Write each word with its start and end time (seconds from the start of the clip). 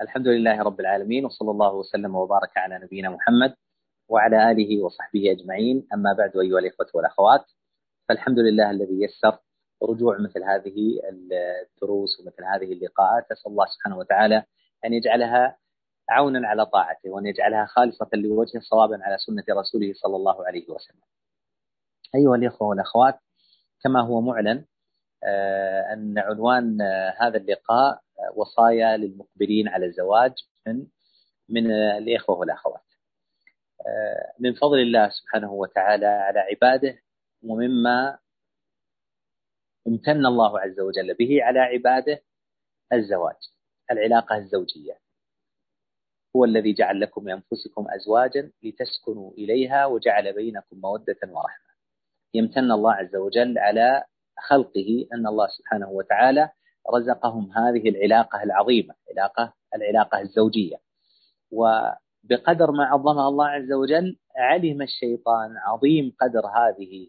الحمد 0.00 0.28
لله 0.28 0.62
رب 0.62 0.80
العالمين 0.80 1.24
وصلى 1.24 1.50
الله 1.50 1.74
وسلم 1.74 2.14
وبارك 2.14 2.56
على 2.56 2.78
نبينا 2.78 3.10
محمد 3.10 3.54
وعلى 4.08 4.50
آله 4.50 4.84
وصحبه 4.84 5.32
أجمعين. 5.32 5.88
أما 5.94 6.12
بعد 6.12 6.36
أيها 6.36 6.58
الإخوة 6.58 6.86
والأخوات 6.94 7.44
فالحمد 8.08 8.38
لله 8.38 8.70
الذي 8.70 9.02
يسر 9.02 9.38
رجوع 9.82 10.18
مثل 10.18 10.42
هذه 10.44 11.00
الدروس 11.72 12.20
ومثل 12.20 12.44
هذه 12.44 12.72
اللقاءات. 12.72 13.32
أسأل 13.32 13.50
الله 13.50 13.66
سبحانه 13.66 13.98
وتعالى 13.98 14.44
أن 14.84 14.92
يجعلها 14.92 15.56
عونا 16.10 16.48
على 16.48 16.66
طاعته 16.66 17.10
وأن 17.10 17.26
يجعلها 17.26 17.66
خالصة 17.66 18.08
لوجهه 18.14 18.60
صوابا 18.60 18.98
على 19.02 19.16
سنة 19.18 19.44
رسوله 19.60 19.92
صلى 19.94 20.16
الله 20.16 20.46
عليه 20.46 20.70
وسلم. 20.70 21.02
أيها 22.14 22.34
الإخوة 22.34 22.68
والأخوات 22.68 23.14
كما 23.84 24.00
هو 24.02 24.20
معلن 24.20 24.64
آه، 25.24 25.92
أن 25.92 26.18
عنوان 26.18 26.80
آه، 26.80 27.14
هذا 27.20 27.36
اللقاء 27.38 28.00
وصايا 28.34 28.96
للمقبلين 28.96 29.68
على 29.68 29.86
الزواج 29.86 30.32
من 30.66 30.86
من 31.48 31.72
الإخوة 31.72 32.36
والأخوات. 32.38 32.84
من 34.38 34.54
فضل 34.54 34.78
الله 34.78 35.08
سبحانه 35.08 35.52
وتعالى 35.52 36.06
على 36.06 36.40
عباده 36.40 37.02
ومما 37.42 38.18
امتن 39.88 40.26
الله 40.26 40.60
عز 40.60 40.80
وجل 40.80 41.14
به 41.14 41.42
على 41.42 41.60
عباده 41.60 42.22
الزواج 42.92 43.36
العلاقة 43.90 44.36
الزوجية. 44.36 44.98
هو 46.36 46.44
الذي 46.44 46.72
جعل 46.72 47.00
لكم 47.00 47.24
من 47.24 47.32
أنفسكم 47.32 47.86
أزواجا 47.90 48.52
لتسكنوا 48.62 49.32
إليها 49.32 49.86
وجعل 49.86 50.32
بينكم 50.32 50.80
مودة 50.80 51.18
ورحمة. 51.22 51.68
يمتن 52.34 52.72
الله 52.72 52.92
عز 52.92 53.16
وجل 53.16 53.58
على 53.58 54.04
خلقه 54.38 55.06
أن 55.14 55.26
الله 55.26 55.46
سبحانه 55.48 55.90
وتعالى 55.90 56.50
رزقهم 56.94 57.50
هذه 57.52 57.88
العلاقة 57.88 58.42
العظيمة 58.42 58.94
علاقة 59.10 59.52
العلاقة 59.74 60.20
الزوجية. 60.20 60.76
وبقدر 61.52 62.70
ما 62.70 62.84
عظمها 62.84 63.28
الله 63.28 63.46
عز 63.46 63.72
وجل 63.72 64.16
علم 64.36 64.82
الشيطان 64.82 65.56
عظيم 65.56 66.12
قدر 66.20 66.46
هذه 66.46 67.08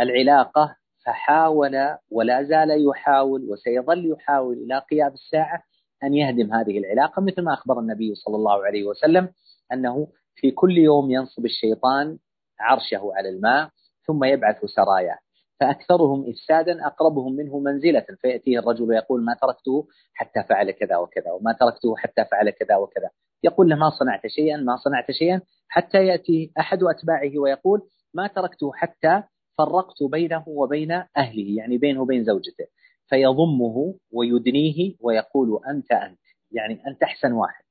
العلاقة 0.00 0.76
فحاول 1.06 1.96
ولا 2.10 2.42
زال 2.42 2.88
يحاول 2.90 3.50
وسيظل 3.50 4.12
يحاول 4.12 4.56
إلى 4.56 4.78
قيام 4.78 5.12
الساعة 5.12 5.62
أن 6.04 6.14
يهدم 6.14 6.52
هذه 6.52 6.78
العلاقة 6.78 7.22
مثل 7.22 7.42
ما 7.42 7.54
أخبر 7.54 7.80
النبي 7.80 8.14
صلى 8.14 8.36
الله 8.36 8.66
عليه 8.66 8.84
وسلم 8.84 9.28
أنه 9.72 10.08
في 10.34 10.50
كل 10.50 10.78
يوم 10.78 11.10
ينصب 11.10 11.44
الشيطان 11.44 12.18
عرشه 12.60 13.10
على 13.14 13.28
الماء 13.28 13.70
ثم 14.06 14.24
يبعث 14.24 14.64
سرايا. 14.64 15.18
فأكثرهم 15.60 16.30
إفسادا 16.30 16.86
أقربهم 16.86 17.36
منه 17.36 17.58
منزلة 17.58 18.06
فيأتيه 18.20 18.58
الرجل 18.58 18.88
ويقول 18.88 19.24
ما 19.24 19.34
تركته 19.34 19.86
حتى 20.14 20.42
فعل 20.48 20.70
كذا 20.70 20.96
وكذا 20.96 21.30
وما 21.32 21.52
تركته 21.52 21.96
حتى 21.96 22.24
فعل 22.24 22.50
كذا 22.50 22.76
وكذا. 22.76 23.10
يقول 23.44 23.68
له 23.68 23.76
ما 23.76 23.90
صنعت 23.90 24.26
شيئا 24.26 24.56
ما 24.56 24.76
صنعت 24.76 25.10
شيئا 25.10 25.40
حتى 25.68 26.06
يأتي 26.06 26.52
أحد 26.58 26.78
أتباعه 26.82 27.38
ويقول 27.38 27.82
ما 28.14 28.26
تركته 28.26 28.72
حتى 28.74 29.22
فرقت 29.58 30.02
بينه 30.10 30.44
وبين 30.46 30.92
أهله 30.92 31.56
يعني 31.56 31.78
بينه 31.78 32.02
وبين 32.02 32.24
زوجته. 32.24 32.66
فيضمه 33.08 33.94
ويدنيه 34.12 34.94
ويقول 35.00 35.60
أنت 35.70 35.92
أنت 35.92 36.18
يعني 36.52 36.86
أنت 36.86 37.02
أحسن 37.02 37.32
واحد. 37.32 37.64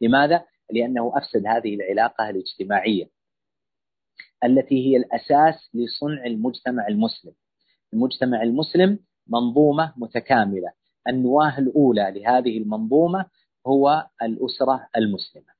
لماذا؟ 0.00 0.44
لأنه 0.70 1.12
أفسد 1.16 1.46
هذه 1.46 1.74
العلاقة 1.74 2.30
الاجتماعية. 2.30 3.17
التي 4.44 4.86
هي 4.86 4.96
الأساس 4.96 5.70
لصنع 5.74 6.26
المجتمع 6.26 6.86
المسلم. 6.88 7.32
المجتمع 7.92 8.42
المسلم 8.42 8.98
منظومة 9.28 9.92
متكاملة. 9.96 10.72
النواة 11.08 11.58
الأولى 11.58 12.12
لهذه 12.16 12.58
المنظومة 12.58 13.26
هو 13.66 14.06
الأسرة 14.22 14.88
المسلمة. 14.96 15.58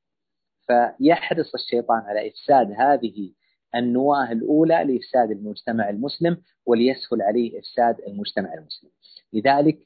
فيحرص 0.67 1.55
الشيطان 1.55 1.99
على 1.99 2.29
إفساد 2.29 2.73
هذه 2.73 3.33
النواة 3.75 4.33
الأولى 4.33 4.85
لإفساد 4.85 5.31
المجتمع 5.31 5.89
المسلم 5.91 6.43
وليسهل 6.67 7.23
عليه 7.23 7.59
إفساد 7.59 7.97
المجتمع 8.09 8.55
المسلم. 8.55 8.91
لذلك 9.33 9.79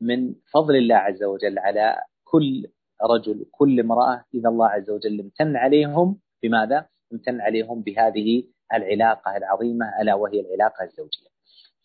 من 0.00 0.34
فضل 0.54 0.76
الله 0.76 0.94
عز 0.96 1.22
وجل 1.24 1.58
على 1.58 1.96
كل 2.24 2.66
رجل 3.02 3.46
كل 3.50 3.80
امرأة 3.80 4.24
إذا 4.34 4.48
الله 4.48 4.66
عز 4.66 4.90
وجل 4.90 5.20
امتن 5.20 5.56
عليهم 5.56 6.18
بماذا؟ 6.42 6.86
امتن 7.12 7.40
عليهم 7.40 7.82
بهذه 7.82 8.44
العلاقة 8.74 9.36
العظيمة 9.36 9.86
ألا 10.02 10.14
وهي 10.14 10.40
العلاقة 10.40 10.84
الزوجية. 10.84 11.28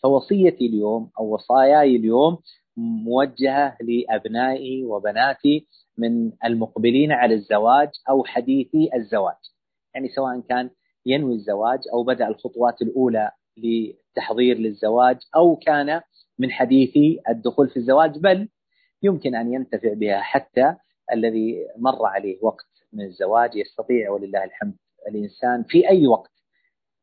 فوصيتي 0.03 0.65
اليوم 0.65 1.11
أو 1.19 1.33
وصاياي 1.33 1.95
اليوم 1.95 2.37
موجهة 2.77 3.77
لأبنائي 3.81 4.85
وبناتي 4.85 5.67
من 5.97 6.31
المقبلين 6.45 7.11
على 7.11 7.33
الزواج 7.35 7.89
أو 8.09 8.23
حديثي 8.23 8.89
الزواج. 8.95 9.35
يعني 9.95 10.09
سواء 10.09 10.39
كان 10.39 10.69
ينوي 11.05 11.33
الزواج 11.33 11.79
أو 11.93 12.03
بدأ 12.03 12.27
الخطوات 12.27 12.81
الأولى 12.81 13.31
للتحضير 13.57 14.57
للزواج 14.57 15.17
أو 15.35 15.55
كان 15.55 16.01
من 16.39 16.51
حديثي 16.51 17.19
الدخول 17.29 17.69
في 17.69 17.77
الزواج 17.77 18.19
بل 18.19 18.49
يمكن 19.03 19.35
أن 19.35 19.53
ينتفع 19.53 19.93
بها 19.93 20.21
حتى 20.21 20.75
الذي 21.13 21.55
مر 21.77 22.05
عليه 22.05 22.37
وقت 22.41 22.65
من 22.93 23.05
الزواج 23.05 23.55
يستطيع 23.55 24.11
ولله 24.11 24.43
الحمد 24.43 24.73
الإنسان 25.07 25.63
في 25.63 25.89
أي 25.89 26.07
وقت 26.07 26.31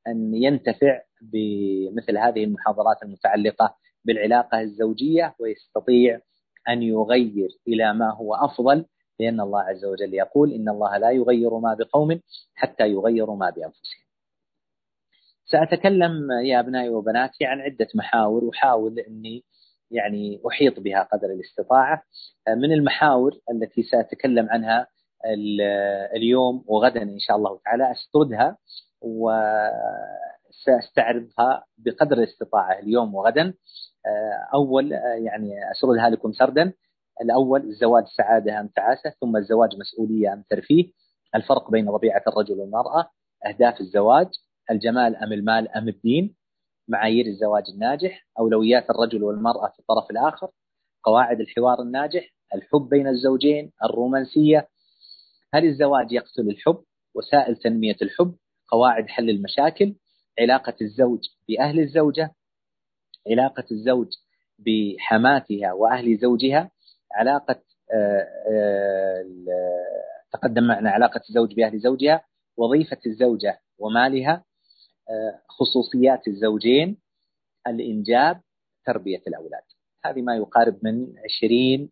أن 0.08 0.34
ينتفع 0.34 1.00
بمثل 1.22 2.18
هذه 2.18 2.44
المحاضرات 2.44 3.02
المتعلقة 3.02 3.76
بالعلاقة 4.04 4.60
الزوجية 4.60 5.34
ويستطيع 5.40 6.20
أن 6.68 6.82
يغير 6.82 7.48
إلى 7.68 7.94
ما 7.94 8.14
هو 8.14 8.34
أفضل 8.34 8.86
لأن 9.20 9.40
الله 9.40 9.60
عز 9.60 9.84
وجل 9.84 10.14
يقول 10.14 10.52
إن 10.52 10.68
الله 10.68 10.96
لا 10.98 11.10
يغير 11.10 11.58
ما 11.58 11.74
بقوم 11.74 12.20
حتى 12.54 12.88
يغيروا 12.88 13.36
ما 13.36 13.50
بأنفسهم. 13.50 14.00
سأتكلم 15.44 16.32
يا 16.44 16.60
أبنائي 16.60 16.88
وبناتي 16.88 17.44
عن 17.44 17.60
عدة 17.60 17.88
محاور 17.94 18.44
وحاول 18.44 18.98
أني 18.98 19.44
يعني 19.90 20.40
أحيط 20.48 20.80
بها 20.80 21.02
قدر 21.02 21.26
الاستطاعة. 21.26 22.02
من 22.48 22.72
المحاور 22.72 23.40
التي 23.50 23.82
سأتكلم 23.82 24.48
عنها 24.50 24.86
اليوم 26.16 26.64
وغدا 26.66 27.02
إن 27.02 27.18
شاء 27.18 27.36
الله 27.36 27.60
تعالى 27.64 27.90
أسردها 27.92 28.56
وسأستعرضها 30.60 31.64
بقدر 31.78 32.18
الاستطاعة 32.18 32.78
اليوم 32.78 33.14
وغدا. 33.14 33.54
أول 34.54 34.92
يعني 35.26 35.70
أسردها 35.70 36.10
لكم 36.10 36.32
سردا. 36.32 36.72
الأول 37.22 37.60
الزواج 37.60 38.04
سعادة 38.16 38.60
أم 38.60 38.68
تعاسة 38.68 39.10
ثم 39.20 39.36
الزواج 39.36 39.70
مسؤولية 39.76 40.32
أم 40.32 40.44
ترفيه. 40.50 40.92
الفرق 41.34 41.70
بين 41.70 41.90
طبيعة 41.92 42.22
الرجل 42.28 42.54
والمرأة 42.60 43.10
أهداف 43.46 43.80
الزواج 43.80 44.26
الجمال 44.70 45.16
أم 45.16 45.32
المال 45.32 45.68
أم 45.68 45.88
الدين 45.88 46.34
معايير 46.88 47.26
الزواج 47.26 47.64
الناجح 47.74 48.26
أولويات 48.38 48.90
الرجل 48.90 49.24
والمرأة 49.24 49.68
في 49.68 49.78
الطرف 49.78 50.10
الآخر 50.10 50.50
قواعد 51.04 51.40
الحوار 51.40 51.82
الناجح 51.82 52.34
الحب 52.54 52.88
بين 52.88 53.08
الزوجين 53.08 53.72
الرومانسية 53.84 54.68
هل 55.54 55.64
الزواج 55.64 56.12
يقتل 56.12 56.48
الحب 56.50 56.84
وسائل 57.14 57.56
تنمية 57.56 57.96
الحب 58.02 58.36
قواعد 58.68 59.08
حل 59.08 59.30
المشاكل 59.30 59.94
علاقة 60.40 60.76
الزوج 60.82 61.20
بأهل 61.48 61.80
الزوجة 61.80 62.34
علاقة 63.30 63.64
الزوج 63.70 64.08
بحماتها 64.58 65.72
وأهل 65.72 66.18
زوجها 66.18 66.70
علاقة 67.12 67.62
آه، 67.92 68.26
آه، 68.52 69.24
تقدم 70.32 70.66
معنا 70.66 70.90
علاقة 70.90 71.20
الزوج 71.28 71.54
بأهل 71.54 71.78
زوجها 71.78 72.24
وظيفة 72.56 72.98
الزوجة 73.06 73.60
ومالها 73.78 74.44
آه، 75.10 75.42
خصوصيات 75.48 76.28
الزوجين 76.28 76.96
الإنجاب 77.66 78.40
تربية 78.86 79.22
الأولاد. 79.26 79.62
هذه 80.04 80.22
ما 80.22 80.36
يقارب 80.36 80.78
من 80.82 81.14
عشرين 81.24 81.90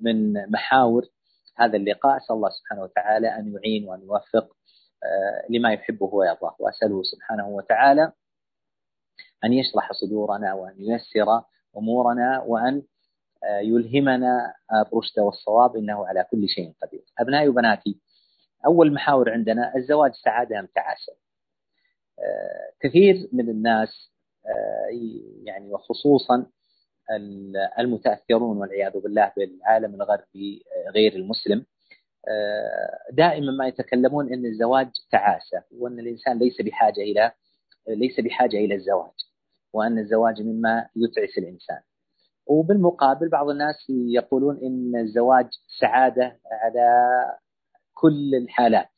من 0.00 0.50
محاور 0.50 1.08
هذا 1.56 1.76
اللقاء 1.76 2.16
أسأل 2.16 2.36
الله 2.36 2.50
سبحانه 2.50 2.82
وتعالى 2.82 3.28
أن 3.38 3.52
يعين 3.54 3.88
وأن 3.88 4.02
يوفق 4.02 4.56
لما 5.50 5.72
يحبه 5.72 6.14
ويرضاه. 6.14 6.56
وأسأله 6.58 7.02
سبحانه 7.02 7.48
وتعالى 7.48 8.12
أن 9.44 9.52
يشرح 9.52 9.92
صدورنا 9.92 10.54
وأن 10.54 10.74
ييسر 10.78 11.42
أمورنا 11.76 12.42
وأن 12.42 12.82
يلهمنا 13.62 14.54
الرشد 14.72 15.18
والصواب 15.20 15.76
إنه 15.76 16.06
على 16.06 16.26
كل 16.30 16.48
شيء 16.48 16.72
قدير. 16.82 17.04
أبنائي 17.18 17.48
وبناتي 17.48 18.00
أول 18.66 18.92
محاور 18.92 19.30
عندنا 19.30 19.76
الزواج 19.76 20.12
سعادة 20.12 20.60
أم 20.60 20.66
تعاسة؟ 20.66 21.12
كثير 22.80 23.28
من 23.32 23.48
الناس 23.48 24.12
يعني 25.42 25.72
وخصوصا 25.72 26.46
المتأثرون 27.78 28.56
والعياذ 28.56 29.00
بالله 29.00 29.32
بالعالم 29.36 29.94
الغربي 29.94 30.64
غير 30.94 31.12
المسلم. 31.16 31.66
دائما 33.12 33.52
ما 33.52 33.66
يتكلمون 33.66 34.32
إن 34.32 34.46
الزواج 34.46 34.88
تعاسة 35.10 35.62
وإن 35.78 35.98
الإنسان 35.98 36.38
ليس 36.38 36.62
بحاجة 36.62 37.00
إلى 37.00 37.32
ليس 37.88 38.20
بحاجة 38.20 38.56
إلى 38.56 38.74
الزواج 38.74 39.12
وأن 39.72 39.98
الزواج 39.98 40.42
مما 40.42 40.88
يتعس 40.96 41.38
الإنسان. 41.38 41.80
وبالمقابل 42.46 43.28
بعض 43.28 43.48
الناس 43.48 43.90
يقولون 43.90 44.58
إن 44.62 44.96
الزواج 44.96 45.46
سعادة 45.80 46.40
على 46.50 47.10
كل 47.94 48.34
الحالات. 48.34 48.88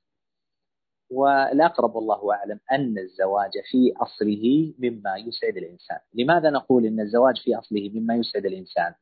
والأقرب 1.11 1.95
والله 1.95 2.35
أعلم 2.35 2.61
أن 2.73 2.99
الزواج 2.99 3.51
في 3.71 3.93
أصله 3.97 4.75
مما 4.79 5.17
يسعد 5.17 5.57
الإنسان، 5.57 5.99
لماذا 6.15 6.51
نقول 6.51 6.87
إن 6.87 7.01
الزواج 7.01 7.43
في 7.45 7.59
أصله 7.59 7.91
مما 7.95 8.15
يسعد 8.15 8.47
الإنسان؟ 8.47 8.95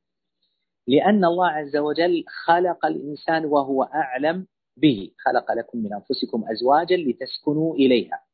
لأن 0.86 1.24
الله 1.24 1.48
عز 1.48 1.76
وجل 1.76 2.24
خلق 2.44 2.86
الإنسان 2.86 3.44
وهو 3.44 3.82
أعلم 3.82 4.46
به، 4.76 5.10
خلق 5.18 5.52
لكم 5.52 5.78
من 5.78 5.92
أنفسكم 5.92 6.44
أزواجا 6.50 6.96
لتسكنوا 6.96 7.74
إليها. 7.74 8.24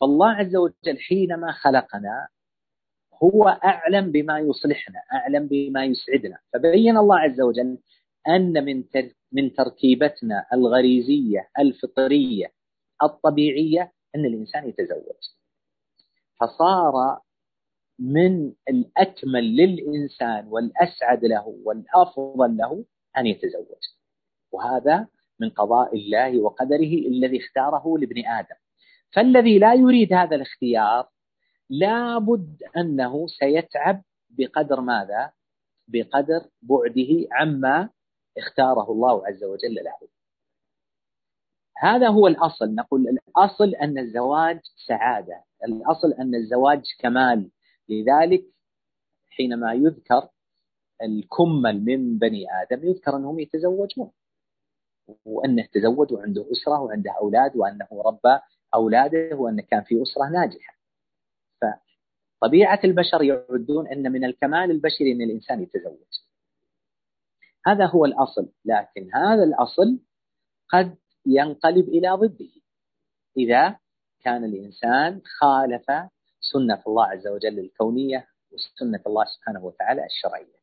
فالله 0.00 0.30
عز 0.30 0.56
وجل 0.56 0.98
حينما 1.08 1.52
خلقنا 1.52 2.28
هو 3.22 3.48
أعلم 3.48 4.12
بما 4.12 4.38
يصلحنا، 4.38 5.00
أعلم 5.12 5.46
بما 5.46 5.84
يسعدنا، 5.84 6.38
فبين 6.52 6.96
الله 6.96 7.18
عز 7.18 7.40
وجل 7.40 7.78
أن 8.28 8.64
من 8.64 8.84
من 9.32 9.54
تركيبتنا 9.54 10.46
الغريزية 10.52 11.48
الفطرية 11.58 12.52
الطبيعية 13.02 13.92
أن 14.16 14.24
الإنسان 14.24 14.68
يتزوج. 14.68 15.22
فصار 16.40 17.20
من 17.98 18.52
الأكمل 18.68 19.56
للإنسان 19.56 20.46
والأسعد 20.46 21.24
له 21.24 21.46
والأفضل 21.64 22.56
له 22.56 22.84
أن 23.18 23.26
يتزوج. 23.26 23.82
وهذا 24.52 25.06
من 25.40 25.50
قضاء 25.50 25.96
الله 25.96 26.38
وقدره 26.38 26.92
الذي 27.08 27.38
اختاره 27.38 27.98
لابن 27.98 28.26
آدم. 28.26 28.56
فالذي 29.12 29.58
لا 29.58 29.74
يريد 29.74 30.12
هذا 30.12 30.36
الاختيار 30.36 31.08
لابد 31.70 32.62
أنه 32.76 33.26
سيتعب 33.26 34.02
بقدر 34.30 34.80
ماذا؟ 34.80 35.32
بقدر 35.88 36.40
بعده 36.62 37.28
عما 37.32 37.90
اختاره 38.38 38.92
الله 38.92 39.26
عز 39.26 39.44
وجل 39.44 39.74
له. 39.74 40.08
هذا 41.76 42.08
هو 42.08 42.26
الأصل 42.26 42.74
نقول 42.74 43.08
الأصل 43.08 43.74
أن 43.74 43.98
الزواج 43.98 44.60
سعادة، 44.86 45.44
الأصل 45.64 46.12
أن 46.12 46.34
الزواج 46.34 46.82
كمال، 46.98 47.50
لذلك 47.88 48.44
حينما 49.30 49.72
يذكر 49.72 50.28
الكمل 51.02 51.84
من 51.84 52.18
بني 52.18 52.46
آدم 52.62 52.88
يذكر 52.88 53.16
أنهم 53.16 53.38
يتزوجون. 53.40 54.10
وانه 55.24 55.68
تزوج 55.72 56.12
وعنده 56.12 56.46
أسرة 56.52 56.80
وعنده 56.80 57.10
أولاد 57.20 57.56
وأنه 57.56 57.88
ربى 57.92 58.40
أولاده 58.74 59.36
وانه 59.36 59.62
كان 59.62 59.82
في 59.82 60.02
أسرة 60.02 60.28
ناجحة. 60.28 60.78
فطبيعة 61.60 62.80
البشر 62.84 63.22
يعدون 63.22 63.88
أن 63.88 64.12
من 64.12 64.24
الكمال 64.24 64.70
البشري 64.70 65.12
أن 65.12 65.22
الإنسان 65.22 65.62
يتزوج. 65.62 66.27
هذا 67.66 67.86
هو 67.86 68.04
الأصل 68.04 68.48
لكن 68.64 69.08
هذا 69.14 69.44
الأصل 69.44 69.98
قد 70.68 70.96
ينقلب 71.26 71.88
إلى 71.88 72.10
ضده. 72.10 72.50
إذا 73.36 73.76
كان 74.24 74.44
الإنسان 74.44 75.20
خالف 75.40 75.86
سنة 76.40 76.82
الله 76.86 77.06
عز 77.06 77.26
وجل 77.28 77.58
الكونية 77.58 78.26
وسنة 78.52 79.00
الله 79.06 79.24
سبحانه 79.24 79.64
وتعالى 79.64 80.04
الشرعية. 80.06 80.58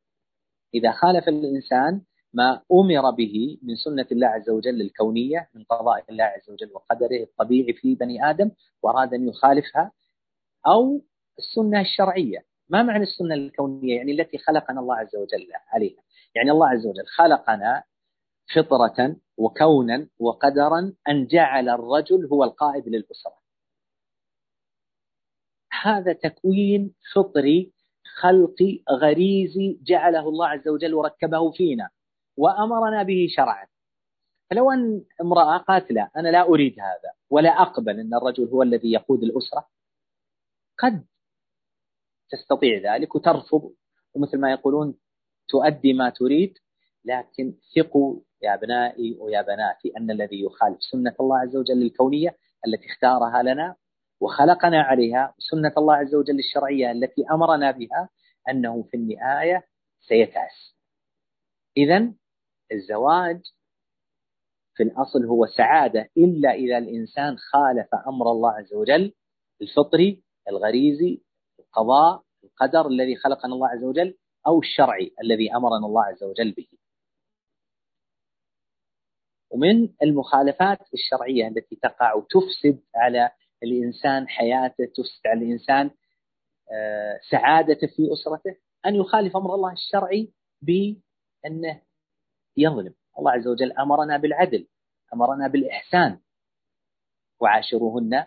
إذا 0.73 0.91
خالف 0.91 1.27
الإنسان 1.27 2.01
ما 2.33 2.61
أمر 2.71 3.11
به 3.11 3.57
من 3.63 3.75
سنة 3.75 4.07
الله 4.11 4.27
عز 4.27 4.49
وجل 4.49 4.81
الكونية 4.81 5.49
من 5.53 5.63
قضاء 5.63 6.05
الله 6.09 6.23
عز 6.23 6.49
وجل 6.49 6.71
وقدره 6.73 7.23
الطبيعي 7.23 7.73
في 7.73 7.95
بني 7.95 8.29
آدم 8.29 8.51
وأراد 8.83 9.13
أن 9.13 9.27
يخالفها 9.27 9.91
أو 10.67 11.01
السنة 11.39 11.81
الشرعية. 11.81 12.45
ما 12.69 12.83
معنى 12.83 13.03
السنة 13.03 13.35
الكونية؟ 13.35 13.97
يعني 13.97 14.11
التي 14.11 14.37
خلقنا 14.37 14.79
الله 14.79 14.95
عز 14.95 15.15
وجل 15.15 15.47
عليها. 15.67 16.03
يعني 16.35 16.51
الله 16.51 16.67
عز 16.67 16.85
وجل 16.87 17.05
خلقنا 17.17 17.83
فطرة 18.55 19.15
وكونا 19.37 20.07
وقدرا 20.19 20.93
أن 21.09 21.27
جعل 21.27 21.69
الرجل 21.69 22.25
هو 22.25 22.43
القائد 22.43 22.87
للأسرة. 22.87 23.37
هذا 25.81 26.13
تكوين 26.13 26.93
فطري 27.13 27.73
خلقي 28.21 28.83
غريزي 28.91 29.79
جعله 29.83 30.29
الله 30.29 30.47
عز 30.47 30.67
وجل 30.67 30.93
وركبه 30.93 31.51
فينا 31.51 31.89
وأمرنا 32.37 33.03
به 33.03 33.27
شرعا. 33.29 33.67
فلو 34.49 34.71
أن 34.71 35.05
امرأة 35.21 35.57
قالت 35.57 35.91
لا 35.91 36.09
أنا 36.17 36.29
لا 36.29 36.41
أريد 36.41 36.79
هذا 36.79 37.11
ولا 37.29 37.49
أقبل 37.61 37.99
أن 37.99 38.13
الرجل 38.13 38.47
هو 38.47 38.63
الذي 38.63 38.91
يقود 38.91 39.23
الأسرة 39.23 39.67
قد 40.79 41.05
تستطيع 42.29 42.95
ذلك 42.95 43.15
وترفض 43.15 43.73
ومثل 44.13 44.37
ما 44.37 44.51
يقولون 44.51 44.97
تؤدي 45.47 45.93
ما 45.93 46.09
تريد 46.09 46.53
لكن 47.05 47.53
ثقوا 47.75 48.19
يا 48.41 48.53
أبنائي 48.53 49.17
ويا 49.19 49.41
بناتي 49.41 49.97
أن 49.97 50.11
الذي 50.11 50.43
يخالف 50.43 50.77
سنة 50.91 51.15
الله 51.19 51.37
عز 51.37 51.55
وجل 51.55 51.81
الكونية 51.81 52.37
التي 52.67 52.85
اختارها 52.85 53.43
لنا 53.43 53.75
وخلقنا 54.21 54.81
عليها 54.81 55.33
سنة 55.39 55.73
الله 55.77 55.95
عز 55.95 56.15
وجل 56.15 56.39
الشرعية 56.39 56.91
التي 56.91 57.25
أمرنا 57.31 57.71
بها 57.71 58.09
أنه 58.49 58.83
في 58.83 58.97
النهاية 58.97 59.67
سيتعس. 60.01 60.75
اذا 61.77 62.13
الزواج 62.71 63.41
في 64.75 64.83
الأصل 64.83 65.25
هو 65.25 65.45
سعادة 65.45 66.09
إلا 66.17 66.51
إذا 66.53 66.77
الإنسان 66.77 67.37
خالف 67.37 67.87
أمر 68.07 68.31
الله 68.31 68.51
عز 68.51 68.73
وجل 68.73 69.13
الفطري 69.61 70.23
الغريزي 70.49 71.21
القضاء 71.75 72.23
القدر 72.43 72.87
الذي 72.87 73.15
خلقنا 73.15 73.53
الله 73.53 73.67
عز 73.67 73.83
وجل 73.83 74.17
أو 74.47 74.59
الشرعي 74.59 75.11
الذي 75.23 75.55
أمرنا 75.55 75.85
الله 75.85 76.03
عز 76.03 76.23
وجل 76.23 76.51
به. 76.51 76.67
ومن 79.51 79.89
المخالفات 80.03 80.79
الشرعية 80.93 81.47
التي 81.47 81.75
تقع 81.75 82.13
وتفسد 82.13 82.83
على 82.95 83.31
الإنسان 83.63 84.27
حياته 84.27 84.85
تفسد 84.85 85.27
على 85.27 85.45
الإنسان 85.45 85.91
آه، 86.71 87.19
سعادته 87.31 87.87
في 87.87 88.13
أسرته 88.13 88.55
أن 88.85 88.95
يخالف 88.95 89.37
أمر 89.37 89.55
الله 89.55 89.71
الشرعي 89.71 90.33
بأنه 90.61 91.81
يظلم. 92.57 92.93
الله 93.19 93.31
عز 93.31 93.47
وجل 93.47 93.71
أمرنا 93.71 94.17
بالعدل 94.17 94.67
أمرنا 95.13 95.47
بالإحسان. 95.47 96.19
وعاشروهن 97.39 98.25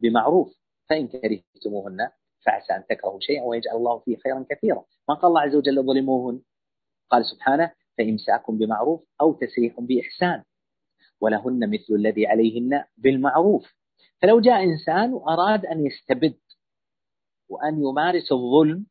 بمعروف 0.00 0.56
فإن 0.88 1.08
كرهتموهن 1.08 2.10
فعسى 2.46 2.72
أن 2.72 2.84
تكرهوا 2.86 3.20
شيئا 3.20 3.42
ويجعل 3.42 3.76
الله 3.76 3.98
فيه 3.98 4.16
خيرا 4.16 4.46
كثيرا. 4.50 4.84
ما 5.08 5.14
قال 5.14 5.28
الله 5.28 5.40
عز 5.40 5.54
وجل 5.56 5.82
ظلموهن 5.82 6.40
قال 7.10 7.24
سبحانه 7.24 7.72
فإمساك 7.98 8.50
بمعروف 8.50 9.00
أو 9.20 9.32
تسريح 9.32 9.80
بإحسان 9.80 10.42
ولهن 11.20 11.70
مثل 11.70 11.94
الذي 11.94 12.26
عليهن 12.26 12.84
بالمعروف. 12.96 13.74
فلو 14.22 14.40
جاء 14.40 14.64
إنسان 14.64 15.12
وأراد 15.12 15.66
أن 15.66 15.86
يستبد 15.86 16.38
وأن 17.48 17.82
يمارس 17.82 18.32
الظلم 18.32 18.86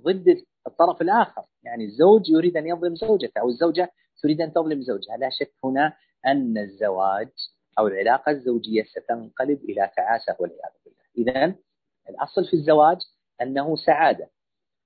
ضد 0.00 0.44
الطرف 0.66 1.02
الآخر 1.02 1.44
يعني 1.62 1.84
الزوج 1.84 2.30
يريد 2.30 2.56
أن 2.56 2.66
يظلم 2.66 2.94
زوجته 2.94 3.40
أو 3.40 3.48
الزوجة 3.48 3.92
تريد 4.22 4.40
أن 4.40 4.52
تظلم 4.52 4.82
زوجها 4.82 5.16
لا 5.16 5.28
شك 5.30 5.52
هنا 5.64 5.92
أن 6.26 6.58
الزواج 6.58 7.28
أو 7.78 7.86
العلاقة 7.86 8.32
الزوجية 8.32 8.82
ستنقلب 8.82 9.64
إلى 9.64 9.90
تعاسة 9.96 10.36
والعياذ 10.38 10.72
بالله. 10.84 11.04
إذا 11.18 11.54
الأصل 12.08 12.44
في 12.44 12.56
الزواج 12.56 12.98
أنه 13.42 13.76
سعادة 13.76 14.30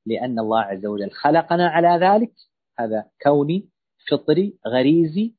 لأن 0.06 0.38
الله 0.38 0.60
عز 0.60 0.86
وجل 0.86 1.10
خلقنا 1.10 1.68
على 1.68 2.06
ذلك. 2.06 2.32
هذا 2.78 3.10
كوني 3.22 3.68
فطري 4.10 4.58
غريزي 4.66 5.34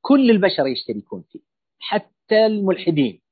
كل 0.00 0.30
البشر 0.30 0.66
يشتركون 0.66 1.22
فيه 1.22 1.40
حتى 1.78 2.46
الملحدين 2.46 3.22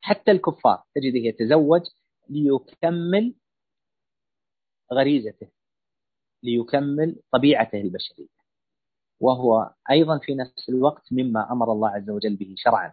حتى 0.00 0.30
الكفار. 0.30 0.84
تجده 0.94 1.18
يتزوج 1.18 1.82
ليكمل 2.28 3.34
غريزته 4.92 5.48
ليكمل 6.42 7.22
طبيعته 7.32 7.80
البشرية. 7.80 8.36
وهو 9.20 9.74
أيضا 9.90 10.18
في 10.18 10.34
نفس 10.34 10.68
الوقت 10.68 11.12
مما 11.12 11.52
أمر 11.52 11.72
الله 11.72 11.88
عز 11.88 12.10
وجل 12.10 12.36
به 12.36 12.54
شرعا. 12.56 12.92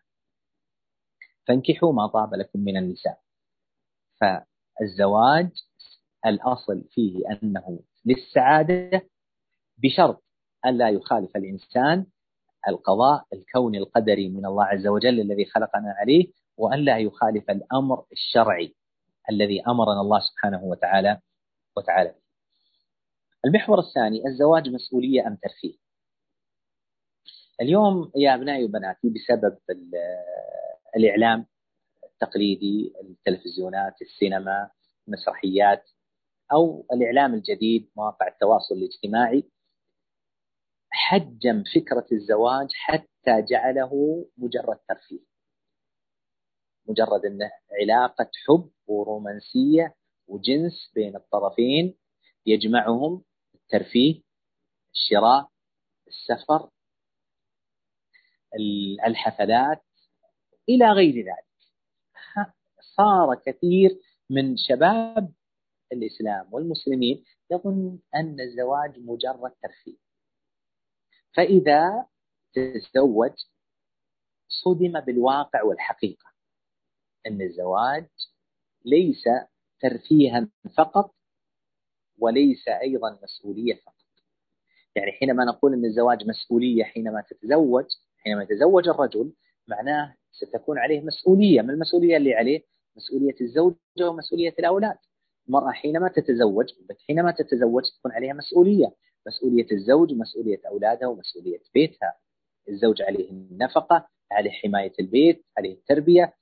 فانكحوا 1.47 1.93
ما 1.93 2.07
طاب 2.07 2.33
لكم 2.33 2.59
من 2.59 2.77
النساء. 2.77 3.22
فالزواج 4.23 5.49
الأصل 6.25 6.83
فيه 6.91 7.21
أنه 7.31 7.79
للسعادة 8.05 9.01
بشرط 9.77 10.23
ألا 10.65 10.89
يخالف 10.89 11.35
الإنسان 11.37 12.05
القضاء 12.67 13.25
الكوني 13.33 13.77
القدري 13.77 14.29
من 14.29 14.45
الله 14.45 14.63
عز 14.63 14.87
وجل 14.87 15.19
الذي 15.19 15.45
خلقنا 15.45 15.95
عليه 15.97 16.27
وأن 16.57 16.79
لا 16.79 16.97
يخالف 16.97 17.49
الأمر 17.49 18.05
الشرعي 18.11 18.75
الذي 19.29 19.61
أمرنا 19.67 20.01
الله 20.01 20.19
سبحانه 20.19 20.63
وتعالى 20.63 21.19
وتعالى 21.77 22.15
المحور 23.45 23.79
الثاني 23.79 24.27
الزواج 24.27 24.69
مسؤولية 24.69 25.27
أم 25.27 25.35
ترفيه؟ 25.35 25.73
اليوم 27.61 28.11
يا 28.15 28.35
أبنائي 28.35 28.65
وبناتي 28.65 29.09
بسبب 29.09 29.57
الإعلام 30.95 31.45
التقليدي 32.23 32.93
التلفزيونات 33.01 34.01
السينما 34.01 34.71
المسرحيات 35.07 35.89
أو 36.53 36.85
الإعلام 36.93 37.33
الجديد 37.33 37.91
مواقع 37.97 38.27
التواصل 38.27 38.75
الاجتماعي. 38.75 39.49
حجم 40.91 41.63
فكرة 41.75 42.05
الزواج 42.11 42.67
حتى 42.73 43.41
جعله 43.49 44.25
مجرد 44.37 44.79
ترفيه. 44.89 45.19
مجرد 46.89 47.25
أنه 47.25 47.51
علاقة 47.81 48.29
حب 48.47 48.71
ورومانسية 48.87 49.95
وجنس 50.27 50.91
بين 50.95 51.15
الطرفين 51.15 51.97
يجمعهم 52.45 53.23
الترفيه 53.55 54.21
الشراء 54.93 55.49
السفر 56.07 56.69
الحفلات 59.07 59.83
إلى 60.69 60.85
غير 60.85 61.15
ذلك. 61.15 61.52
صار 62.97 63.35
كثير 63.45 63.99
من 64.29 64.57
شباب 64.57 65.33
الإسلام 65.91 66.53
والمسلمين 66.53 67.23
يظن 67.51 67.99
أن 68.15 68.39
الزواج 68.39 68.99
مجرد 68.99 69.51
ترفيه. 69.63 69.97
فإذا 71.35 72.05
تزوج 72.53 73.31
صدم 74.47 74.99
بالواقع 74.99 75.63
والحقيقة 75.63 76.25
أن 77.27 77.41
الزواج 77.41 78.07
ليس 78.85 79.23
ترفيها 79.79 80.49
فقط 80.77 81.15
وليس 82.19 82.67
أيضا 82.67 83.19
مسؤولية 83.23 83.73
فقط. 83.73 83.93
يعني 84.95 85.11
حينما 85.11 85.45
نقول 85.45 85.73
أن 85.73 85.85
الزواج 85.85 86.27
مسؤولية 86.27 86.83
حينما 86.83 87.21
تتزوج 87.29 87.85
حينما 88.17 88.43
يتزوج 88.43 88.87
الرجل 88.89 89.33
معناه 89.67 90.15
ستكون 90.31 90.79
عليه 90.79 91.01
مسؤولية. 91.01 91.61
ما 91.61 91.73
المسؤولية 91.73 92.17
اللي 92.17 92.33
عليه؟ 92.35 92.72
مسؤولية 92.97 93.35
الزوجة 93.41 93.77
ومسؤولية 94.01 94.53
الأولاد. 94.59 94.97
المرأة 95.47 95.71
حينما 95.71 96.07
تتزوج 96.07 96.65
حينما 97.07 97.31
تتزوج 97.31 97.83
تكون 97.99 98.11
عليها 98.11 98.33
مسؤولية. 98.33 98.95
مسؤولية 99.27 99.67
الزوج 99.71 100.13
مسؤولية 100.13 100.61
أولادها 100.67 101.07
ومسؤولية 101.07 101.61
بيتها. 101.73 102.13
الزوج 102.69 103.01
عليه 103.01 103.29
النفقة 103.31 104.07
عليه 104.31 104.51
حماية 104.51 104.93
البيت 104.99 105.45
عليه 105.57 105.73
التربية. 105.73 106.33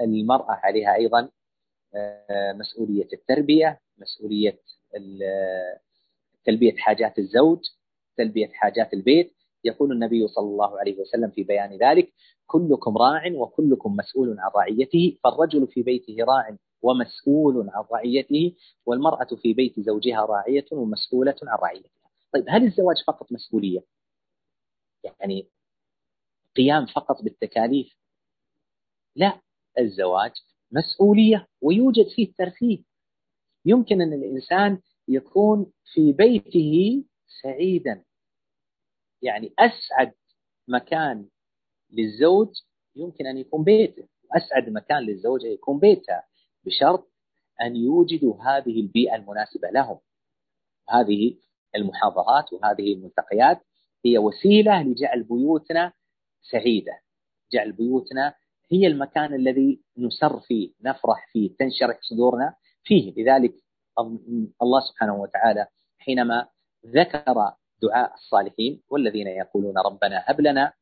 المرأة 0.00 0.50
عليها 0.64 0.94
أيضا 0.94 1.30
آه، 1.94 2.52
مسؤولية 2.52 3.08
التربية 3.12 3.80
مسؤولية 3.98 4.58
تلبية 6.44 6.76
حاجات 6.76 7.18
الزوج 7.18 7.58
تلبية 8.16 8.48
حاجات 8.52 8.92
البيت. 8.94 9.34
يقول 9.64 9.92
النبي 9.92 10.28
صلى 10.28 10.44
الله 10.46 10.78
عليه 10.80 11.00
وسلم 11.00 11.30
في 11.30 11.42
بيان 11.42 11.78
ذلك 11.78 12.12
كلكم 12.46 12.98
راع 12.98 13.32
وكلكم 13.34 13.96
مسؤول 13.96 14.36
عن 14.38 14.50
رعيته 14.56 15.18
فالرجل 15.24 15.66
في 15.66 15.82
بيته 15.82 16.16
راع 16.20 16.56
ومسؤول 16.82 17.70
عن 17.70 17.84
رعيته 17.92 18.56
والمرأة 18.86 19.28
في 19.42 19.52
بيت 19.54 19.80
زوجها 19.80 20.20
راعية 20.20 20.64
ومسؤولة 20.72 21.34
عن 21.42 21.58
رعيتها. 21.58 21.90
طيب 22.34 22.44
هل 22.48 22.64
الزواج 22.64 22.96
فقط 23.06 23.32
مسؤولية؟ 23.32 23.84
يعني 25.04 25.48
قيام 26.56 26.86
فقط 26.86 27.22
بالتكاليف؟ 27.22 27.96
لا 29.16 29.40
الزواج 29.78 30.32
مسؤولية 30.72 31.46
ويوجد 31.62 32.06
فيه 32.16 32.32
ترفيه 32.38 32.78
يمكن 33.66 34.02
أن 34.02 34.12
الإنسان 34.12 34.78
يكون 35.08 35.72
في 35.94 36.12
بيته 36.12 37.04
سعيدا. 37.42 38.04
يعني 39.24 39.54
أسعد 39.58 40.12
مكان 40.68 41.28
للزوج 41.90 42.48
يمكن 42.96 43.26
أن 43.26 43.38
يكون 43.38 43.64
بيته. 43.64 44.08
أسعد 44.36 44.68
مكان 44.68 45.02
للزوجة 45.02 45.46
يكون 45.46 45.78
بيتها 45.78 46.24
بشرط 46.64 47.10
أن 47.62 47.76
يوجدوا 47.76 48.42
هذه 48.42 48.80
البيئة 48.80 49.14
المناسبة 49.14 49.68
لهم. 49.68 49.98
هذه 50.88 51.36
المحاضرات 51.76 52.52
وهذه 52.52 52.92
الملتقيات 52.94 53.60
هي 54.04 54.18
وسيلة 54.18 54.82
لجعل 54.82 55.22
بيوتنا 55.22 55.92
سعيدة. 56.42 57.00
جعل 57.52 57.72
بيوتنا 57.72 58.34
هي 58.72 58.86
المكان 58.86 59.34
الذي 59.34 59.82
نسر 59.98 60.40
فيه 60.40 60.72
نفرح 60.80 61.28
فيه 61.32 61.56
تنشرح 61.58 61.98
صدورنا 62.02 62.54
فيه. 62.82 63.14
لذلك 63.16 63.54
الله 64.62 64.80
سبحانه 64.80 65.14
وتعالى 65.14 65.66
حينما 65.98 66.48
ذكر 66.86 67.54
دعاء 67.88 68.14
الصالحين 68.14 68.82
والذين 68.90 69.26
يقولون 69.26 69.78
ربنا 69.78 70.24
هب 70.26 70.40
لنا 70.40 70.72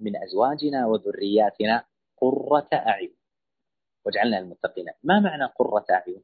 من 0.00 0.16
أزواجنا 0.16 0.86
وذرياتنا 0.86 1.84
قرة 2.16 2.68
أعين 2.72 3.14
واجعلنا 4.06 4.38
المتقين 4.38 4.86
ما 5.02 5.20
معنى 5.20 5.44
قرة 5.44 5.84
أعين؟ 5.90 6.22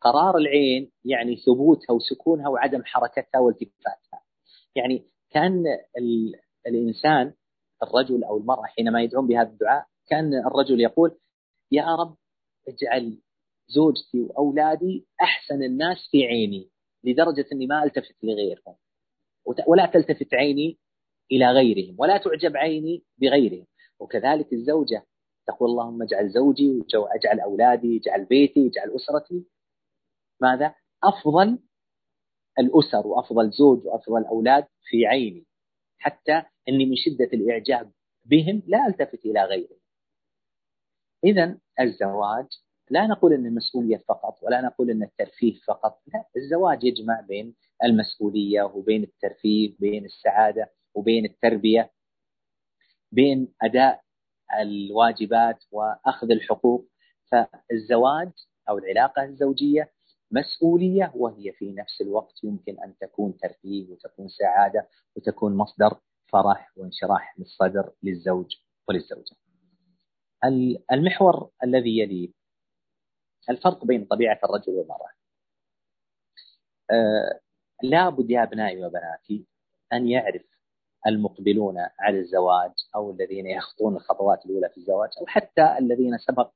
قرار 0.00 0.36
العين 0.36 0.92
يعني 1.04 1.36
ثبوتها 1.36 1.92
وسكونها 1.92 2.48
وعدم 2.48 2.84
حركتها 2.84 3.38
والتفاتها. 3.38 4.22
يعني 4.74 5.06
كان 5.30 5.64
الإنسان 6.66 7.34
الرجل 7.82 8.24
أو 8.24 8.38
المرأة 8.38 8.64
حينما 8.64 9.02
يدعون 9.02 9.26
بهذا 9.26 9.48
الدعاء 9.48 9.86
كان 10.08 10.34
الرجل 10.34 10.80
يقول 10.80 11.18
يا 11.72 11.96
رب 11.96 12.16
اجعل 12.68 13.18
زوجتي 13.68 14.20
وأولادي 14.22 15.06
أحسن 15.20 15.62
الناس 15.62 15.96
في 16.10 16.24
عيني 16.24 16.70
لدرجة 17.04 17.46
إني 17.52 17.66
ما 17.66 17.84
ألتفت 17.84 18.16
لغيرهم. 18.22 18.76
ولا 19.66 19.86
تلتفت 19.86 20.34
عيني 20.34 20.78
إلى 21.32 21.46
غيرهم 21.50 21.96
ولا 21.98 22.18
تعجب 22.18 22.56
عيني 22.56 23.04
بغيرهم 23.18 23.66
وكذلك 24.00 24.52
الزوجة 24.52 25.06
تقول 25.46 25.70
اللهم 25.70 26.02
اجعل 26.02 26.28
زوجي 26.30 26.84
واجعل 26.94 27.40
أولادي 27.40 27.96
اجعل 27.96 28.24
بيتي 28.24 28.66
اجعل 28.66 28.96
أسرتي 28.96 29.46
ماذا؟ 30.40 30.74
أفضل 31.04 31.58
الأسر 32.58 33.06
وأفضل 33.06 33.50
زوج 33.50 33.86
وأفضل 33.86 34.24
أولاد 34.24 34.66
في 34.82 35.06
عيني 35.06 35.46
حتى 35.98 36.42
إني 36.68 36.86
من 36.86 36.96
شدة 36.96 37.30
الإعجاب 37.32 37.92
بهم 38.24 38.62
لا 38.66 38.86
ألتفت 38.86 39.24
إلى 39.24 39.44
غيرهم. 39.44 39.78
اذا 41.24 41.58
الزواج 41.80 42.46
لا 42.90 43.06
نقول 43.06 43.32
إن 43.32 43.46
المسؤولية 43.46 43.96
فقط 44.08 44.38
ولا 44.42 44.60
نقول 44.60 44.90
إن 44.90 45.02
الترفيه 45.02 45.54
فقط، 45.66 46.02
لا 46.14 46.24
الزواج 46.36 46.84
يجمع 46.84 47.20
بين 47.20 47.54
المسؤولية 47.84 48.62
وبين 48.62 49.02
الترفيه، 49.02 49.76
بين 49.78 50.04
السعادة 50.04 50.72
وبين 50.94 51.24
التربية، 51.24 51.92
بين 53.12 53.54
أداء 53.62 54.02
الواجبات 54.60 55.64
وأخذ 55.70 56.30
الحقوق، 56.30 56.88
فالزواج 57.30 58.30
أو 58.68 58.78
العلاقة 58.78 59.24
الزوجية 59.24 59.92
مسؤولية 60.30 61.12
وهي 61.14 61.52
في 61.52 61.72
نفس 61.72 62.00
الوقت 62.00 62.44
يمكن 62.44 62.76
أن 62.84 62.94
تكون 63.00 63.36
ترفيه 63.36 63.90
وتكون 63.90 64.28
سعادة 64.28 64.88
وتكون 65.16 65.56
مصدر 65.56 66.00
فرح 66.32 66.72
وانشراح 66.76 67.38
للصدر 67.38 67.92
للزوج 68.02 68.56
وللزوجة. 68.88 69.36
المحور 70.92 71.50
الذي 71.64 71.98
يليه 71.98 72.28
الفرق 73.50 73.84
بين 73.84 74.04
طبيعة 74.04 74.40
الرجل 74.44 74.72
والمرأة. 74.72 75.10
أه 76.90 77.40
لابد 77.82 78.30
يا 78.30 78.42
أبنائي 78.42 78.84
وبناتي 78.84 79.46
أن 79.92 80.08
يعرف 80.08 80.42
المقبلون 81.06 81.74
على 81.98 82.18
الزواج 82.18 82.72
أو 82.94 83.10
الذين 83.10 83.46
يخطون 83.46 83.96
الخطوات 83.96 84.46
الأولى 84.46 84.68
في 84.68 84.76
الزواج 84.78 85.10
أو 85.20 85.26
حتى 85.26 85.78
الذين 85.78 86.18
سبق 86.18 86.50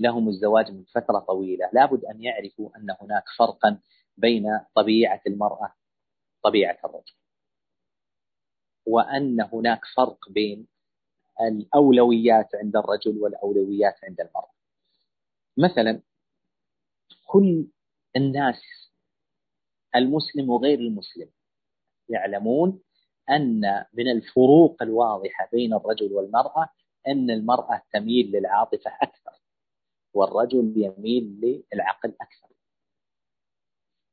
لهم 0.00 0.28
الزواج 0.28 0.70
من 0.70 0.84
فترة 0.84 1.18
طويلة. 1.18 1.70
لابد 1.72 2.04
أن 2.04 2.22
يعرفوا 2.22 2.70
أن 2.76 2.96
هناك 3.00 3.24
فرقا 3.38 3.78
بين 4.16 4.60
طبيعة 4.74 5.20
المرأة 5.26 5.74
طبيعة 6.42 6.78
الرجل. 6.84 7.14
وأن 8.86 9.40
هناك 9.52 9.80
فرق 9.96 10.28
بين 10.30 10.66
الأولويات 11.40 12.54
عند 12.54 12.76
الرجل 12.76 13.18
والأولويات 13.18 14.04
عند 14.04 14.20
المرأة. 14.20 14.52
مثلا 15.56 16.00
كل 17.32 17.66
الناس 18.16 18.62
المسلم 19.96 20.50
وغير 20.50 20.78
المسلم 20.78 21.30
يعلمون 22.08 22.82
أن 23.30 23.84
من 23.92 24.10
الفروق 24.10 24.82
الواضحة 24.82 25.48
بين 25.52 25.74
الرجل 25.74 26.12
والمرأة 26.12 26.68
أن 27.08 27.30
المرأة 27.30 27.82
تميل 27.92 28.26
للعاطفة 28.32 28.90
أكثر 29.02 29.42
والرجل 30.14 30.74
يميل 30.76 31.64
للعقل 31.72 32.14
أكثر. 32.20 32.48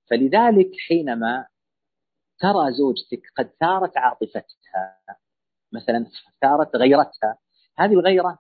فلذلك 0.09 0.71
حينما 0.87 1.47
ترى 2.39 2.73
زوجتك 2.73 3.21
قد 3.37 3.51
ثارت 3.59 3.97
عاطفتها 3.97 5.01
مثلا 5.71 6.05
ثارت 6.41 6.75
غيرتها 6.75 7.37
هذه 7.77 7.93
الغيرة 7.93 8.39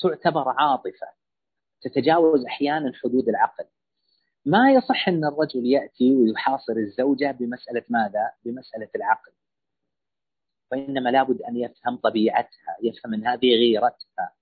تعتبر 0.00 0.48
عاطفة. 0.48 1.21
تتجاوز 1.82 2.44
أحيانا 2.46 2.92
حدود 3.02 3.28
العقل. 3.28 3.64
ما 4.46 4.72
يصح 4.72 5.08
أن 5.08 5.24
الرجل 5.24 5.66
يأتي 5.66 6.16
ويحاصر 6.16 6.72
الزوجة 6.72 7.30
بمسألة 7.30 7.82
ماذا؟ 7.88 8.30
بمسألة 8.44 8.88
العقل. 8.96 9.32
وإنما 10.72 11.10
لابد 11.10 11.42
أن 11.42 11.56
يفهم 11.56 11.96
طبيعتها 11.96 12.76
يفهم 12.82 13.14
أن 13.14 13.26
هذه 13.26 13.50
غيرتها. 13.56 14.32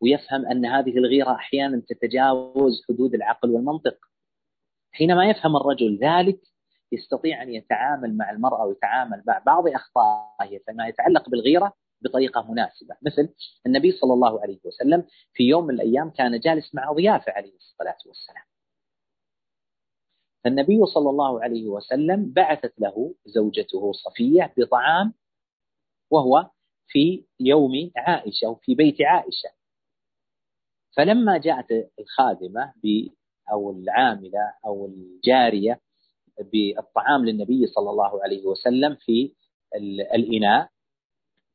ويفهم 0.00 0.46
أن 0.46 0.66
هذه 0.66 0.98
الغيرة 0.98 1.34
أحيانا 1.34 1.82
تتجاوز 1.88 2.82
حدود 2.88 3.14
العقل 3.14 3.50
والمنطق. 3.50 3.96
حينما 4.92 5.30
يفهم 5.30 5.56
الرجل 5.56 5.98
ذلك 6.02 6.40
يستطيع 6.92 7.42
أن 7.42 7.54
يتعامل 7.54 8.16
مع 8.16 8.30
المرأة 8.30 8.64
ويتعامل 8.64 9.22
مع 9.26 9.42
بعض 9.46 9.68
أخطائه 9.68 10.58
فيما 10.66 10.88
يتعلق 10.88 11.28
بالغيرة 11.28 11.72
بطريقة 12.04 12.52
مناسبة. 12.52 12.96
مثل 13.02 13.34
النبي 13.66 13.92
صلى 13.92 14.12
الله 14.12 14.42
عليه 14.42 14.60
وسلم 14.64 15.06
في 15.34 15.42
يوم 15.42 15.66
من 15.66 15.74
الأيام 15.74 16.10
كان 16.10 16.40
جالس 16.40 16.74
مع 16.74 16.92
ضيافه 16.92 17.32
عليه 17.32 17.54
الصلاة 17.56 17.98
والسلام. 18.06 18.44
فالنبي 20.44 20.86
صلى 20.94 21.10
الله 21.10 21.42
عليه 21.42 21.68
وسلم 21.68 22.32
بعثت 22.32 22.80
له 22.80 23.14
زوجته 23.26 23.92
صفية 23.92 24.54
بطعام 24.56 25.14
وهو 26.10 26.50
في 26.86 27.24
يوم 27.40 27.90
عائشة 27.96 28.48
وفي 28.48 28.74
بيت 28.74 28.96
عائشة. 29.02 29.48
فلما 30.96 31.38
جاءت 31.38 31.90
الخادمة 32.00 32.72
أو 33.52 33.70
العاملة 33.70 34.54
أو 34.66 34.86
الجارية 34.86 35.80
بالطعام 36.52 37.24
للنبي 37.24 37.66
صلى 37.66 37.90
الله 37.90 38.22
عليه 38.22 38.46
وسلم 38.46 38.96
في 39.00 39.34
الإناء 40.14 40.68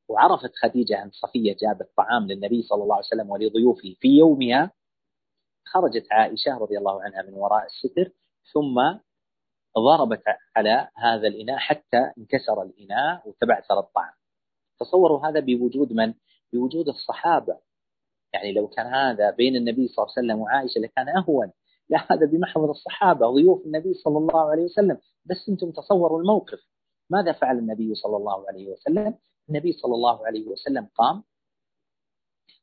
وعرفت 0.10 0.52
خديجة 0.56 1.04
أن 1.04 1.10
صفية 1.12 1.56
جابت 1.62 1.90
طعام 1.98 2.28
للنبي 2.28 2.62
صلى 2.62 2.84
الله 2.84 2.96
عليه 2.96 3.06
وسلم 3.06 3.30
ولضيوفه 3.30 3.96
في 4.00 4.08
يومها. 4.08 4.72
خرجت 5.66 6.08
عائشة 6.12 6.58
رضي 6.58 6.78
الله 6.78 7.04
عنها 7.04 7.22
من 7.22 7.34
وراء 7.34 7.66
الستر 7.66 8.12
ثم 8.54 9.00
ضربت 9.78 10.24
على 10.56 10.90
هذا 10.96 11.28
الإناء 11.28 11.58
حتى 11.58 12.12
انكسر 12.18 12.62
الإناء 12.62 13.30
وتبعثر 13.30 13.80
الطعام. 13.80 14.14
تصوروا 14.80 15.28
هذا 15.28 15.40
بوجود 15.40 15.94
من؟ 15.94 16.14
بوجود 16.54 16.88
الصحابة. 16.88 17.58
يعني 18.34 18.54
لو 18.54 18.68
كان 18.68 18.86
هذا 18.86 19.32
بين 19.32 19.56
النبي 19.56 19.88
صلى 19.88 20.04
الله 20.04 20.14
عليه 20.18 20.28
وسلم 20.28 20.40
وعائشة 20.42 20.80
لكان 20.80 21.10
أهون. 21.10 21.52
لا 21.90 22.14
هذا 22.14 22.26
بمحضر 22.26 22.72
الصحابة 22.72 23.28
ضيوف 23.28 23.66
النبي 23.66 23.94
صلى 23.94 24.18
الله 24.18 24.52
عليه 24.52 24.64
وسلم. 24.64 24.98
بس 25.26 25.50
أنتم 25.50 25.72
تصوروا 25.72 26.20
الموقف. 26.20 26.60
ماذا 27.10 27.32
فعل 27.32 27.58
النبي 27.58 27.96
صلى 27.96 28.18
الله 28.18 28.48
عليه 28.48 28.70
وسلم؟ 28.70 29.18
النبي 29.50 29.72
صلى 29.72 29.96
الله 29.96 30.28
عليه 30.28 30.48
وسلم 30.48 30.90
قام 30.96 31.24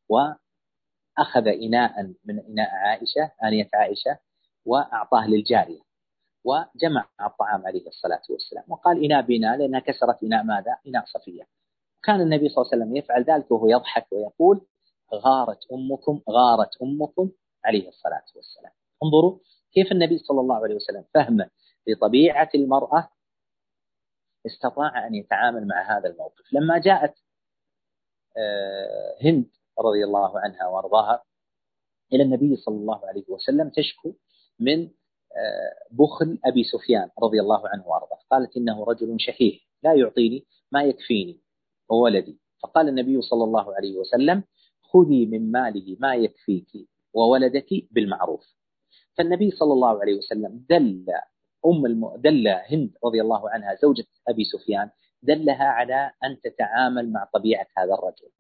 وأخذ 0.09 1.49
إناء 1.49 2.03
من 2.25 2.41
إناء 2.41 2.71
عائشة 2.71 3.33
آنية 3.45 3.69
عائشة 3.75 4.19
وأعطاه 4.64 5.26
للجارية 5.29 5.81
وجمع 6.45 7.09
الطعام 7.21 7.67
عليه 7.67 7.87
الصلاة 7.87 8.23
والسلام 8.31 8.64
وقال 8.69 9.05
إناء 9.05 9.23
بإناء 9.23 9.57
لأنها 9.57 9.81
كسرت 9.81 10.23
إناء 10.23 10.45
ماذا؟ 10.45 10.76
إناء 10.87 11.05
صفية 11.07 11.47
كان 12.03 12.21
النبي 12.21 12.49
صلى 12.49 12.62
الله 12.62 12.71
عليه 12.73 12.83
وسلم 12.83 12.97
يفعل 12.97 13.23
ذلك 13.25 13.50
وهو 13.50 13.69
يضحك 13.69 14.07
ويقول 14.12 14.67
غارت 15.14 15.59
أمكم 15.73 16.21
غارت 16.31 16.83
أمكم 16.83 17.31
عليه 17.64 17.88
الصلاة 17.88 18.25
والسلام 18.37 18.73
انظروا 19.03 19.38
كيف 19.73 19.93
النبي 19.93 20.19
صلى 20.19 20.41
الله 20.41 20.57
عليه 20.64 20.75
وسلم 20.75 21.05
فهمه 21.14 21.50
لطبيعة 21.87 22.49
المرأة 22.55 23.09
استطاع 24.47 25.07
أن 25.07 25.15
يتعامل 25.15 25.67
مع 25.67 25.99
هذا 25.99 26.09
الموقف. 26.09 26.53
لما 26.53 26.79
جاءت 26.79 27.15
آه، 28.37 29.17
هند 29.23 29.47
رضي 29.81 30.05
الله 30.05 30.39
عنها 30.39 30.67
وأرضاها 30.67 31.25
إلى 32.13 32.23
النبي 32.23 32.57
صلى 32.57 32.77
الله 32.77 33.07
عليه 33.07 33.25
وسلم 33.29 33.71
تشكو 33.71 34.15
من 34.61 34.91
آه، 35.37 35.75
بخل 35.91 36.39
أبي 36.45 36.65
سفيان 36.65 37.11
رضي 37.23 37.41
الله 37.41 37.69
عنه 37.69 37.89
وأرضاه، 37.89 38.19
قالت 38.31 38.57
إنه 38.57 38.85
رجل 38.85 39.21
شحيح 39.21 39.69
لا 39.83 39.95
يعطيني 39.95 40.47
ما 40.73 40.83
يكفيني 40.83 41.41
وولدي، 41.91 42.41
فقال 42.63 42.89
النبي 42.89 43.23
صلى 43.23 43.45
الله 43.45 43.75
عليه 43.75 43.99
وسلم: 43.99 44.45
خذي 44.83 45.27
من 45.27 45.53
ماله 45.53 45.97
ما 46.01 46.15
يكفيك 46.15 46.89
وولدك 47.15 47.69
بالمعروف. 47.91 48.55
فالنبي 49.19 49.51
صلى 49.51 49.73
الله 49.73 50.01
عليه 50.01 50.19
وسلم 50.19 50.65
دل 50.69 51.07
أم 51.66 51.87
الم... 51.87 52.16
دل 52.16 52.49
هند 52.49 52.90
رضي 53.04 53.21
الله 53.21 53.50
عنها 53.50 53.75
زوجة 53.75 54.04
أبي 54.28 54.44
سفيان 54.44 54.90
دلها 55.23 55.64
على 55.64 56.11
أن 56.24 56.40
تتعامل 56.40 57.12
مع 57.12 57.29
طبيعة 57.35 57.66
هذا 57.79 57.94
الرجل. 57.94 58.31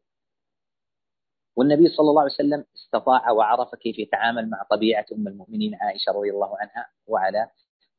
والنبي 1.56 1.88
صلى 1.88 2.10
الله 2.10 2.22
عليه 2.22 2.32
وسلم 2.32 2.64
استطاع 2.76 3.30
وعرف 3.30 3.74
كيف 3.74 3.98
يتعامل 3.98 4.50
مع 4.50 4.62
طبيعة 4.70 5.06
أم 5.12 5.28
المؤمنين 5.28 5.74
عائشة 5.74 6.12
رضي 6.12 6.30
الله 6.30 6.58
عنها 6.58 6.86
وعلى 7.06 7.50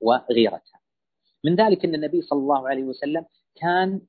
وغيرتها. 0.02 0.80
من 1.44 1.56
ذلك 1.56 1.86
أن 1.86 1.96
النبي 1.96 2.22
صلى 2.22 2.40
الله 2.40 2.70
عليه 2.70 2.84
وسلم 2.84 3.26
كان 3.56 4.02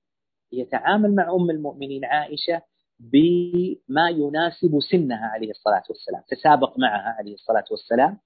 يتعامل 0.53 1.15
مع 1.15 1.31
أم 1.35 1.51
المؤمنين 1.51 2.05
عائشة 2.05 2.63
بما 2.99 4.09
يناسب 4.11 4.79
سنها 4.91 5.27
عليه 5.27 5.51
الصلاة 5.51 5.83
والسلام، 5.89 6.23
تسابق 6.29 6.79
معها 6.79 7.17
عليه 7.19 7.35
الصلاة 7.35 7.65
والسلام 7.71 8.21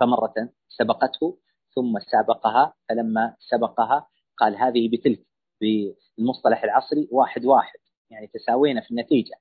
فمرة 0.00 0.34
سبقته 0.68 1.38
ثم 1.74 1.98
سابقها 1.98 2.74
فلما 2.88 3.36
سبقها 3.40 4.06
قال 4.36 4.56
هذه 4.56 4.88
بتلك 4.88 5.20
بالمصطلح 5.60 6.64
العصري 6.64 7.08
واحد 7.12 7.44
واحد 7.44 7.78
يعني 8.10 8.26
تساوينا 8.26 8.80
في 8.80 8.90
النتيجة. 8.90 9.34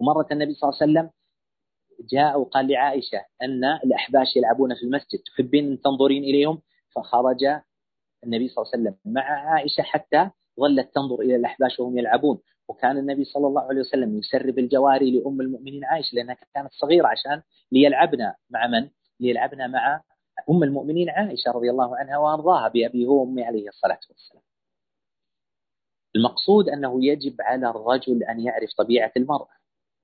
ومرة 0.00 0.26
النبي 0.32 0.54
صلى 0.54 0.68
الله 0.70 0.78
عليه 0.82 0.92
وسلم 0.92 1.10
جاء 2.12 2.40
وقال 2.40 2.68
لعائشة 2.68 3.18
أن 3.42 3.64
الأحباش 3.64 4.36
يلعبون 4.36 4.74
في 4.74 4.82
المسجد 4.82 5.18
تحبين 5.26 5.70
أن 5.72 5.80
تنظرين 5.80 6.24
إليهم؟ 6.24 6.62
فخرج 6.96 7.44
النبي 8.24 8.48
صلى 8.48 8.62
الله 8.62 8.72
عليه 8.74 8.82
وسلم 8.82 8.96
مع 9.12 9.22
عائشة 9.22 9.82
حتى 9.82 10.30
ظلت 10.60 10.94
تنظر 10.94 11.20
إلى 11.20 11.36
الأحباش 11.36 11.80
وهم 11.80 11.98
يلعبون. 11.98 12.38
وكان 12.68 12.98
النبي 12.98 13.24
صلى 13.24 13.46
الله 13.46 13.62
عليه 13.62 13.80
وسلم 13.80 14.18
يسرب 14.18 14.58
الجواري 14.58 15.10
لأم 15.10 15.40
المؤمنين 15.40 15.84
عائشة 15.84 16.14
لأنها 16.14 16.36
كانت 16.54 16.72
صغيرة 16.72 17.06
عشان 17.06 17.42
ليلعبن 17.72 18.32
مع 18.50 18.66
من؟ 18.66 18.88
ليلعبن 19.20 19.70
مع 19.70 20.02
أم 20.50 20.62
المؤمنين 20.62 21.10
عائشة 21.10 21.50
رضي 21.50 21.70
الله 21.70 21.96
عنها 21.96 22.18
وأرضاها 22.18 22.68
بأبي 22.68 23.06
هو 23.06 23.20
وأمي 23.20 23.44
عليه 23.44 23.68
الصلاة 23.68 24.00
والسلام. 24.10 24.42
المقصود 26.16 26.68
أنه 26.68 27.04
يجب 27.04 27.36
على 27.40 27.70
الرجل 27.70 28.22
أن 28.22 28.40
يعرف 28.40 28.70
طبيعة 28.78 29.12
المرأة. 29.16 29.48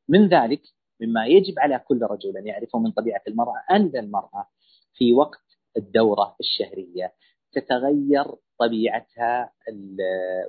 من 0.09 0.29
ذلك 0.29 0.62
مما 1.01 1.27
يجب 1.27 1.59
على 1.59 1.79
كل 1.79 2.03
رجل 2.03 2.37
أن 2.37 2.47
يعرفه 2.47 2.79
من 2.79 2.90
طبيعة 2.90 3.23
المرأة 3.29 3.64
أن 3.71 3.97
المرأة 3.97 4.49
في 4.95 5.14
وقت 5.14 5.59
الدورة 5.77 6.37
الشهرية 6.40 7.12
تتغير 7.53 8.25
طبيعتها 8.59 9.53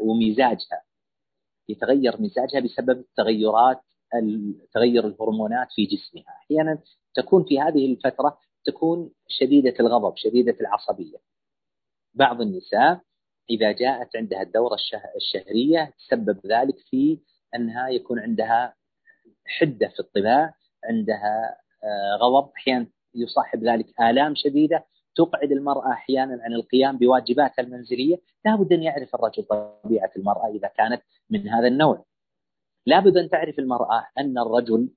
ومزاجها. 0.02 0.84
يتغير 1.70 2.22
مزاجها 2.22 2.60
بسبب 2.60 3.06
تغيرات 3.18 3.82
تغير 4.74 5.08
الهرمونات 5.08 5.68
في 5.72 5.86
جسمها. 5.86 6.34
أحيانا 6.44 6.80
تكون 7.16 7.44
في 7.44 7.60
هذه 7.60 7.94
الفترة 7.94 8.38
تكون 8.66 9.12
شديدة 9.28 9.74
الغضب 9.80 10.18
شديدة 10.18 10.58
العصبية. 10.62 11.18
بعض 12.14 12.42
النساء 12.42 13.02
إذا 13.50 13.72
جاءت 13.72 14.16
عندها 14.16 14.42
الدورة 14.42 14.78
الشهرية 15.16 15.94
تسبب 16.00 16.40
ذلك 16.46 16.76
في 16.90 17.20
أنها 17.56 17.90
يكون 17.90 18.20
عندها 18.20 18.74
حدة 19.46 19.88
في 19.88 20.00
الطباع 20.00 20.54
عندها 20.84 21.58
آه، 21.84 22.18
غضب 22.22 22.52
أحيانا 22.58 22.88
يصاحب 23.16 23.64
ذلك 23.64 24.02
آلام 24.02 24.34
شديدة 24.36 24.86
تقعد 25.16 25.52
المرأة 25.52 25.92
أحيانا 25.92 26.40
عن 26.44 26.54
القيام 26.54 26.98
بواجباتها 26.98 27.64
المنزلية. 27.64 28.22
لابد 28.46 28.74
أن 28.74 28.84
يعرف 28.84 29.16
الرجل 29.16 29.44
طبيعة 29.44 30.12
المرأة 30.18 30.48
إذا 30.48 30.68
كانت 30.68 31.02
من 31.30 31.50
هذا 31.50 31.68
النوع. 31.68 32.06
لابد 32.86 33.18
أن 33.18 33.30
تعرف 33.30 33.60
المرأة 33.60 34.08
أن 34.18 34.38
الرجل 34.38 34.90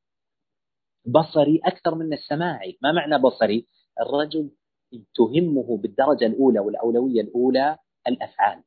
بصري 1.07 1.61
أكثر 1.65 1.95
من 1.95 2.13
السماعي، 2.13 2.79
ما 2.83 2.93
معنى 2.93 3.19
بصري؟ 3.19 3.67
الرجل 4.01 4.51
تهمه 5.15 5.77
بالدرجة 5.77 6.27
الأولى 6.27 6.61
والأولوية 6.61 7.21
الأولى 7.21 7.79
الأفعال. 8.09 8.63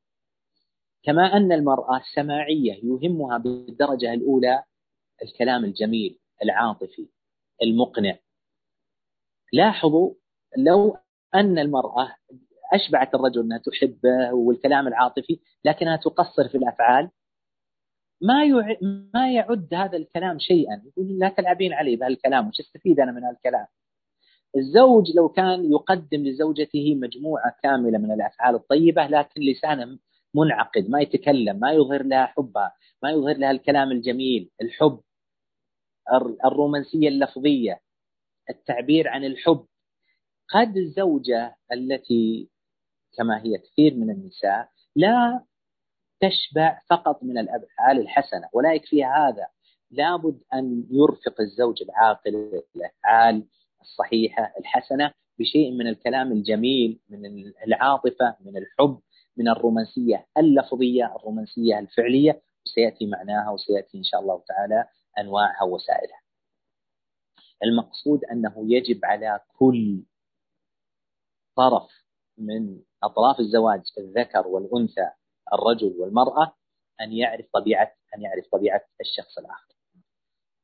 كما 1.03 1.37
أن 1.37 1.51
المرأة 1.51 2.01
سماعيه 2.15 2.73
يهمها 2.83 3.37
بالدرجة 3.37 4.13
الأولى 4.13 4.63
الكلام 5.23 5.65
الجميل، 5.65 6.19
العاطفي، 6.43 7.09
المقنع. 7.63 8.17
لاحظوا 9.53 10.13
لو 10.57 10.97
أن 11.35 11.59
المرأة 11.59 12.15
أشبعت 12.73 13.15
الرجل 13.15 13.41
أنها 13.41 13.57
تحبه 13.57 14.33
والكلام 14.33 14.87
العاطفي 14.87 15.39
لكنها 15.65 15.95
تقصر 15.97 16.47
في 16.49 16.57
الأفعال 16.57 17.09
ما 18.21 18.45
يع... 18.45 18.77
ما 19.13 19.31
يعد 19.33 19.73
هذا 19.73 19.97
الكلام 19.97 20.39
شيئا. 20.39 20.81
يقول 20.85 21.19
لا 21.19 21.29
تلعبين 21.29 21.73
علي 21.73 21.95
بهالكلام 21.95 22.47
وش 22.47 22.59
استفيد 22.59 22.99
أنا 22.99 23.11
من 23.11 23.23
هالكلام؟ 23.23 23.65
الزوج 24.57 25.15
لو 25.15 25.29
كان 25.29 25.71
يقدم 25.71 26.23
لزوجته 26.27 26.95
مجموعة 26.95 27.55
كاملة 27.63 27.97
من 27.97 28.11
الأفعال 28.11 28.55
الطيبة 28.55 29.07
لكن 29.07 29.41
لسانه 29.41 29.99
منعقد 30.35 30.89
ما 30.89 31.01
يتكلم 31.01 31.59
ما 31.59 31.71
يظهر 31.71 32.03
لها 32.03 32.25
حبها 32.25 32.75
ما 33.03 33.11
يظهر 33.11 33.37
لها 33.37 33.51
الكلام 33.51 33.91
الجميل 33.91 34.49
الحب 34.61 34.99
الرومانسية 36.45 37.07
اللفظية 37.07 37.81
التعبير 38.49 39.07
عن 39.07 39.25
الحب. 39.25 39.65
قد 40.49 40.77
الزوجة 40.77 41.55
التي 41.73 42.49
كما 43.17 43.43
هي 43.43 43.57
كثير 43.57 43.95
من 43.95 44.09
النساء 44.09 44.69
لا 44.95 45.43
تشبع 46.21 46.81
فقط 46.89 47.23
من 47.23 47.37
الأفعال 47.37 47.99
الحسنة 47.99 48.49
ولا 48.53 48.73
يكفيها 48.73 49.27
هذا. 49.29 49.47
لابد 49.91 50.39
أن 50.53 50.83
يرفق 50.91 51.41
الزوج 51.41 51.83
العاقل 51.83 52.61
الأفعال 52.75 53.47
الصحيحة 53.81 54.53
الحسنة 54.59 55.11
بشيء 55.39 55.71
من 55.71 55.87
الكلام 55.87 56.31
الجميل 56.31 56.99
من 57.09 57.25
العاطفة 57.67 58.35
من 58.45 58.57
الحب 58.57 58.99
من 59.37 59.47
الرومانسية 59.49 60.27
اللفظية 60.37 61.15
الرومانسية 61.15 61.79
الفعلية. 61.79 62.41
وسيأتي 62.65 63.05
معناها 63.07 63.51
وسيأتي 63.51 63.97
إن 63.97 64.03
شاء 64.03 64.21
الله 64.21 64.43
تعالى 64.47 64.85
أنواعها 65.19 65.63
ووسائلها. 65.63 66.21
المقصود 67.63 68.25
أنه 68.25 68.53
يجب 68.57 69.05
على 69.05 69.39
كل 69.59 70.03
طرف 71.55 71.89
من 72.37 72.79
أطراف 73.03 73.39
الزواج 73.39 73.81
الذكر 73.97 74.47
والأنثى 74.47 75.09
الرجل 75.53 75.95
والمرأة 75.97 76.55
أن 77.01 77.13
يعرف 77.13 77.45
طبيعة 77.53 77.95
أن 78.15 78.21
يعرف 78.21 78.45
طبيعة 78.51 78.81
الشخص 79.01 79.37
الآخر. 79.37 79.75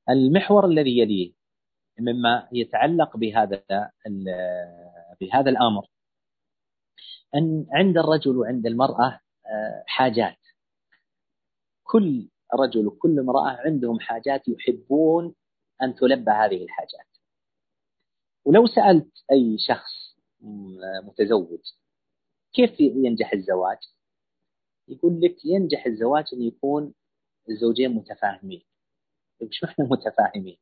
المحور 0.09 0.65
الذي 0.65 0.99
يليه 0.99 1.33
مما 1.99 2.49
يتعلق 2.51 3.17
بهذا 3.17 3.63
بهذا 5.21 5.49
الأمر 5.49 5.87
أن 7.35 7.65
عند 7.71 7.97
الرجل 7.97 8.37
وعند 8.37 8.65
المرأة 8.65 9.19
آه، 9.45 9.83
حاجات. 9.87 10.37
كل 11.83 12.29
رجل 12.53 12.87
وكل 12.87 13.19
امرأة 13.19 13.57
عندهم 13.65 13.99
حاجات 13.99 14.47
يحبون 14.47 15.35
أن 15.81 15.95
تلبى 15.95 16.31
هذه 16.31 16.63
الحاجات. 16.63 17.07
ولو 18.45 18.67
سألت 18.67 19.11
أي 19.31 19.57
شخص 19.59 20.17
متزوج 21.03 21.59
كيف 22.53 22.79
ينجح 22.79 23.33
الزواج؟ 23.33 23.77
يقول 24.87 25.21
لك 25.21 25.45
ينجح 25.45 25.85
الزواج 25.85 26.25
أن 26.33 26.41
يكون 26.41 26.93
الزوجين 27.49 27.91
متفاهمين. 27.91 28.63
طيب 29.41 29.49
شو 29.51 29.65
إحنا 29.65 29.85
متفاهمين؟ 29.85 30.57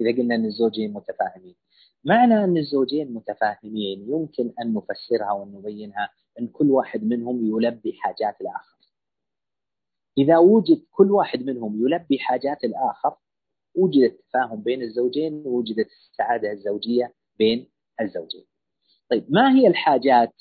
إذا 0.00 0.10
قلنا 0.16 0.34
أن 0.34 0.44
الزوجين 0.44 0.92
متفاهمين. 0.92 1.56
معنى 2.04 2.44
أن 2.44 2.56
الزوجين 2.56 3.14
متفاهمين 3.14 4.10
يمكن 4.10 4.52
أن 4.62 4.74
نفسرها 4.74 5.32
ونبينها 5.32 6.10
أن 6.40 6.48
كل 6.48 6.70
واحد 6.70 7.04
منهم 7.04 7.46
يلبي 7.46 7.92
حاجات 7.92 8.40
الآخر. 8.40 8.76
إذا 10.18 10.38
وجد 10.38 10.84
كل 10.90 11.10
واحد 11.10 11.42
منهم 11.42 11.86
يلبي 11.86 12.18
حاجات 12.18 12.64
الآخر 12.64 13.16
وجد 13.74 14.02
التفاهم 14.02 14.62
بين 14.62 14.82
الزوجين 14.82 15.42
ووجدت 15.46 15.86
السعادة 15.86 16.52
الزوجية 16.52 17.14
بين 17.38 17.70
الزوجين. 18.00 18.44
طيب 19.10 19.26
ما 19.28 19.54
هي 19.56 19.66
الحاجات 19.66 20.34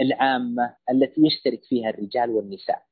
العامة 0.00 0.76
التي 0.90 1.20
يشترك 1.26 1.64
فيها 1.64 1.90
الرجال 1.90 2.30
والنساء. 2.30 2.82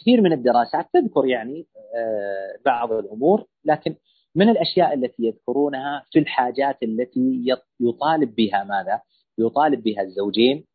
كثير 0.00 0.20
من 0.20 0.32
الدراسات 0.32 0.88
تذكر 0.92 1.26
يعني 1.26 1.66
آه، 1.96 2.60
بعض 2.64 2.92
الأمور 2.92 3.46
لكن 3.64 3.96
من 4.34 4.48
الأشياء 4.48 4.94
التي 4.94 5.22
يذكرونها 5.22 6.06
في 6.10 6.18
الحاجات 6.18 6.82
التي 6.82 7.56
يطالب 7.80 8.34
بها 8.34 8.64
ماذا؟ 8.64 9.00
يطالب 9.38 9.82
بها 9.82 10.02
الزوجين 10.02 10.66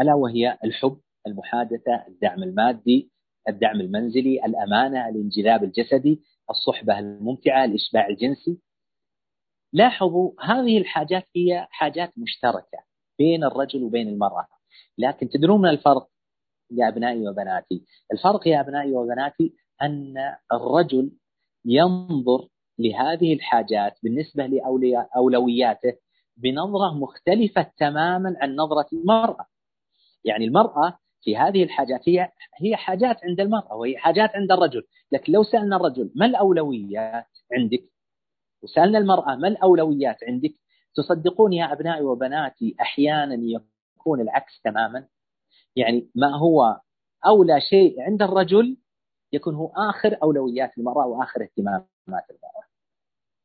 ألا 0.00 0.14
وهي 0.14 0.58
الحب 0.64 1.00
المحادثة 1.26 2.04
الدعم 2.08 2.42
المادي 2.42 3.10
الدعم 3.48 3.80
المنزلي 3.80 4.44
الأمانة 4.44 5.08
الانجذاب 5.08 5.64
الجسدي 5.64 6.22
الصحبة 6.50 6.98
الممتعة 6.98 7.64
الإشباع 7.64 8.08
الجنسي. 8.08 8.58
لاحظوا 9.72 10.32
هذه 10.40 10.78
الحاجات 10.78 11.24
هي 11.36 11.66
حاجات 11.70 12.12
مشتركة. 12.16 12.84
بين 13.18 13.44
الرجل 13.44 13.82
وبين 13.82 14.08
المرأة. 14.08 14.46
لكن 14.98 15.28
تدرون 15.28 15.60
من 15.62 15.68
الفرق 15.68 16.08
يا 16.70 16.88
أبنائي 16.88 17.28
وبناتي؟ 17.28 17.84
الفرق 18.12 18.48
يا 18.48 18.60
أبنائي 18.60 18.92
وبناتي 18.92 19.54
أن 19.82 20.14
الرجل 20.52 21.10
ينظر 21.64 22.48
لهذه 22.78 23.34
الحاجات 23.34 23.98
بالنسبة 24.02 24.46
لأولوياته 24.46 25.92
بنظرة 26.36 26.94
مختلفة 26.94 27.70
تماما 27.76 28.36
عن 28.40 28.56
نظرة 28.56 28.86
المرأة. 28.92 29.46
يعني 30.24 30.44
المرأة 30.44 30.98
في 31.22 31.36
هذه 31.36 31.62
الحاجات 31.62 32.08
هي 32.08 32.32
هي 32.62 32.76
حاجات 32.76 33.24
عند 33.24 33.40
المرأة 33.40 33.74
وهي 33.74 33.96
حاجات 33.98 34.30
عند 34.34 34.52
الرجل. 34.52 34.82
لكن 35.12 35.32
لو 35.32 35.42
سألنا 35.42 35.76
الرجل 35.76 36.12
ما 36.14 36.26
الأولويات 36.26 37.26
عندك؟ 37.52 37.84
وسألنا 38.62 38.98
المرأة 38.98 39.36
ما 39.36 39.48
الأولويات 39.48 40.16
عندك؟ 40.28 40.54
تصدقون 40.94 41.52
يا 41.52 41.72
أبنائي 41.72 42.02
وبناتي 42.02 42.76
أحيانا 42.80 43.34
يكون 43.96 44.20
العكس 44.20 44.60
تماما. 44.64 45.06
يعني 45.76 46.10
ما 46.14 46.36
هو 46.38 46.80
أولى 47.26 47.60
شيء 47.60 48.00
عند 48.02 48.22
الرجل 48.22 48.76
يكون 49.32 49.54
هو 49.54 49.66
آخر 49.66 50.18
أولويات 50.22 50.78
المرأة 50.78 51.06
وآخر 51.06 51.42
اهتمامات 51.42 51.86
المرأة. 52.30 52.64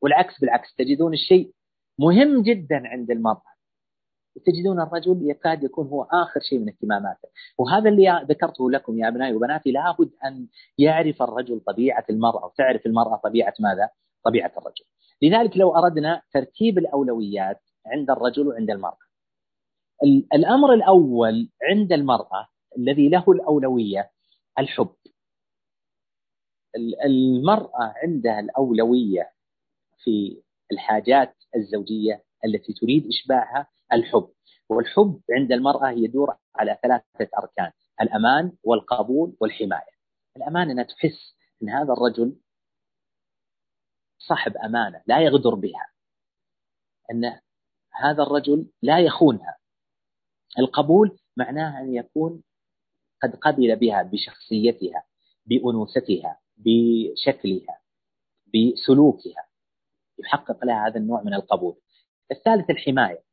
والعكس 0.01 0.39
بالعكس 0.39 0.75
تجدون 0.75 1.13
الشيء 1.13 1.53
مهم 1.99 2.41
جدا 2.41 2.81
عند 2.87 3.11
المرأة. 3.11 3.49
وتجدون 4.35 4.81
الرجل 4.81 5.29
يكاد 5.29 5.63
يكون 5.63 5.87
هو 5.87 6.03
آخر 6.03 6.39
شيء 6.39 6.59
من 6.59 6.69
اهتماماته. 6.69 7.29
وهذا 7.57 7.89
اللي 7.89 8.25
ذكرته 8.29 8.71
لكم 8.71 8.99
يا 8.99 9.07
أبنائي 9.07 9.33
وبناتي 9.33 9.71
لابد 9.71 10.11
أن 10.25 10.47
يعرف 10.77 11.21
الرجل 11.21 11.59
طبيعة 11.59 12.05
المرأة 12.09 12.45
وتعرف 12.45 12.85
المرأة 12.85 13.15
طبيعة 13.15 13.53
ماذا؟ 13.59 13.89
طبيعة 14.23 14.51
الرجل. 14.57 14.85
لذلك 15.21 15.57
لو 15.57 15.75
أردنا 15.75 16.21
ترتيب 16.31 16.77
الأولويات 16.77 17.61
عند 17.85 18.09
الرجل 18.09 18.47
وعند 18.47 18.69
المرأة. 18.71 18.97
الأمر 20.33 20.73
الأول 20.73 21.49
عند 21.63 21.91
المرأة 21.93 22.47
الذي 22.77 23.09
له 23.09 23.23
الأولوية 23.31 24.11
الحب. 24.59 24.95
المرأة 27.05 27.93
عندها 28.03 28.39
الأولوية 28.39 29.31
في 30.03 30.41
الحاجات 30.71 31.35
الزوجية 31.55 32.23
التي 32.45 32.73
تريد 32.73 33.07
إشباعها 33.07 33.67
الحب. 33.93 34.29
والحب 34.69 35.21
عند 35.31 35.51
المرأة 35.51 35.89
يدور 35.89 36.35
على 36.55 36.77
ثلاثة 36.83 37.29
أركان 37.37 37.71
الأمان 38.01 38.51
والقبول 38.63 39.35
والحماية. 39.41 39.91
الأمان 40.37 40.69
أنها 40.69 40.83
تحس 40.83 41.35
أن 41.63 41.69
هذا 41.69 41.93
الرجل 41.93 42.35
صاحب 44.19 44.57
أمانة 44.57 45.01
لا 45.07 45.19
يغدر 45.19 45.55
بها 45.55 45.87
أن 47.11 47.39
هذا 47.93 48.23
الرجل 48.23 48.71
لا 48.81 48.99
يخونها. 48.99 49.57
القبول 50.59 51.19
معناه 51.37 51.81
أن 51.81 51.93
يكون 51.93 52.43
قد 53.23 53.35
قبل 53.35 53.75
بها 53.75 54.03
بشخصيتها 54.03 55.03
بأنوثتها 55.45 56.39
بشكلها 56.57 57.79
بسلوكها. 58.47 59.47
يحقق 60.19 60.65
لها 60.65 60.87
هذا 60.87 60.97
النوع 60.97 61.23
من 61.23 61.33
القبول. 61.33 61.75
الثالث 62.31 62.69
الحماية. 62.69 63.23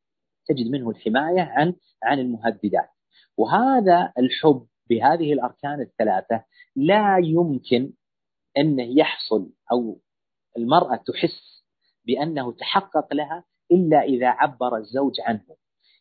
تجد 0.47 0.71
منه 0.71 0.89
الحماية 0.89 1.41
عن 1.41 1.75
عن 2.03 2.19
المهددات. 2.19 2.89
وهذا 3.37 4.13
الحب 4.17 4.67
بهذه 4.89 5.33
الأركان 5.33 5.81
الثلاثة 5.81 6.43
لا 6.75 7.17
يمكن 7.17 7.93
أنه 8.57 8.99
يحصل 8.99 9.49
أو 9.71 9.99
المرأة 10.57 10.95
تحس 10.95 11.63
بأنه 12.05 12.51
تحقق 12.51 13.13
لها 13.13 13.43
إلا 13.71 14.01
إذا 14.01 14.27
عبر 14.27 14.77
الزوج 14.77 15.21
عنه. 15.21 15.45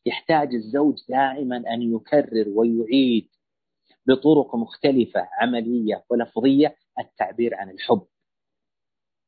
يحتاج 0.07 0.55
الزوج 0.55 0.95
دائما 1.09 1.57
أن 1.57 1.83
يكرر 1.95 2.49
ويعيد 2.49 3.29
بطرق 4.07 4.55
مختلفة 4.57 5.29
عملية 5.40 6.05
ولفظية 6.11 6.77
التعبير 6.99 7.55
عن 7.55 7.71
الحب. 7.71 8.07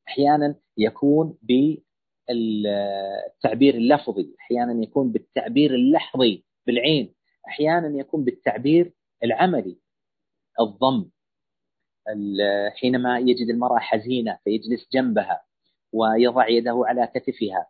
أحيانا 0.07 0.55
يكون 0.77 1.37
بالتعبير 1.43 3.75
اللفظي 3.75 4.35
أحيانا 4.39 4.83
يكون 4.83 5.11
بالتعبير 5.11 5.75
اللحظي 5.75 6.45
بالعين 6.67 7.15
أحيانا 7.47 7.99
يكون 7.99 8.23
بالتعبير 8.23 8.93
العملي 9.23 9.77
الضم. 10.59 11.09
حينما 12.81 13.19
يجد 13.19 13.49
المرأة 13.49 13.79
حزينة 13.79 14.37
فيجلس 14.43 14.87
جنبها 14.93 15.41
ويضع 15.93 16.47
يده 16.49 16.83
على 16.85 17.07
كتفها 17.07 17.67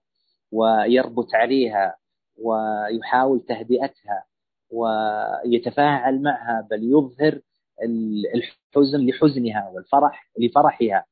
ويربط 0.52 1.28
عليها 1.34 1.96
ويحاول 2.44 3.40
تهدئتها 3.42 4.26
ويتفاعل 4.72 6.22
معها 6.22 6.68
بل 6.72 6.84
يظهر 6.84 7.42
الحزن 8.36 9.08
لحزنها 9.08 9.70
والفرح 9.74 10.32
لفرحها. 10.40 11.06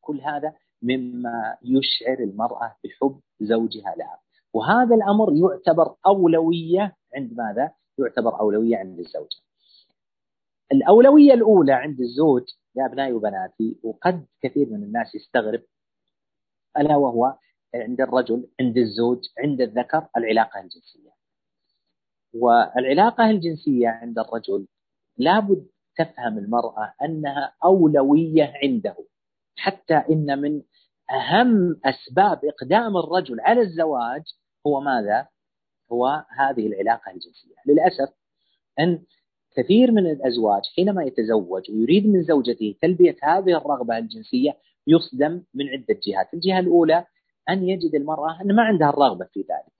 كل 0.00 0.20
هذا 0.20 0.52
مما 0.82 1.56
يشعر 1.62 2.18
المرأة 2.18 2.76
بحب 2.84 3.20
زوجها 3.40 3.94
لها. 3.98 4.18
وهذا 4.54 4.94
الأمر 4.94 5.32
يعتبر 5.36 5.94
أولوية 6.06 6.96
عند 7.14 7.32
ماذا؟ 7.32 7.72
يعتبر 7.98 8.40
أولوية 8.40 8.76
عند 8.76 8.98
الزوجة 8.98 9.36
الأولوية 10.72 11.34
الأولى 11.34 11.72
عند 11.72 12.00
الزوج 12.00 12.42
يا 12.76 12.86
أبنائي 12.86 13.12
وبناتي 13.12 13.78
وقد 13.82 14.26
كثير 14.42 14.68
من 14.70 14.82
الناس 14.82 15.14
يستغرب 15.14 15.62
ألا 16.78 16.96
وهو 16.96 17.38
عند 17.74 18.00
الرجل 18.00 18.48
عند 18.60 18.76
الزوج 18.78 19.18
عند 19.38 19.60
الذكر 19.60 20.08
العلاقة 20.16 20.60
الجنسية 20.60 21.10
والعلاقة 22.34 23.30
الجنسية 23.30 23.88
عند 23.88 24.18
الرجل 24.18 24.66
لابد 25.16 25.66
تفهم 25.96 26.38
المرأة 26.38 26.94
أنها 27.02 27.54
أولوية 27.64 28.52
عنده 28.62 28.96
حتى 29.56 29.94
إن 29.94 30.38
من 30.40 30.62
أهم 31.10 31.80
أسباب 31.84 32.40
إقدام 32.44 32.96
الرجل 32.96 33.40
على 33.40 33.60
الزواج 33.60 34.22
هو 34.66 34.80
ماذا؟ 34.80 35.28
هو 35.92 36.24
هذه 36.38 36.66
العلاقة 36.66 37.10
الجنسية 37.10 37.54
للأسف 37.66 38.14
أن 38.80 39.02
كثير 39.56 39.92
من 39.92 40.06
الأزواج 40.06 40.62
حينما 40.76 41.04
يتزوج 41.04 41.70
ويريد 41.70 42.06
من 42.06 42.22
زوجته 42.22 42.74
تلبية 42.82 43.16
هذه 43.22 43.56
الرغبة 43.56 43.98
الجنسية 43.98 44.56
يصدم 44.86 45.42
من 45.54 45.68
عدة 45.68 46.00
جهات. 46.06 46.34
الجهة 46.34 46.58
الأولى 46.58 47.04
أن 47.48 47.68
يجد 47.68 47.94
المرأة 47.94 48.40
أن 48.42 48.54
ما 48.54 48.62
عندها 48.62 48.88
الرغبة 48.88 49.24
في 49.24 49.40
ذلك. 49.40 49.78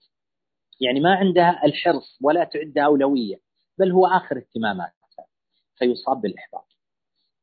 يعني 0.81 0.99
ما 0.99 1.15
عندها 1.15 1.61
الحرص 1.65 2.19
ولا 2.21 2.43
تعدها 2.43 2.85
أولوية 2.85 3.35
بل 3.77 3.91
هو 3.91 4.05
آخر 4.05 4.37
اهتماماتها 4.37 5.25
فيصاب 5.75 6.21
بالإحباط. 6.21 6.67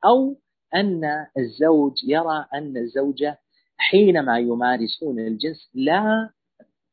أو 0.05 0.37
أن 0.75 1.27
الزوج 1.39 1.93
يرى 2.05 2.47
أن 2.55 2.77
الزوجة 2.77 3.39
حينما 3.77 4.39
يمارسون 4.39 5.19
الجنس 5.19 5.71
لا 5.75 6.31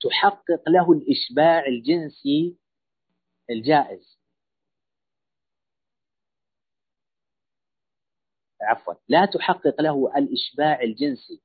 تحقق 0.01 0.69
له 0.69 0.91
الإشباع 0.91 1.67
الجنسي 1.67 2.57
الجائز. 3.49 4.12
عفوا 8.63 8.93
لا 9.07 9.25
تحقق 9.25 9.81
له 9.81 10.11
الإشباع 10.17 10.81
الجنسي 10.81 11.41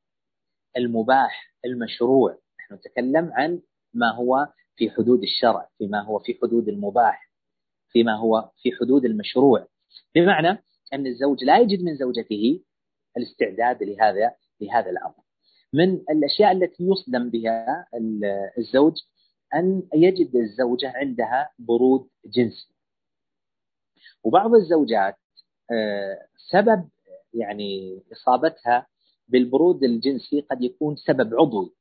المباح 0.76 1.54
المشروع. 1.64 2.38
نحن 2.58 2.74
نتكلم 2.74 3.32
عن 3.32 3.60
ما 3.94 4.14
هو 4.14 4.48
في 4.76 4.90
حدود 4.90 5.22
الشرع 5.22 5.68
فيما 5.78 6.02
هو 6.02 6.18
في 6.18 6.38
حدود 6.42 6.68
المباح 6.68 7.30
فيما 7.88 8.16
هو 8.16 8.50
في 8.62 8.72
حدود 8.80 9.04
المشروع. 9.04 9.66
بمعنى 10.14 10.62
أن 10.92 11.06
الزوج 11.06 11.44
لا 11.44 11.58
يجد 11.58 11.82
من 11.82 11.96
زوجته 11.96 12.60
الاستعداد 13.16 13.82
لهذا 13.82 14.34
لهذا 14.60 14.90
الأمر. 14.90 15.14
من 15.72 15.94
الأشياء 15.94 16.52
التي 16.52 16.84
يصدم 16.84 17.30
بها 17.30 17.86
الزوج 18.58 18.92
أن 19.54 19.82
يجد 19.94 20.36
الزوجة 20.36 20.92
عندها 20.96 21.50
برود 21.58 22.08
جنسي. 22.24 22.74
وبعض 24.24 24.54
الزوجات 24.54 25.16
آه، 25.70 26.18
سبب 26.50 26.88
يعني 27.34 28.02
إصابتها 28.12 28.86
بالبرود 29.28 29.84
الجنسي 29.84 30.40
قد 30.40 30.62
يكون 30.62 30.96
سبب 30.96 31.34
عضوي 31.34 31.74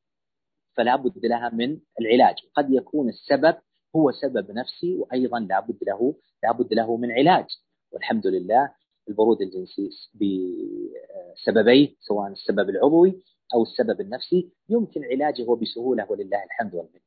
فلا 0.74 0.96
بد 0.96 1.26
لها 1.26 1.50
من 1.50 1.80
العلاج. 2.00 2.36
وقد 2.48 2.72
يكون 2.74 3.10
السبب 3.10 3.56
هو 3.96 4.12
سبب 4.12 4.52
نفسي 4.52 4.96
وأيضا 4.96 5.40
لا 5.40 5.60
بد 5.60 5.78
له 5.88 6.16
لا 6.44 6.52
بد 6.52 6.74
له 6.74 6.98
من 6.98 7.12
علاج. 7.12 7.46
والحمد 7.92 8.28
لله 8.28 8.72
البرود 9.10 9.42
الجنسي 9.42 9.90
بسببيه 10.16 11.96
سواء 12.00 12.28
السبب 12.32 12.70
العضوي 12.70 13.22
أو 13.54 13.62
السبب 13.64 14.02
النفسي 14.02 14.52
يمكن 14.70 15.02
علاجه 15.06 15.56
بسهولة 15.62 16.12
ولله 16.12 16.44
الحمد 16.44 16.74
والمنة. 16.76 17.02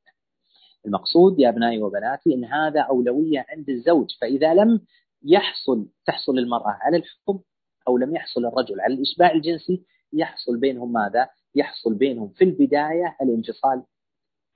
المقصود 0.86 1.40
يا 1.40 1.48
أبنائي 1.48 1.82
وبناتي 1.82 2.34
أن 2.34 2.44
هذا 2.44 2.80
أولوية 2.80 3.46
عند 3.48 3.68
الزوج 3.70 4.10
فإذا 4.20 4.54
لم 4.54 4.80
يحصل 5.22 5.88
تحصل 6.06 6.38
المرأة 6.38 6.78
على 6.80 6.96
الحب 6.96 7.40
أو 7.88 7.98
لم 7.98 8.14
يحصل 8.16 8.46
الرجل. 8.46 8.80
على 8.80 8.94
الإشباع 8.94 9.30
الجنسي 9.32 9.84
يحصل 10.12 10.60
بينهم 10.60 10.92
ماذا؟ 10.92 11.28
يحصل 11.54 11.94
بينهم 11.94 12.28
في 12.28 12.44
البداية 12.44 13.16
الانفصال 13.22 13.82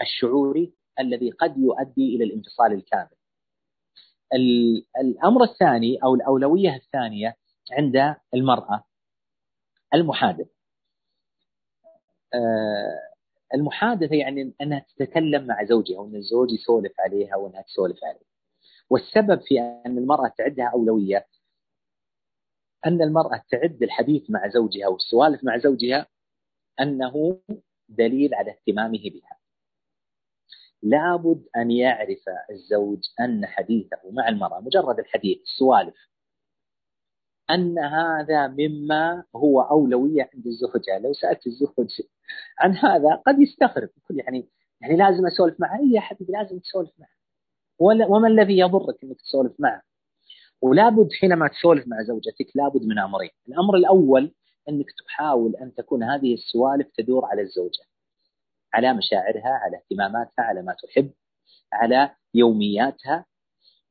الشعوري 0.00 0.74
الذي 1.00 1.30
قد 1.30 1.58
يؤدي 1.58 2.16
إلى 2.16 2.24
الانفصال 2.24 2.72
الكامل. 2.72 3.16
الأمر 5.00 5.42
الثاني 5.44 5.98
أو 6.04 6.14
الأولوية 6.14 6.74
الثانية 6.74 7.36
عند 7.72 8.16
المرأة 8.34 8.84
المحادثة. 9.94 10.50
آه، 12.34 13.14
المحادثة 13.54 14.16
يعني 14.16 14.54
أنها 14.60 14.86
تتكلم 14.96 15.46
مع 15.46 15.64
زوجها 15.64 15.98
وأن 15.98 16.16
الزوج 16.16 16.52
يسولف 16.52 16.92
عليها 17.00 17.36
وأنها 17.36 17.62
تسولف 17.62 18.04
عليه. 18.04 18.26
والسبب 18.90 19.40
في 19.40 19.60
أن 19.60 19.98
المرأة 19.98 20.32
تعدها 20.38 20.70
أولوية 20.74 21.26
أن 22.86 23.02
المرأة 23.02 23.42
تعد 23.50 23.82
الحديث 23.82 24.30
مع 24.30 24.48
زوجها 24.48 24.88
والسوالف 24.88 25.44
مع 25.44 25.58
زوجها 25.58 26.06
أنه 26.80 27.40
دليل 27.88 28.34
على 28.34 28.50
اهتمامه 28.50 29.10
بها. 29.10 29.38
لابد 30.82 31.44
أن 31.56 31.70
يعرف 31.70 32.24
الزوج 32.50 32.98
أن 33.20 33.46
حديثه 33.46 34.10
مع 34.12 34.28
المرأة 34.28 34.60
مجرد 34.60 34.98
الحديث 34.98 35.38
السوالف 35.42 35.94
أن 37.50 37.78
هذا 37.78 38.48
مما 38.48 39.24
هو 39.36 39.60
أولوية 39.60 40.30
عند 40.34 40.46
الزوجة. 40.46 40.98
لو 40.98 41.12
سألت 41.12 41.46
الزوج 41.46 42.02
عن 42.58 42.76
هذا 42.76 43.14
قد 43.26 43.38
يستغرب 43.40 43.88
يقول 43.96 44.18
يعني 44.18 44.48
يعني 44.80 44.96
لازم 44.96 45.26
أسولف 45.26 45.60
معه 45.60 45.80
يا 45.92 46.00
حبيبي 46.00 46.32
لازم 46.32 46.58
تسولف 46.58 46.90
معه. 46.98 47.08
وما 47.78 48.28
الذي 48.28 48.58
يضرك 48.58 49.04
أنك 49.04 49.20
تسولف 49.20 49.52
معه؟ 49.58 49.82
ولابد 50.64 51.08
حينما 51.20 51.48
تسولف 51.48 51.88
مع 51.88 52.02
زوجتك 52.02 52.46
لابد 52.54 52.82
من 52.82 52.98
أمرين. 52.98 53.30
الأمر 53.48 53.76
الأول 53.76 54.34
أنك 54.68 54.86
تحاول 55.06 55.56
أن 55.56 55.74
تكون 55.74 56.02
هذه 56.02 56.34
السوالف 56.34 56.86
تدور 56.96 57.24
على 57.24 57.42
الزوجة 57.42 57.84
على 58.74 58.94
مشاعرها 58.94 59.60
على 59.62 59.76
اهتماماتها 59.76 60.42
على 60.42 60.62
ما 60.62 60.76
تحب 60.82 61.10
على 61.72 62.10
يومياتها. 62.34 63.24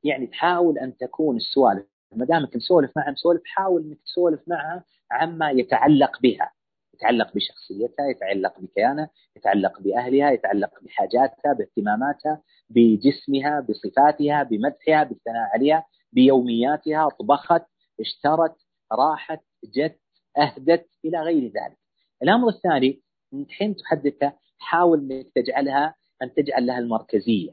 يعني 0.03 0.27
تحاول 0.27 0.77
أن 0.77 0.97
تكون 0.97 1.35
السوالف 1.35 1.85
ما 2.15 2.25
دامك 2.25 2.55
مسولف 2.55 2.91
معها 2.95 3.11
مسولف 3.11 3.41
حاول 3.45 3.81
أنك 3.81 3.97
تسولف 4.05 4.41
معها 4.47 4.83
عما 5.11 5.51
يتعلق 5.51 6.21
بها. 6.21 6.51
يتعلق 6.93 7.33
بشخصيتها 7.35 8.07
يتعلق 8.09 8.59
بكيانها 8.59 9.09
يتعلق 9.37 9.79
بأهلها 9.79 10.31
يتعلق 10.31 10.71
بحاجاتها 10.81 11.53
باهتماماتها 11.53 12.41
بجسمها 12.69 13.59
بصفاتها 13.59 14.43
بمدحها 14.43 15.03
بالثناء 15.03 15.49
عليها. 15.53 15.85
بيومياتها 16.13 17.09
طبخت 17.19 17.63
اشترت 17.99 18.55
راحت 18.91 19.41
جت 19.63 19.99
أهدت 20.37 20.89
إلى 21.05 21.21
غير 21.21 21.43
ذلك. 21.43 21.77
الأمر 22.23 22.49
الثاني 22.49 23.01
انك 23.33 23.51
حين 23.51 23.75
تحدثها 23.75 24.37
حاول 24.59 25.11
إنك 25.11 25.31
تجعلها 25.35 25.95
أن 26.23 26.33
تجعل 26.33 26.65
لها 26.65 26.79
المركزية. 26.79 27.51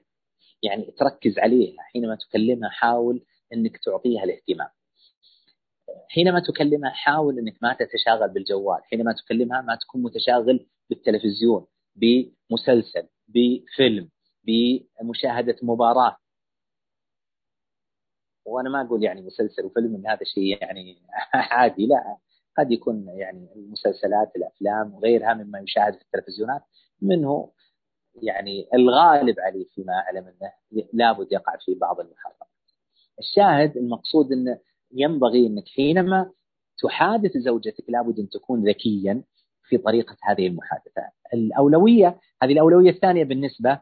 يعني 0.63 0.95
تركز 0.99 1.39
عليها 1.39 1.83
حينما 1.83 2.17
تكلمها 2.17 2.69
حاول 2.69 3.25
إنك 3.53 3.77
تعطيها 3.85 4.25
الاهتمام. 4.25 4.69
حينما 6.09 6.41
تكلمها 6.41 6.91
حاول 6.91 7.39
إنك 7.39 7.57
ما 7.63 7.77
تتشاغل 7.79 8.29
بالجوال، 8.29 8.85
حينما 8.85 9.13
تكلمها 9.13 9.61
ما 9.61 9.79
تكون 9.81 10.03
متشاغل 10.03 10.67
بالتلفزيون، 10.91 11.67
بمسلسل، 11.97 13.09
بفيلم، 13.29 14.11
بمشاهدة 14.45 15.57
مباراة، 15.63 16.17
وأنا 18.51 18.71
ما 18.71 18.83
أقول 18.83 19.05
يعني 19.05 19.23
مسلسل 19.23 19.65
وفيلم 19.65 19.95
إن 19.95 20.07
هذا 20.07 20.25
شيء 20.25 20.63
يعني 20.63 21.03
عادي 21.53 21.87
لا 21.87 22.17
قد 22.59 22.73
يكون 22.73 23.09
يعني 23.09 23.49
المسلسلات 23.57 24.37
الأفلام 24.37 24.95
وغيرها 24.95 25.35
مما 25.35 25.59
يشاهد 25.59 25.95
في 25.95 26.03
التلفزيونات 26.03 26.63
منه 27.03 27.51
يعني 28.23 28.69
الغالب 28.75 29.41
عليه 29.41 29.67
فيما 29.75 29.93
أعلم 29.93 30.25
أنه 30.29 30.53
لابد 30.93 31.33
يقع 31.33 31.57
فيه 31.57 31.79
بعض 31.79 32.01
المحرمات. 32.01 32.51
الشاهد 33.19 33.77
المقصود 33.77 34.33
انه 34.33 34.59
ينبغي 34.93 35.47
إنك 35.47 35.69
حينما 35.69 36.31
تحادث 36.83 37.37
زوجتك 37.37 37.85
لابد 37.89 38.19
أن 38.19 38.29
تكون 38.29 38.69
ذكيا 38.69 39.23
في 39.69 39.79
طريقة 39.79 40.17
هذه 40.23 40.47
المحادثة. 40.47 41.03
الأولوية 41.35 42.21
هذه 42.43 42.53
الأولوية 42.53 42.91
الثانية 42.91 43.25
بالنسبة 43.25 43.81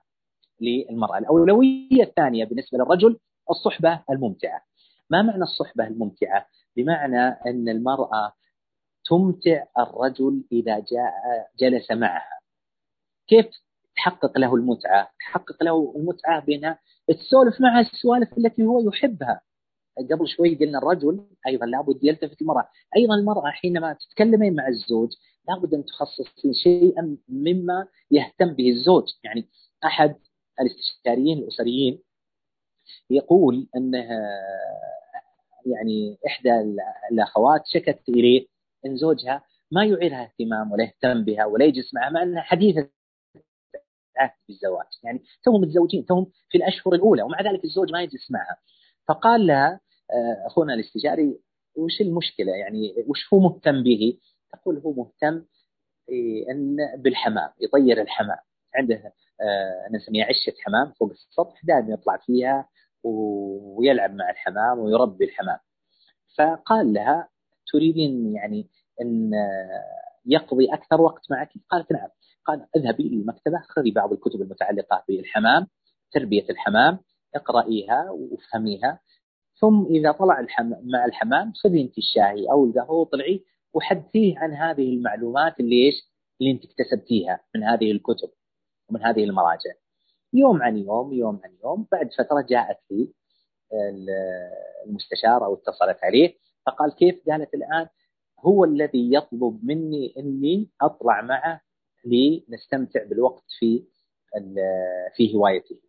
للمرأة، 0.60 1.18
الأولوية 1.18 2.02
الثانية 2.02 2.44
بالنسبة 2.44 2.78
للرجل 2.78 3.18
الصحبة 3.50 4.02
الممتعة. 4.10 4.62
ما 5.10 5.22
معنى 5.22 5.42
الصحبة 5.42 5.86
الممتعة؟ 5.86 6.46
بمعنى 6.76 7.26
أن 7.46 7.68
المرأة 7.68 8.32
تمتع 9.10 9.64
الرجل 9.78 10.44
إذا 10.52 10.78
جاء 10.78 11.12
جلس 11.58 11.90
معها. 11.90 12.40
كيف 13.28 13.46
تحقق 13.96 14.38
له 14.38 14.54
المتعة؟ 14.54 15.10
تحقق 15.20 15.62
له 15.62 15.92
المتعة 15.96 16.44
بأنها 16.44 16.78
تسولف 17.08 17.60
معها 17.60 17.80
السوالف 17.80 18.38
التي 18.38 18.62
هو 18.62 18.88
يحبها. 18.88 19.40
قبل 20.10 20.28
شوي 20.28 20.54
قلنا 20.54 20.78
الرجل 20.78 21.26
أيضا 21.46 21.66
لابد 21.66 22.04
يلتفت 22.04 22.42
المراه، 22.42 22.68
أيضا 22.96 23.14
المرأة 23.14 23.50
حينما 23.50 23.92
تتكلمين 23.92 24.54
مع 24.54 24.68
الزوج 24.68 25.08
لابد 25.48 25.74
أن 25.74 25.84
تخصصين 25.84 26.52
شيئا 26.52 27.16
مما 27.28 27.86
يهتم 28.10 28.54
به 28.54 28.70
الزوج، 28.70 29.04
يعني 29.24 29.48
أحد 29.84 30.16
الاستشاريين 30.60 31.38
الأسريين 31.38 32.02
يقول 33.10 33.68
أنها 33.76 34.20
يعني 35.66 36.18
إحدى 36.26 36.50
الأخوات 37.12 37.62
شكت 37.66 38.08
إليه 38.08 38.46
إن 38.86 38.96
زوجها 38.96 39.44
ما 39.72 39.84
يعيرها 39.84 40.22
اهتمام 40.22 40.72
ولا 40.72 40.84
يهتم 40.84 41.24
بها 41.24 41.44
ولا 41.44 41.64
يجلس 41.64 41.94
معها 41.94 42.10
مع 42.10 42.22
أنها 42.22 42.42
حديثة 42.42 42.88
عهد 44.16 44.30
بالزواج. 44.48 44.86
يعني 45.04 45.22
توهم 45.44 45.60
متزوجين 45.60 46.06
توهم 46.06 46.26
في 46.50 46.58
الأشهر 46.58 46.94
الأولى 46.94 47.22
ومع 47.22 47.42
ذلك 47.42 47.64
الزوج 47.64 47.92
ما 47.92 48.02
يجلس 48.02 48.30
معها. 48.30 48.58
فقال 49.08 49.46
لها 49.46 49.80
آه، 50.10 50.46
أخونا 50.46 50.74
الاستشاري 50.74 51.40
وش 51.76 52.00
المشكلة؟ 52.00 52.52
يعني 52.52 52.94
وش 53.06 53.34
هو 53.34 53.40
مهتم 53.40 53.82
به؟ 53.82 54.18
تقول 54.52 54.78
هو 54.78 54.92
مهتم 54.92 55.44
إيه، 56.08 56.50
أن 56.50 56.76
بالحمام 56.98 57.50
يطير 57.60 58.00
الحمام. 58.02 58.38
عنده 58.74 59.12
آه، 59.40 59.88
نسميها 59.92 60.26
عشة 60.26 60.54
حمام 60.64 60.92
فوق 60.92 61.10
السطح 61.10 61.64
دائما 61.64 61.92
يطلع 61.94 62.16
فيها 62.16 62.68
ويلعب 63.02 64.14
مع 64.14 64.30
الحمام 64.30 64.78
ويربي 64.78 65.24
الحمام 65.24 65.58
فقال 66.38 66.92
لها 66.92 67.28
تريدين 67.72 68.34
يعني 68.34 68.68
أن 69.00 69.30
يقضي 70.26 70.74
أكثر 70.74 71.00
وقت 71.00 71.30
معك 71.30 71.52
قالت 71.70 71.92
نعم 71.92 72.08
قال 72.44 72.66
اذهبي 72.76 73.08
للمكتبة 73.08 73.60
خذي 73.68 73.90
بعض 73.90 74.12
الكتب 74.12 74.42
المتعلقة 74.42 75.04
بالحمام 75.08 75.66
تربية 76.12 76.44
الحمام 76.50 76.98
اقرأيها 77.34 78.10
وافهميها 78.10 79.00
ثم 79.60 79.86
إذا 79.86 80.12
طلع 80.12 80.40
الحمام 80.40 80.80
مع 80.84 81.04
الحمام 81.04 81.52
خذي 81.52 81.82
أنت 81.82 81.98
الشاي 81.98 82.50
أو 82.50 82.64
القهوة 82.64 83.00
وطلعي 83.00 83.44
وحدثيه 83.74 84.38
عن 84.38 84.52
هذه 84.52 84.94
المعلومات 84.94 85.60
اللي 85.60 85.86
إيش؟ 85.86 85.94
اللي 86.40 86.52
أنت 86.52 86.62
اكتسبتيها 86.64 87.40
من 87.54 87.64
هذه 87.64 87.92
الكتب 87.92 88.28
ومن 88.88 89.04
هذه 89.04 89.24
المراجع. 89.24 89.70
يوم 90.32 90.62
عن 90.62 90.76
يوم 90.76 91.12
يوم 91.12 91.40
عن 91.44 91.56
يوم 91.64 91.86
بعد 91.92 92.08
فترة 92.18 92.40
جاءت 92.50 92.78
لي 92.90 93.12
المستشار 94.86 95.44
أو 95.44 95.54
اتصلت 95.54 95.98
عليه 96.02 96.34
فقال 96.66 96.94
كيف؟ 96.94 97.28
قالت 97.28 97.54
الآن 97.54 97.88
هو 98.40 98.64
الذي 98.64 99.14
يطلب 99.14 99.60
مني 99.62 100.14
إني 100.18 100.70
أطلع 100.82 101.20
معه 101.22 101.60
لنستمتع 102.04 103.04
بالوقت 103.04 103.44
في 103.58 103.84
في 105.16 105.34
هوايته. 105.34 105.80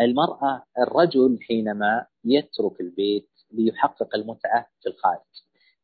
المرأة 0.00 0.64
الرجل 0.78 1.38
حينما 1.42 2.06
يترك 2.24 2.80
البيت 2.80 3.28
ليحقق 3.52 4.14
المتعة 4.16 4.66
في 4.80 4.88
الخارج 4.88 5.42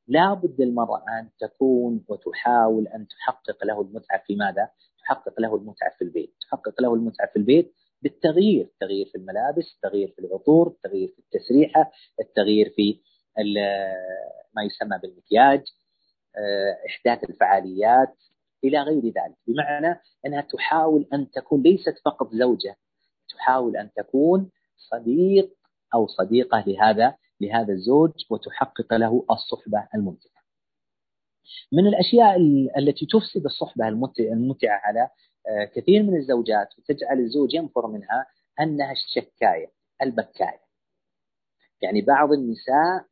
لا 0.08 0.34
بد 0.34 0.60
المرأة 0.60 1.04
أن 1.20 1.30
تكون 1.40 2.04
وتحاول 2.08 2.88
أن 2.88 3.06
تحقق 3.08 3.64
له 3.64 3.80
المتعة 3.80 4.22
في 4.26 4.36
ماذا؟ 4.36 4.68
تحقق 5.04 5.40
له 5.40 5.56
المتعة 5.56 5.92
في 5.98 6.04
البيت. 6.04 6.34
تحقق 6.40 6.82
له 6.82 6.94
المتعة 6.94 7.30
في 7.32 7.36
البيت 7.36 7.74
بالتغيير 8.02 8.64
التغيير 8.64 9.06
في 9.06 9.18
الملابس 9.18 9.74
التغيير 9.74 10.12
في 10.16 10.18
العطور 10.18 10.68
التغيير 10.68 11.08
في 11.08 11.18
التسريحة 11.18 11.90
التغيير 12.20 12.72
في 12.76 13.00
ما 14.56 14.62
يسمى 14.62 14.98
بالمكياج 15.02 15.62
آه، 16.36 16.76
إحداث 16.86 17.30
الفعاليات 17.30 18.14
إلى 18.64 18.82
غير 18.82 19.04
ذلك. 19.04 19.36
بمعنى 19.46 20.00
أنها 20.26 20.40
تحاول 20.40 21.08
أن 21.12 21.30
تكون 21.30 21.62
ليست 21.62 21.94
فقط 22.04 22.32
زوجة 22.32 22.76
تحاول 23.28 23.76
أن 23.76 23.90
تكون 23.96 24.50
صديق 24.76 25.50
أو 25.94 26.06
صديقة 26.06 26.64
لهذا 26.66 27.14
لهذا 27.40 27.72
الزوج 27.72 28.10
وتحقق 28.30 28.94
له 28.94 29.24
الصحبة 29.30 29.88
الممتعة. 29.94 30.43
من 31.72 31.86
الأشياء 31.86 32.36
التي 32.78 33.06
تفسد 33.06 33.44
الصحبة 33.44 33.88
الممتعة 34.18 34.80
على 34.84 35.08
آه، 35.48 35.64
كثير 35.64 36.02
من 36.02 36.16
الزوجات 36.16 36.68
وتجعل 36.78 37.18
الزوج 37.18 37.54
ينفر 37.54 37.86
منها 37.86 38.26
أنها 38.60 38.92
الشكاية 38.92 39.72
البكاية. 40.02 40.60
يعني 41.82 42.00
بعض 42.00 42.32
النساء 42.32 43.06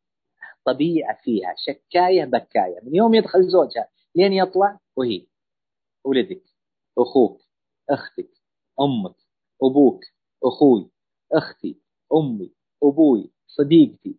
طبيعة 0.65 1.19
فيها 1.23 1.55
شكاية 1.59 2.25
بكاية. 2.25 2.81
من 2.83 2.95
يوم 2.95 3.15
يدخل 3.15 3.49
زوجها 3.49 3.89
لين 4.15 4.33
يطلع 4.33 4.79
وهي 4.97 5.27
ولدك 6.05 6.43
أخوك 6.99 7.41
أختك 7.91 8.31
أمك 8.81 9.17
أبوك 9.63 10.05
أخوي 10.45 10.91
أختي 11.33 11.81
أمي 12.15 12.53
أبوي 12.83 13.31
صديقتي. 13.47 14.19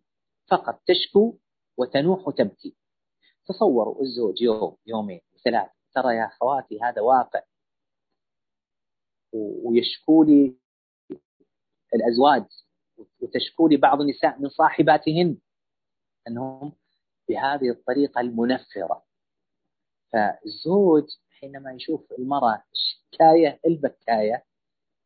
فقط 0.50 0.82
تشكو 0.86 1.38
وتنوح 1.76 2.28
وتبكي. 2.28 2.76
تصوروا 3.46 4.02
الزوج 4.02 4.42
يوم 4.42 4.76
يومين 4.86 5.20
ثلاث 5.44 5.70
ترى 5.94 6.16
يا 6.16 6.26
أخواتي 6.26 6.78
هذا 6.82 7.02
واقع. 7.02 7.42
ويشكو 9.32 10.24
لي 10.24 10.56
الأزواج 11.94 12.44
وتشكو 13.20 13.68
لي 13.68 13.76
بعض 13.76 14.00
النساء 14.00 14.40
من 14.40 14.48
صاحباتهن 14.48 15.38
أنهم 16.28 16.72
بهذه 17.28 17.70
الطريقة 17.70 18.20
المنفرة. 18.20 19.04
فالزوج 20.12 21.04
حينما 21.30 21.72
يشوف 21.72 22.12
المرأة 22.18 22.64
الشكاية 22.72 23.60
البكاية 23.66 24.44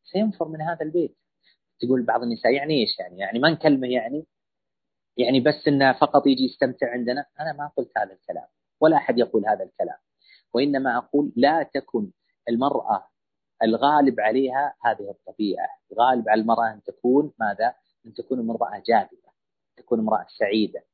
سينفر 0.05 0.49
من 0.49 0.61
هذا 0.61 0.83
البيت. 0.83 1.17
تقول 1.81 2.03
بعض 2.03 2.23
النساء 2.23 2.53
يعني 2.53 2.75
إيش 2.75 2.99
يعني؟ 2.99 3.19
يعني 3.19 3.39
ما 3.39 3.51
نكلمه 3.51 3.89
يعني. 3.89 4.27
يعني 5.19 5.41
بس 5.41 5.69
انه 5.69 5.93
فقط 5.93 6.27
يجي 6.27 6.45
يستمتع 6.45 6.91
عندنا. 6.93 7.27
أنا 7.41 7.53
ما 7.53 7.71
قلت 7.77 7.99
هذا 7.99 8.13
الكلام 8.13 8.47
ولا 8.81 8.97
أحد 8.97 9.19
يقول 9.19 9.47
هذا 9.47 9.65
الكلام. 9.65 9.99
وإنما 10.55 10.99
أقول 10.99 11.33
لا 11.37 11.63
تكن 11.63 12.11
المرأة 12.49 13.09
الغالب 13.63 14.21
عليها 14.21 14.75
هذه 14.85 15.11
الطبيعة. 15.11 15.69
الغالب 15.93 16.29
على 16.29 16.41
المرأة 16.41 16.73
أن 16.75 16.83
تكون 16.83 17.33
ماذا؟ 17.41 17.75
أن 18.07 18.15
تكون 18.15 18.39
امرأة 18.39 18.83
جاذبة 18.87 19.29
تكون 19.77 19.99
امرأة 19.99 20.27
سعيدة. 20.39 20.85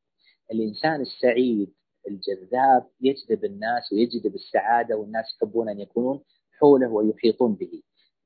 الإنسان 0.52 1.00
السعيد 1.00 1.74
الجذاب 2.08 2.86
يجذب 3.00 3.44
الناس 3.44 3.92
ويجذب 3.92 4.34
السعادة 4.34 4.96
والناس 4.96 5.24
يحبون 5.36 5.68
أن 5.68 5.80
يكونون 5.80 6.20
حوله 6.60 6.88
ويحيطون 6.88 7.54
به. 7.54 7.82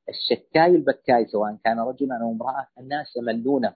الشكاي 0.09 0.67
البكاي 0.67 1.27
سواء 1.27 1.57
كان 1.65 1.81
رجلا 1.81 2.19
أو 2.23 2.33
امرأة 2.33 2.67
الناس 2.79 3.17
يملونه. 3.17 3.75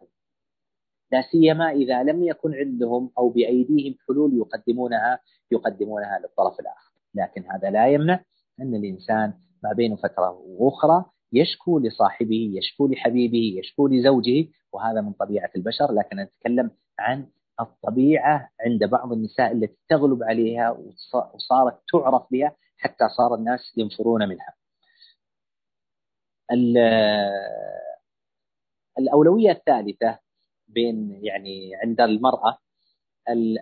لا 1.12 1.22
سيما 1.22 1.70
إذا 1.70 2.02
لم 2.02 2.24
يكن 2.24 2.54
عندهم 2.54 3.10
أو 3.18 3.28
بأيديهم 3.28 3.94
حلول 4.08 4.36
يقدمونها 4.36 5.20
يقدمونها 5.50 6.18
للطرف 6.18 6.60
الآخر، 6.60 6.92
لكن 7.14 7.44
هذا 7.50 7.70
لا 7.70 7.88
يمنع 7.88 8.24
أن 8.60 8.74
الإنسان 8.74 9.34
ما 9.62 9.72
بين 9.72 9.96
فترة 9.96 10.30
وأخرى 10.30 11.04
يشكو 11.32 11.78
لصاحبه، 11.78 12.50
يشكو 12.54 12.86
لحبيبه، 12.86 13.58
يشكو 13.58 13.88
لزوجه 13.88 14.48
وهذا 14.72 15.00
من 15.00 15.12
طبيعة 15.12 15.50
البشر، 15.56 15.92
لكن 15.92 16.16
نتكلم 16.16 16.70
عن 16.98 17.26
الطبيعة 17.60 18.50
عند 18.60 18.84
بعض 18.84 19.12
النساء 19.12 19.52
التي 19.52 19.78
تغلب 19.88 20.22
عليها 20.22 20.70
وصارت 21.34 21.80
تعرف 21.92 22.22
بها 22.30 22.56
حتى 22.76 23.08
صار 23.16 23.34
الناس 23.34 23.60
ينفرون 23.76 24.28
منها. 24.28 24.54
الأولوية 28.98 29.50
الثالثة 29.50 30.18
بين 30.72 31.20
يعني 31.24 31.74
عند 31.74 32.00
المرأة 32.00 32.58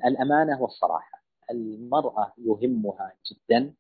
الأمانة 0.07 0.63
والصراحة. 0.63 1.21
المرأة 1.51 2.33
يهمها 2.39 3.13
جدا 3.31 3.75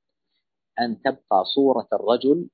أن 0.81 1.03
تبقى 1.03 1.45
صورة 1.55 1.88
الرجل 1.93 2.49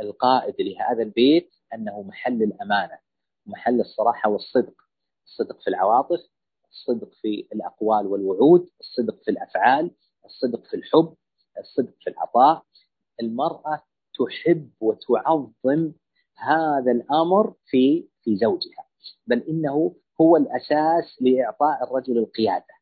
القائد 0.00 0.54
لهذا 0.60 1.02
البيت 1.02 1.50
أنه 1.74 2.02
محل 2.02 2.42
الأمانة 2.42 2.98
محل 3.46 3.80
الصراحة 3.80 4.30
والصدق. 4.30 4.74
الصدق 5.26 5.60
في 5.60 5.68
العواطف 5.70 6.20
الصدق 6.70 7.08
في 7.14 7.48
الأقوال 7.52 8.06
والوعود 8.06 8.68
الصدق 8.80 9.22
في 9.24 9.30
الأفعال 9.30 9.90
الصدق 10.24 10.64
في 10.66 10.76
الحب 10.76 11.14
الصدق 11.58 11.94
في 12.00 12.10
العطاء. 12.10 12.62
المرأة 13.22 13.82
تحب 14.18 14.70
وتعظم 14.80 15.92
هذا 16.36 16.92
الأمر 16.92 17.54
في 17.66 18.08
في 18.22 18.36
زوجها. 18.36 18.89
بل 19.26 19.42
إنه 19.48 19.94
هو 20.20 20.36
الأساس 20.36 21.22
لإعطاء 21.22 21.84
الرجل 21.84 22.18
القيادة. 22.18 22.80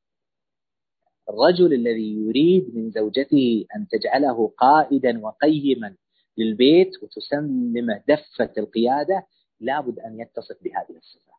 الرجل 1.30 1.74
الذي 1.74 2.14
يريد 2.14 2.76
من 2.76 2.90
زوجته 2.90 3.64
أن 3.76 3.86
تجعله 3.88 4.52
قائدا 4.58 5.20
وقيما 5.20 5.96
للبيت 6.38 6.90
وتسلمه 7.02 8.02
دفة 8.08 8.52
القيادة 8.58 9.26
لابد 9.60 9.98
أن 9.98 10.20
يتصف 10.20 10.62
بهذه 10.62 10.98
الصفة 10.98 11.32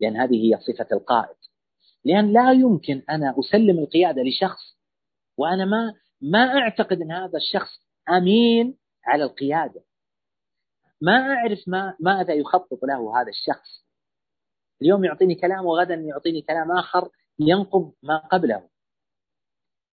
لأن 0.00 0.16
هذه 0.16 0.34
هي 0.34 0.60
صفة 0.60 0.86
القائد. 0.92 1.36
لأن 2.04 2.32
لا 2.32 2.52
يمكن 2.52 3.02
أنا 3.10 3.34
أسلم 3.40 3.78
القيادة 3.78 4.22
لشخص 4.22 4.78
وأنا 5.36 5.64
ما 5.64 5.94
ما 6.20 6.58
أعتقد 6.58 7.00
أن 7.00 7.12
هذا 7.12 7.38
الشخص 7.38 7.70
أمين 8.08 8.78
على 9.06 9.24
القيادة. 9.24 9.82
ما 11.00 11.34
أعرف 11.34 11.58
ما 11.66 11.96
ماذا 12.00 12.34
يخطط 12.34 12.84
له 12.84 13.20
هذا 13.20 13.28
الشخص. 13.28 13.84
اليوم 14.82 15.04
يعطيني 15.04 15.34
كلام 15.34 15.66
وغدا 15.66 15.94
يعطيني 15.94 16.42
كلام 16.42 16.72
آخر 16.72 17.08
ينقض 17.38 17.92
ما 18.02 18.16
قبله. 18.16 18.68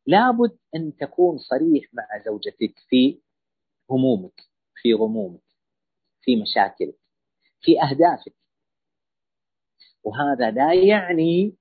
لابد 0.06 0.58
أن 0.76 0.96
تكون 0.98 1.38
صريح 1.38 1.94
مع 1.94 2.24
زوجتك 2.26 2.74
في 2.90 3.22
همومك 3.90 4.42
في 4.76 4.94
غمومك 4.94 5.42
في 6.22 6.36
مشاكلك 6.42 7.00
في 7.62 7.82
أهدافك. 7.82 8.36
وهذا 10.04 10.52
لا 10.52 10.74
يعني 10.74 11.56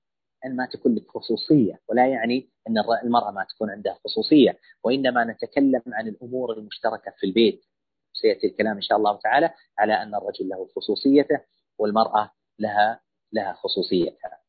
أن 0.45 0.55
ما 0.55 0.65
تكون 0.65 0.95
لك 0.95 1.07
خصوصية 1.11 1.81
ولا 1.89 2.07
يعني 2.07 2.49
أن 2.67 2.77
المرأة 3.03 3.31
ما 3.31 3.45
تكون 3.49 3.69
عندها 3.69 3.99
خصوصية 4.05 4.59
وإنما 4.83 5.23
نتكلم 5.23 5.81
عن 5.87 6.07
الأمور 6.07 6.53
المشتركة 6.53 7.13
في 7.17 7.25
البيت. 7.27 7.65
سيأتي 8.13 8.47
الكلام 8.47 8.75
إن 8.75 8.81
شاء 8.81 8.97
الله 8.97 9.19
تعالى 9.23 9.53
على 9.77 9.93
أن 9.93 10.15
الرجل 10.15 10.49
له 10.49 10.67
خصوصيته 10.75 11.39
والمرأة 11.77 12.31
لها 12.59 13.01
لها 13.33 13.53
خصوصيتها. 13.53 14.39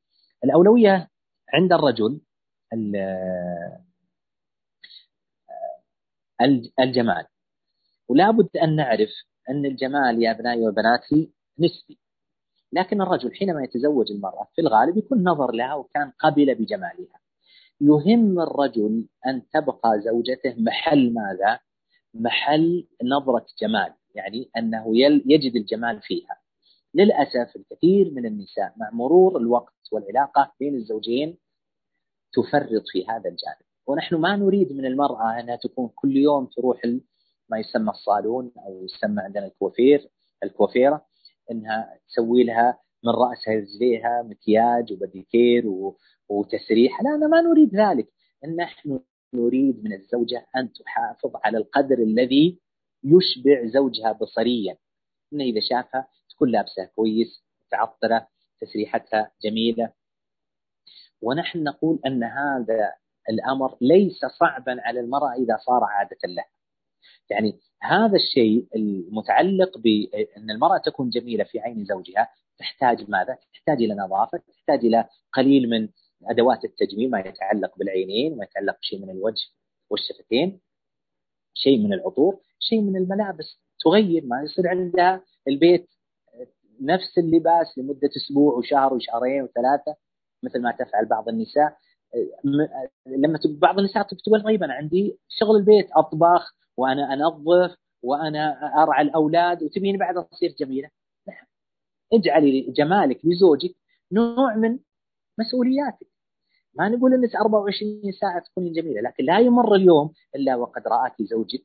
الأولوية 0.44 1.10
عند 1.54 1.72
الرجل 1.72 2.20
الجمال. 6.80 7.26
ولا 8.08 8.30
بد 8.30 8.56
أن 8.56 8.76
نعرف 8.76 9.10
أن 9.50 9.66
الجمال 9.66 10.22
يا 10.22 10.30
أبنائي 10.30 10.68
وبناتي 10.68 11.32
نسبي. 11.58 11.98
لكن 12.72 13.02
الرجل 13.02 13.34
حينما 13.34 13.62
يتزوج 13.64 14.12
المرأة 14.12 14.48
في 14.54 14.60
الغالب 14.60 14.96
يكون 14.96 15.28
نظر 15.28 15.52
لها 15.52 15.74
وكان 15.74 16.12
قبل 16.18 16.54
بجمالها. 16.54 17.20
يهم 17.80 18.40
الرجل 18.40 19.08
أن 19.26 19.48
تبقى 19.50 20.00
زوجته 20.00 20.54
محل 20.58 21.14
ماذا؟ 21.14 21.60
محل 22.14 22.88
نظرة 23.04 23.46
جمال. 23.62 23.94
يعني 24.14 24.50
أنه 24.56 24.84
يجد 25.26 25.56
الجمال 25.56 26.02
فيها. 26.02 26.39
للأسف 26.94 27.56
الكثير 27.56 28.10
من 28.14 28.26
النساء 28.26 28.74
مع 28.76 28.90
مرور 28.92 29.36
الوقت 29.38 29.74
والعلاقة 29.92 30.52
بين 30.60 30.74
الزوجين 30.74 31.38
تفرط 32.32 32.82
في 32.92 33.06
هذا 33.06 33.28
الجانب. 33.30 33.70
ونحن 33.86 34.14
ما 34.14 34.36
نريد 34.36 34.72
من 34.72 34.86
المرأة 34.86 35.40
أنها 35.40 35.56
تكون 35.56 35.90
كل 35.94 36.16
يوم 36.16 36.46
تروح 36.46 36.80
ما 37.48 37.58
يسمى 37.58 37.90
الصالون 37.90 38.52
أو 38.66 38.84
يسمى 38.84 39.22
عندنا 39.22 39.46
الكوافير 39.46 40.08
الكوافيرة 40.42 41.06
أنها 41.50 41.98
تسوي 42.08 42.44
لها 42.44 42.78
من 43.04 43.10
رأسها 43.10 43.54
رجليها 43.54 44.22
مكياج 44.22 44.92
وبديكير 44.92 45.64
وتسريح. 46.28 47.02
لا 47.02 47.14
أنا 47.14 47.26
ما 47.26 47.40
نريد 47.40 47.76
ذلك. 47.76 48.08
نحن 48.56 49.00
نريد 49.34 49.84
من 49.84 49.92
الزوجة 49.92 50.46
أن 50.56 50.72
تحافظ 50.72 51.30
على 51.44 51.58
القدر 51.58 51.98
الذي 51.98 52.60
يشبع 53.04 53.66
زوجها 53.66 54.12
بصريا. 54.12 54.76
إنه 55.32 55.44
إذا 55.44 55.60
شافها 55.60 56.08
تكون 56.40 56.50
لابسه 56.50 56.84
كويس 56.84 57.44
متعطرة 57.66 58.28
تسريحتها 58.60 59.32
جميلة 59.44 59.92
ونحن 61.22 61.62
نقول 61.62 62.00
أن 62.06 62.24
هذا 62.24 62.92
الأمر 63.30 63.76
ليس 63.80 64.24
صعبا 64.38 64.76
على 64.80 65.00
المرأة 65.00 65.32
إذا 65.32 65.56
صار 65.56 65.84
عادة 65.84 66.16
لها. 66.24 66.48
يعني 67.30 67.58
هذا 67.82 68.16
الشيء 68.16 68.66
المتعلق 68.76 69.78
بأن 69.78 70.50
المرأة 70.50 70.78
تكون 70.78 71.10
جميلة 71.10 71.44
في 71.44 71.60
عين 71.60 71.84
زوجها 71.84 72.28
تحتاج 72.58 73.10
ماذا؟ 73.10 73.38
تحتاج 73.52 73.82
إلى 73.82 73.94
نظافة، 73.94 74.38
تحتاج 74.38 74.84
إلى 74.84 75.08
قليل 75.32 75.70
من 75.70 75.88
أدوات 76.26 76.64
التجميل 76.64 77.10
ما 77.10 77.20
يتعلق 77.20 77.78
بالعينين، 77.78 78.36
ما 78.36 78.44
يتعلق 78.44 78.78
بشيء 78.78 79.02
من 79.02 79.10
الوجه 79.10 79.48
والشفتين، 79.90 80.60
شيء 81.54 81.78
من 81.78 81.92
العطور، 81.92 82.40
شيء 82.58 82.80
من 82.80 82.96
الملابس 82.96 83.60
تغير 83.84 84.26
ما 84.26 84.42
يصير 84.42 84.68
عندها 84.68 85.24
البيت 85.48 85.88
نفس 86.80 87.18
اللباس 87.18 87.78
لمدة 87.78 88.10
أسبوع 88.16 88.54
وشهر 88.54 88.94
وشهرين 88.94 89.42
وثلاثة 89.42 89.96
مثل 90.42 90.62
ما 90.62 90.72
تفعل 90.72 91.06
بعض 91.06 91.28
النساء. 91.28 91.76
لما 93.06 93.38
بعض 93.44 93.78
النساء 93.78 94.02
تقول 94.02 94.42
طيب 94.42 94.62
أنا 94.62 94.74
عندي 94.74 95.18
شغل 95.28 95.56
البيت 95.56 95.88
أطبخ 95.92 96.54
وأنا 96.76 97.14
أنظف 97.14 97.76
وأنا 98.02 98.72
أرعى 98.82 99.02
الأولاد 99.02 99.62
وتبيني 99.62 99.98
بعد 99.98 100.16
أصير 100.16 100.54
جميلة. 100.58 100.88
لا. 101.26 101.34
اجعلي 102.12 102.60
جمالك 102.60 103.20
لزوجك 103.24 103.74
نوع 104.12 104.56
من 104.56 104.78
مسؤولياتك. 105.38 106.06
ما 106.74 106.88
نقول 106.88 107.14
انك 107.14 107.36
24 107.36 108.12
ساعة 108.20 108.42
تكونين 108.42 108.72
جميلة 108.72 109.00
لكن 109.00 109.24
لا 109.24 109.38
يمر 109.38 109.74
اليوم 109.74 110.12
إلا 110.36 110.56
وقد 110.56 110.82
رآك 110.88 111.22
زوجك. 111.22 111.64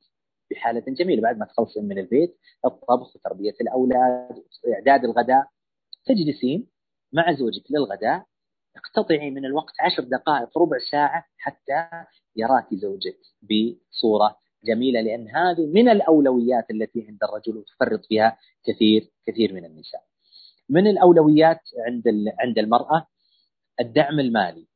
بحالة 0.51 0.83
جميلة. 0.87 1.21
بعد 1.21 1.37
ما 1.37 1.45
تخلصين 1.45 1.85
من 1.87 1.97
البيت 1.99 2.37
الطبخ 2.65 3.15
وتربية 3.15 3.55
الأولاد 3.61 4.43
وإعداد 4.63 5.03
الغداء. 5.03 5.47
تجلسين 6.05 6.67
مع 7.13 7.33
زوجك 7.33 7.63
للغداء. 7.71 8.25
اقتطعي 8.75 9.31
من 9.31 9.45
الوقت 9.45 9.73
عشر 9.79 10.03
دقائق 10.03 10.57
ربع 10.57 10.77
ساعة 10.91 11.25
حتى 11.37 11.87
يراك 12.35 12.73
زوجك 12.73 13.17
بصورة 13.41 14.37
جميلة 14.65 15.01
لأن 15.01 15.27
هذه 15.27 15.65
من 15.65 15.89
الأولويات 15.89 16.71
التي 16.71 17.07
عند 17.07 17.19
الرجل 17.23 17.57
وتفرط 17.57 18.05
فيها 18.05 18.37
كثير 18.65 19.11
كثير 19.27 19.53
من 19.53 19.65
النساء. 19.65 20.03
من 20.69 20.87
الأولويات 20.87 21.61
عند 21.87 22.03
عند 22.39 22.59
المرأة؟ 22.59 23.07
الدعم 23.79 24.19
المالي. 24.19 24.67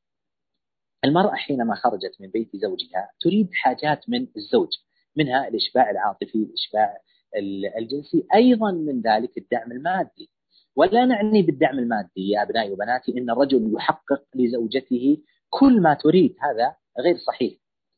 المرأة 1.06 1.36
حينما 1.36 1.76
خرجت 1.76 2.22
من 2.22 2.28
بيت 2.28 2.56
زوجها 2.56 3.10
تريد 3.22 3.50
حاجات 3.54 4.10
من 4.10 4.28
الزوج. 4.38 4.70
منها 5.20 5.48
الإشباع 5.48 5.90
العاطفي 5.90 6.36
الإشباع 6.36 6.98
الجنسي. 7.78 8.28
أيضا 8.36 8.72
من 8.72 9.02
ذلك 9.02 9.38
الدعم 9.38 9.72
المادي. 9.72 10.30
ولا 10.76 11.06
نعني 11.06 11.42
بالدعم 11.42 11.80
المادي 11.80 12.30
يا 12.30 12.44
أبنائي 12.44 12.72
وبناتي 12.72 13.18
أن 13.18 13.30
الرجل 13.30 13.74
يحقق 13.76 14.24
لزوجته 14.36 15.18
كل 15.50 15.82
ما 15.82 15.94
تريد. 15.94 16.36
هذا 16.40 16.76
غير 17.00 17.18
صحيح. 17.18 17.54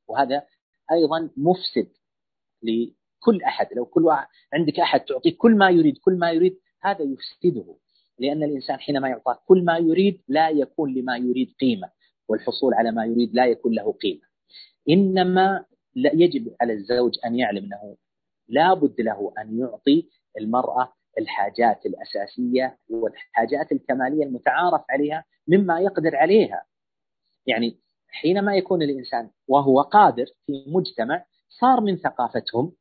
وهذا 0.08 0.44
أيضا 0.92 1.30
مفسد 1.38 1.88
لكل 2.64 3.44
أحد. 3.44 3.68
لو 3.76 3.86
كل 3.86 4.04
واحد 4.04 4.28
عندك 4.54 4.80
أحد 4.80 5.00
تعطيه 5.00 5.38
كل 5.38 5.56
ما 5.56 5.70
يريد 5.70 5.98
كل 5.98 6.14
ما 6.14 6.32
يريد 6.32 6.60
هذا 6.82 7.02
يفسده. 7.02 7.76
لأن 8.20 8.44
الإنسان 8.44 8.80
حينما 8.80 9.10
يعطى 9.10 9.36
كل 9.46 9.66
ما 9.66 9.78
يريد 9.78 10.22
لا 10.28 10.50
يكون 10.50 10.94
لما 10.94 11.18
يريد 11.18 11.54
قيمة 11.62 11.90
والحصول 12.28 12.74
على 12.74 12.92
ما 12.92 13.06
يريد 13.06 13.36
لا 13.36 13.46
يكون 13.46 13.74
له 13.74 13.92
قيمة. 13.92 14.22
إنما 14.90 15.66
لا 15.96 16.12
يجب 16.14 16.56
على 16.62 16.74
الزوج 16.74 17.12
أن 17.26 17.36
يعلم 17.36 17.64
أنه 17.66 17.98
لا 18.48 18.74
بد 18.74 19.02
له 19.02 19.34
أن 19.40 19.60
يعطي 19.60 20.10
المرأة 20.38 20.94
الحاجات 21.20 21.86
الأساسية 21.86 22.78
والحاجات 22.90 23.72
الكمالية 23.72 24.24
المتعارف 24.24 24.82
عليها 24.90 25.26
مما 25.48 25.80
يقدر 25.80 26.16
عليها. 26.16 26.66
يعني 27.48 27.80
حينما 28.08 28.56
يكون 28.56 28.82
الإنسان 28.82 29.30
وهو 29.48 29.82
قادر 29.82 30.26
في 30.46 30.66
مجتمع 30.68 31.26
صار 31.50 31.82
من 31.82 31.98
ثقافتهم 31.98 32.74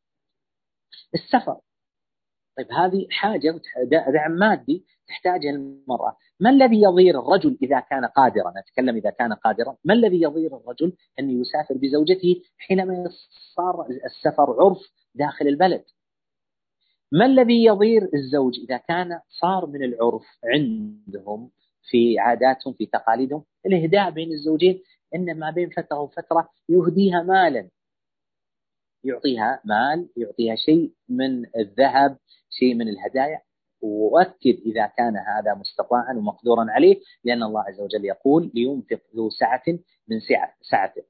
السفر. 1.14 1.61
طيب 2.56 2.72
هذه 2.72 3.06
حاجة 3.11 3.61
دعم 4.12 4.32
مادي 4.32 4.84
تحتاجها 5.21 5.51
المرأة. 5.51 6.16
ما 6.41 6.51
الذي 6.51 6.83
يضير 6.83 7.21
الرجل 7.21 7.59
إذا 7.62 7.81
كان 7.81 8.05
قادرا؟ 8.05 8.53
نتكلم 8.61 8.97
إذا 8.97 9.11
كان 9.11 9.33
قادرا. 9.33 9.77
ما 9.85 9.95
الذي 9.95 10.23
يضير 10.23 10.57
الرجل 10.57 10.93
أن 11.18 11.31
يسافر 11.31 11.75
بزوجته 11.75 12.43
حينما 12.59 13.05
صار 13.57 13.87
السفر 14.05 14.57
عرف 14.62 14.79
داخل 15.14 15.49
البلد؟ 15.49 15.85
ما 17.12 17.27
الذي 17.27 17.64
يضير 17.64 18.11
الزوج 18.14 18.59
إذا 18.59 18.77
كان 18.77 19.21
صار 19.29 19.66
من 19.66 19.85
العرف 19.85 20.27
عندهم 20.45 21.51
في 21.91 22.18
عاداتهم 22.18 22.75
في 22.75 22.87
تقاليدهم؟ 22.87 23.45
الإهداء 23.66 24.11
بين 24.11 24.33
الزوجين 24.33 24.83
إن 25.14 25.39
ما 25.39 25.51
بين 25.51 25.71
فترة 25.71 26.01
وفترة 26.01 26.49
يهديها 26.68 27.23
مالا. 27.23 27.68
يعطيها 29.05 29.61
مال 29.64 30.09
يعطيها 30.16 30.55
شيء 30.55 30.93
من 31.09 31.47
الذهب 31.57 32.18
شيء 32.51 32.75
من 32.75 32.89
الهدايا. 32.89 33.41
وأكد 33.83 34.57
إذا 34.66 34.87
كان 34.87 35.16
هذا 35.16 35.55
مستطاعا 35.55 36.14
ومقدورا 36.14 36.66
عليه 36.68 37.01
لأن 37.24 37.43
الله 37.43 37.61
عز 37.62 37.81
وجل 37.81 38.05
يقول 38.05 38.51
لينفق 38.55 39.01
ذو 39.16 39.31
سعة 39.31 39.62
من 40.09 40.20
سعته. 40.70 41.03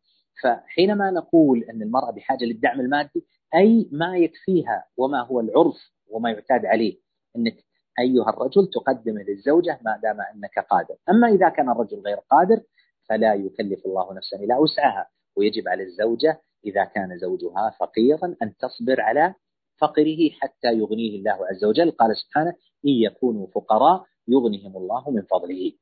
فحينما 0.43 1.11
نقول 1.11 1.65
أن 1.65 1.83
المرأة 1.83 2.11
بحاجة 2.11 2.45
للدعم 2.45 2.81
المادي 2.81 3.27
أي 3.55 3.89
ما 3.93 4.17
يكفيها 4.17 4.85
وما 4.97 5.21
هو 5.23 5.41
العرف 5.41 5.93
وما 6.09 6.31
يعتاد 6.31 6.67
عليه؟ 6.67 6.97
أنك 7.37 7.57
أيها 8.01 8.31
الرجل 8.31 8.71
تقدم 8.75 9.19
للزوجة 9.19 9.79
ما 9.85 10.01
دام 10.03 10.21
أنك 10.21 10.59
قادر. 10.71 10.95
أما 11.11 11.29
إذا 11.29 11.49
كان 11.49 11.71
الرجل 11.71 12.01
غير 12.01 12.17
قادر 12.17 12.61
فلا 13.09 13.35
يكلف 13.35 13.87
الله 13.87 14.15
نفسا 14.15 14.37
إلا 14.37 14.59
وسعها. 14.59 15.09
ويجب 15.37 15.69
على 15.69 15.83
الزوجة 15.83 16.41
إذا 16.67 16.85
كان 16.85 17.19
زوجها 17.19 17.71
فقيرا 17.81 18.37
أن 18.43 18.57
تصبر 18.57 19.01
على 19.01 19.35
فقره 19.81 20.31
حتى 20.41 20.69
يغنيه 20.79 21.19
الله 21.19 21.47
عز 21.47 21.65
وجل. 21.65 21.91
قال 21.91 22.17
سبحانه 22.17 22.51
إن 22.87 22.91
يكونوا 22.91 23.47
فقراء 23.47 24.05
يغنهم 24.29 24.77
الله 24.77 25.11
من 25.11 25.23
فضله. 25.23 25.73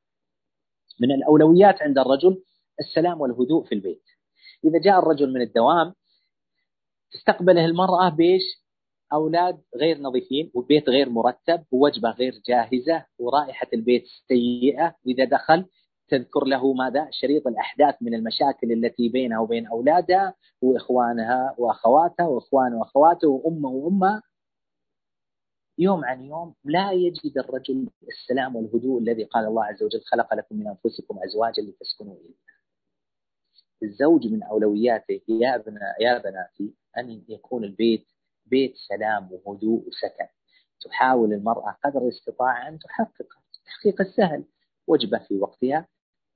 من 1.01 1.11
الأولويات 1.11 1.81
عند 1.81 1.97
الرجل 1.97 2.43
السلام 2.79 3.21
والهدوء 3.21 3.63
في 3.65 3.75
البيت. 3.75 4.03
إذا 4.65 4.79
جاء 4.79 4.99
الرجل 4.99 5.33
من 5.33 5.41
الدوام 5.41 5.93
تستقبله 7.11 7.65
المرأة 7.65 8.09
بإيش؟ 8.09 8.41
أولاد 9.13 9.61
غير 9.75 9.97
نظيفين 9.97 10.51
وبيت 10.53 10.89
غير 10.89 11.09
مرتب 11.09 11.63
ووجبة 11.71 12.09
غير 12.11 12.33
جاهزة 12.47 13.05
ورائحة 13.19 13.67
البيت 13.73 14.03
سيئة. 14.27 14.95
وإذا 15.05 15.25
دخل 15.25 15.65
تذكر 16.09 16.45
له 16.45 16.73
ماذا؟ 16.73 17.07
شريط 17.11 17.47
الأحداث 17.47 17.95
من 18.01 18.13
المشاكل 18.13 18.71
التي 18.71 19.09
بينها 19.09 19.39
وبين 19.39 19.67
أولادها 19.67 20.33
وإخوانها 20.61 21.55
وأخواتها 21.57 22.27
وإخوان 22.27 22.73
وأخواته 22.73 23.27
وأمه 23.27 23.69
وأمها 23.69 24.23
يوم 25.77 26.05
عن 26.05 26.21
يوم 26.21 26.55
لا 26.65 26.91
يجد 26.91 27.37
الرجل 27.37 27.89
السلام 28.07 28.55
والهدوء 28.55 29.01
الذي 29.01 29.23
قال 29.23 29.45
الله 29.45 29.65
عز 29.65 29.83
وجل 29.83 30.01
خلق 30.01 30.33
لكم 30.33 30.55
من 30.55 30.67
أنفسكم 30.67 31.19
أزواجا 31.23 31.63
لتسكنوا 31.63 32.15
إليها 32.15 32.49
الزوج 33.83 34.27
من 34.27 34.43
أولوياته 34.43 35.21
يا 35.27 35.55
ابناء 35.55 36.01
يا 36.03 36.17
بناتي 36.17 36.73
أن 36.97 37.23
يكون 37.27 37.63
البيت 37.63 38.07
بيت 38.45 38.73
سلام 38.87 39.29
وهدوء 39.31 39.87
وسكن. 39.87 40.27
تحاول 40.85 41.33
المرأة 41.33 41.77
قدر 41.85 42.01
الاستطاعة 42.01 42.67
أن 42.67 42.79
تحقق 42.79 43.27
التحقيق 43.57 44.01
السهل. 44.01 44.43
وجبة 44.87 45.17
في 45.17 45.35
وقتها. 45.37 45.87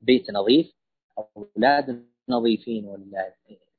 بيت 0.03 0.31
نظيف 0.31 0.71
أولاد 1.17 2.05
نظيفين 2.29 3.13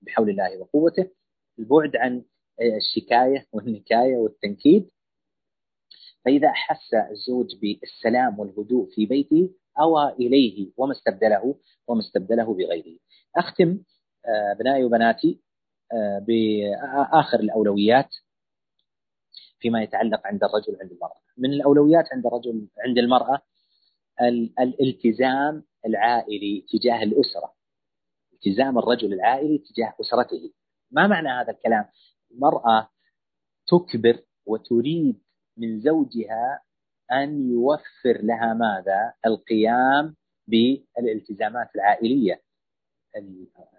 بحول 0.03 0.31
الله 0.31 0.59
وقوته. 0.59 1.11
البعد 1.59 1.97
عن 1.97 2.25
الشكاية 2.61 3.47
والنكاية 3.53 4.16
والتنكيد. 4.16 4.91
فإذا 6.25 6.49
أحس 6.49 6.95
الزوج 6.95 7.47
بالسلام 7.61 8.39
والهدوء 8.39 8.91
في 8.91 9.07
بيته 9.07 9.51
أوى 9.81 10.12
إليه 10.12 10.72
وما 10.77 10.93
استبدله 10.93 11.59
وما 11.89 12.01
استبدله 12.01 12.55
بغيره. 12.55 12.99
أختم 13.37 13.79
أبنائي 14.27 14.83
آه، 14.83 14.87
وبناتي 14.87 15.41
آه، 15.93 16.18
بآخر 16.18 17.41
الأولويات 17.41 18.09
فيما 19.59 19.83
يتعلق 19.83 20.27
عند 20.27 20.45
الرجل 20.45 20.77
عند 20.81 20.93
المرأة. 20.93 21.20
من 21.37 21.53
الأولويات 21.53 22.05
عند 22.12 22.27
الرجل 22.27 22.68
عند 22.87 22.99
المرأة 22.99 23.43
الالتزام 24.61 25.64
العائلي 25.87 26.66
تجاه 26.68 27.03
الأسرة 27.03 27.55
التزام 28.32 28.78
الرجل 28.78 29.12
العائلي 29.12 29.59
تجاه 29.59 29.95
أسرته. 30.01 30.53
ما 30.91 31.07
معنى 31.07 31.28
هذا 31.28 31.51
الكلام؟ 31.53 31.85
المرأة 32.30 32.91
تكبر 33.66 34.22
وتريد 34.47 35.22
من 35.57 35.80
زوجها 35.80 36.62
أن 37.12 37.51
يوفر 37.51 38.22
لها 38.22 38.55
ماذا؟ 38.55 39.14
القيام 39.26 40.16
بالالتزامات 40.49 41.68
العائلية. 41.74 42.43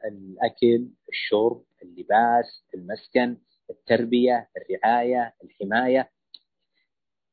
الأكل 0.06 0.90
الشرب 1.10 1.64
اللباس 1.84 2.64
المسكن 2.76 3.38
التربية 3.70 4.50
الرعاية 4.58 5.34
الحماية. 5.44 6.12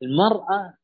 المرأة 0.03 0.75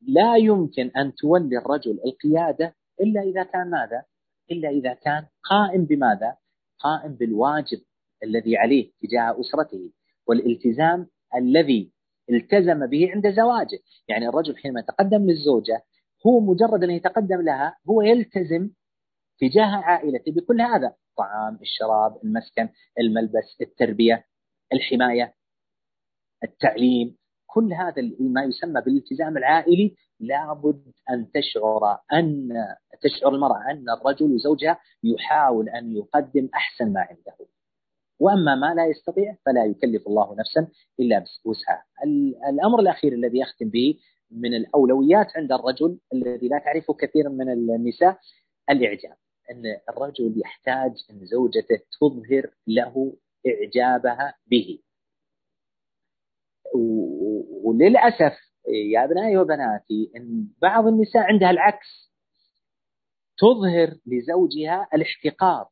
لا 0.00 0.36
يمكن 0.36 0.90
أن 0.96 1.14
تولي 1.14 1.58
الرجل 1.58 2.00
القيادة 2.04 2.76
إلا 3.00 3.20
إذا 3.20 3.42
كان 3.42 3.70
ماذا؟ 3.70 4.04
إلا 4.50 4.68
إذا 4.68 4.94
كان 4.94 5.26
قائم 5.50 5.84
بماذا؟ 5.84 6.36
قائم 6.78 7.14
بالواجب 7.14 7.78
الذي 8.22 8.56
عليه 8.56 8.92
تجاه 9.02 9.40
أسرته 9.40 9.92
والالتزام 10.26 11.06
الذي 11.34 11.92
التزم 12.30 12.86
به 12.86 13.10
عند 13.12 13.30
زواجه. 13.30 13.78
يعني 14.08 14.28
الرجل 14.28 14.56
حينما 14.56 14.80
يتقدم 14.80 15.26
للزوجة 15.26 15.82
هو 16.26 16.40
مجرد 16.40 16.84
أن 16.84 16.90
يتقدم 16.90 17.40
لها 17.40 17.76
هو 17.90 18.02
يلتزم 18.02 18.70
تجاه 19.38 19.76
عائلته 19.76 20.32
بكل 20.32 20.60
هذا. 20.60 20.94
الطعام 21.10 21.58
الشراب 21.62 22.20
المسكن 22.24 22.68
الملبس 23.00 23.60
التربية 23.60 24.24
الحماية 24.72 25.34
التعليم. 26.44 27.16
كل 27.46 27.72
هذا 27.72 28.02
ما 28.20 28.44
يسمى 28.44 28.80
بالالتزام 28.80 29.36
العائلي. 29.36 29.96
لابد 30.20 30.92
أن 31.10 31.30
تشعر 31.30 31.98
أن 32.12 32.48
تشعر 33.00 33.34
المرأة 33.34 33.70
أن 33.70 33.84
الرجل 33.90 34.34
وزوجها 34.34 34.80
يحاول 35.04 35.68
أن 35.68 35.96
يقدم 35.96 36.48
أحسن 36.54 36.92
ما 36.92 37.00
عنده 37.00 37.36
وأما 38.20 38.54
ما 38.54 38.74
لا 38.74 38.86
يستطيع 38.86 39.36
فلا 39.46 39.64
يكلف 39.64 40.06
الله 40.06 40.36
نفسا 40.38 40.68
إلا 41.00 41.24
بوسعها. 41.44 41.84
الأمر 42.50 42.80
الأخير 42.80 43.12
الذي 43.12 43.38
يختم 43.38 43.68
به 43.68 43.98
من 44.30 44.54
الأولويات 44.54 45.26
عند 45.36 45.52
الرجل 45.52 45.98
الذي 46.14 46.48
لا 46.48 46.58
تعرفه 46.58 46.94
كثير 46.94 47.28
من 47.28 47.52
النساء 47.52 48.18
الإعجاب. 48.70 49.16
أن 49.50 49.62
الرجل 49.88 50.34
يحتاج 50.44 50.92
أن 51.10 51.26
زوجته 51.26 51.78
تظهر 52.00 52.50
له 52.66 53.16
إعجابها 53.46 54.34
به. 54.50 54.78
وللأسف 57.64 58.32
يا 58.92 59.04
ابنائي 59.04 59.36
وبناتي 59.36 60.10
إن 60.16 60.48
بعض 60.62 60.86
النساء 60.86 61.22
عندها 61.22 61.50
العكس 61.50 62.12
تظهر 63.38 63.98
لزوجها 64.06 64.88
الاحتقار 64.94 65.68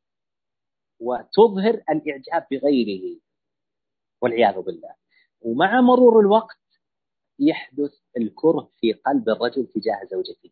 وتظهر 1.00 1.74
الإعجاب 1.74 2.46
بغيره 2.50 3.20
والعياذ 4.22 4.62
بالله. 4.62 4.94
ومع 5.40 5.80
مرور 5.80 6.20
الوقت 6.20 6.58
يحدث 7.38 7.92
الكره 8.16 8.70
في 8.80 8.92
قلب 8.92 9.28
الرجل 9.28 9.66
تجاه 9.66 10.04
زوجته. 10.10 10.50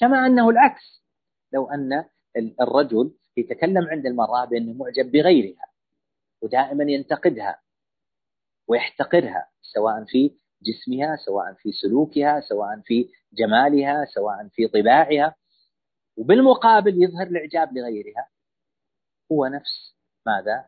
كما 0.00 0.26
أنه 0.26 0.50
العكس 0.50 1.04
لو 1.52 1.66
أن 1.70 2.04
الرجل 2.60 3.14
يتكلم 3.36 3.84
عند 3.88 4.06
المرأة 4.06 4.44
بأنه 4.44 4.72
معجب 4.72 5.12
بغيرها 5.12 5.66
ودائما 6.42 6.84
ينتقدها 6.84 7.60
ويحتقرها 8.68 9.48
سواء 9.62 10.04
في 10.04 10.34
جسمها 10.62 11.16
سواء 11.16 11.54
في 11.54 11.72
سلوكها 11.72 12.40
سواء 12.40 12.80
في 12.84 13.08
جمالها 13.32 14.04
سواء 14.04 14.48
في 14.48 14.66
طباعها 14.68 15.34
وبالمقابل 16.16 17.02
يظهر 17.02 17.26
الإعجاب 17.26 17.76
لغيرها. 17.76 18.28
هو 19.32 19.46
نفس 19.46 19.96
ماذا؟ 20.26 20.66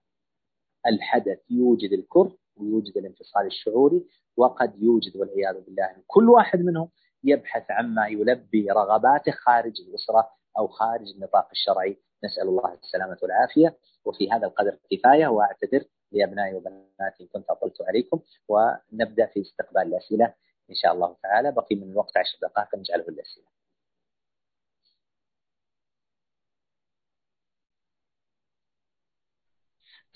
الحدث 0.87 1.39
يوجد 1.51 1.93
الكره 1.93 2.37
ويوجد 2.57 2.97
الانفصال 2.97 3.47
الشعوري 3.47 4.07
وقد 4.37 4.83
يوجد 4.83 5.17
والعياذ 5.17 5.61
بالله 5.65 5.97
كل 6.07 6.31
واحد 6.31 6.61
منهم 6.61 6.89
يبحث 7.25 7.71
عما 7.71 8.07
يلبي 8.07 8.71
رغباته 8.71 9.33
خارج 9.33 9.81
الأسرة 9.89 10.31
أو 10.59 10.67
خارج 10.69 11.11
النطاق 11.15 11.49
الشرعي. 11.53 11.99
نسأل 12.25 12.49
الله 12.49 12.75
السلامة 12.75 13.19
والعافية. 13.23 13.79
وفي 14.05 14.31
هذا 14.33 14.47
القدر 14.47 14.79
كفاية 14.91 15.27
وأعتذر 15.27 15.85
لأبنائي 16.13 16.55
وبناتي 16.55 17.23
إن 17.23 17.27
كنت 17.27 17.51
أطلت 17.51 17.83
عليكم. 17.83 18.21
ونبدأ 18.49 19.27
في 19.27 19.41
استقبال 19.41 19.83
الأسئلة 19.83 20.35
إن 20.71 20.75
شاء 20.75 20.93
الله 20.93 21.17
تعالى. 21.23 21.53
بقي 21.53 21.77
من 21.77 21.91
الوقت 21.91 22.17
عشر 22.17 22.39
دقائق 22.43 22.75
نجعله 22.75 23.09
الأسئلة. 23.09 23.56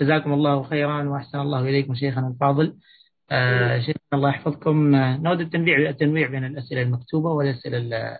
جزاكم 0.01 0.33
الله 0.33 0.63
خيرا 0.63 1.09
وأحسن 1.09 1.41
الله 1.41 1.61
إليكم 1.61 1.95
شيخنا 1.95 2.29
الفاضل. 2.29 2.77
آه 3.31 3.79
شيخنا 3.79 4.03
الله 4.15 4.29
يحفظكم. 4.29 4.95
آه، 4.95 5.17
نود 5.17 5.41
التنويع 5.41 5.91
التنويع 5.91 6.29
بين 6.29 6.45
الأسئلة 6.45 6.83
المكتوبة 6.83 7.31
والأسئلة 7.31 8.19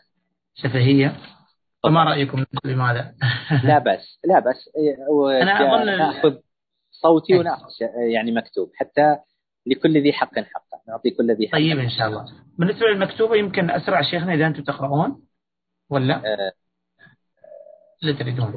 الشفهية. 0.57 1.17
فما 1.83 2.05
رأيكم 2.05 2.45
بماذا؟ 2.65 3.15
لا 3.65 3.79
بس 3.79 4.21
لا 4.25 4.39
بس 4.39 4.71
أنا 5.43 5.75
أظن 5.75 5.87
نأخذ 5.87 6.35
صوتي 6.91 7.39
ونأخذ 7.39 7.71
يعني 8.13 8.33
مكتوب 8.33 8.71
حتى 8.75 9.17
لكل 9.67 10.03
ذي 10.03 10.13
حق 10.13 10.39
حقه. 10.39 10.81
نعطي 10.89 11.11
كل 11.11 11.31
ذي 11.37 11.49
حق 11.49 11.53
طيب 11.53 11.79
إن 11.79 11.91
شاء 11.91 12.09
الله. 12.09 12.25
بالنسبة 12.59 12.87
للمكتوبة 12.87 13.37
يمكن 13.37 13.71
أسرع 13.71 14.03
شيخنا 14.03 14.35
إذا 14.35 14.47
أنتم 14.47 14.63
تقرؤون 14.63 15.23
ولا؟ 15.91 16.17
أه. 16.17 16.53
لا 18.03 18.13
تريدون. 18.13 18.53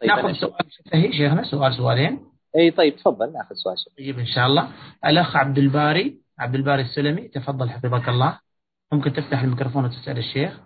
طيب 0.00 0.10
نأخذ 0.10 0.32
سؤال 0.32 0.66
شفهي. 0.70 1.12
شيخنا 1.12 1.42
سؤال 1.44 1.74
سؤالين. 1.74 2.31
اي 2.56 2.70
طيب 2.70 2.96
تفضل 2.96 3.32
ناخذ 3.32 3.54
سؤال. 3.54 3.76
طيب 3.98 4.18
إن 4.18 4.26
شاء 4.26 4.46
الله. 4.46 4.72
الأخ 5.04 5.36
عبد 5.36 5.58
الباري 5.58 6.20
عبد 6.38 6.54
الباري 6.54 6.82
السلمي 6.82 7.28
تفضل 7.28 7.70
حفظك 7.70 8.08
الله. 8.08 8.40
ممكن 8.92 9.12
تفتح 9.12 9.42
الميكروفون 9.42 9.84
وتسأل 9.84 10.18
الشيخ. 10.18 10.60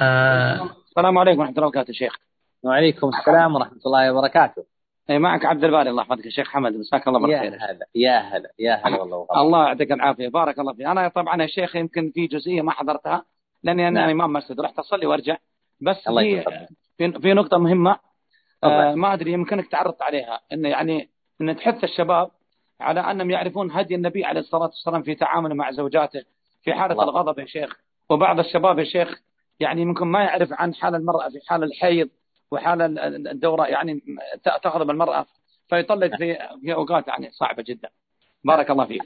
آه 0.00 0.76
السلام 0.88 1.18
عليكم 1.18 1.40
ورحمة 1.40 1.56
الله 1.56 1.66
وبركاته 1.66 1.92
شيخ. 1.92 2.16
وعليكم 2.62 3.08
السلام 3.08 3.54
ورحمة 3.54 3.80
الله 3.86 4.12
وبركاته. 4.12 4.64
اي 5.10 5.18
معك 5.18 5.44
عبد 5.44 5.64
الباري 5.64 5.90
الله 5.90 6.02
يحفظك 6.02 6.26
الشيخ 6.26 6.48
حمد 6.48 6.72
مساك 6.72 7.08
الله 7.08 7.20
بالخير. 7.20 7.52
يا 7.52 7.58
هلا 7.58 7.86
يا 7.94 8.18
هلا 8.18 8.52
يا 8.58 8.86
هلا 8.86 9.00
والله 9.00 9.16
وغلق. 9.16 9.38
الله 9.38 9.66
يعطيك 9.66 9.92
العافية 9.92 10.28
بارك 10.28 10.58
الله 10.58 10.72
فيك. 10.74 10.86
أنا 10.86 11.08
طبعا 11.08 11.42
يا 11.42 11.46
شيخ 11.46 11.76
يمكن 11.76 12.10
في 12.14 12.26
جزئية 12.26 12.62
ما 12.62 12.72
حضرتها 12.72 13.24
لأني 13.64 13.88
أنا 13.88 14.00
نعم. 14.00 14.10
امام 14.10 14.32
مسجد 14.32 14.60
رحت 14.60 14.78
أصلي 14.78 15.06
وأرجع. 15.06 15.36
بس 15.80 16.08
الله 16.08 16.44
في 16.98 17.12
في 17.12 17.32
نقطة 17.34 17.58
مهمة 17.58 17.96
آه 18.64 18.94
ما 18.94 19.14
أدري 19.14 19.32
يمكنك 19.32 19.70
تعرضت 19.70 20.02
عليها. 20.02 20.40
انه 20.52 20.68
يعني 20.68 21.10
إن 21.40 21.56
تحث 21.56 21.84
الشباب 21.84 22.30
على 22.80 23.00
أنهم 23.00 23.30
يعرفون 23.30 23.70
هدي 23.70 23.94
النبي 23.94 24.24
عليه 24.24 24.40
الصلاة 24.40 24.62
والسلام 24.62 25.02
في 25.02 25.14
تعامله 25.14 25.54
مع 25.54 25.70
زوجاته 25.70 26.24
في 26.62 26.74
حالة 26.74 26.92
الله. 26.92 27.04
الغضب 27.04 27.38
يا 27.38 27.46
شيخ. 27.46 27.80
وبعض 28.10 28.38
الشباب 28.38 28.78
يا 28.78 28.84
شيخ 28.84 29.20
يعني 29.60 29.84
ممكن 29.84 30.06
ما 30.06 30.22
يعرف 30.24 30.48
عن 30.52 30.74
حال 30.74 30.94
المرأة 30.94 31.28
في 31.28 31.40
حال 31.46 31.64
الحيض 31.64 32.08
وحال 32.50 32.98
الدورة 33.28 33.66
يعني 33.66 34.00
تغضب 34.62 34.90
المرأة. 34.90 35.26
فيطلق 35.68 36.16
في 36.16 36.38
في 36.60 36.74
أوقات 36.74 37.08
يعني 37.08 37.30
صعبة 37.30 37.62
جدا. 37.62 37.88
بارك 38.44 38.70
الله 38.70 38.84
فيك. 38.84 39.02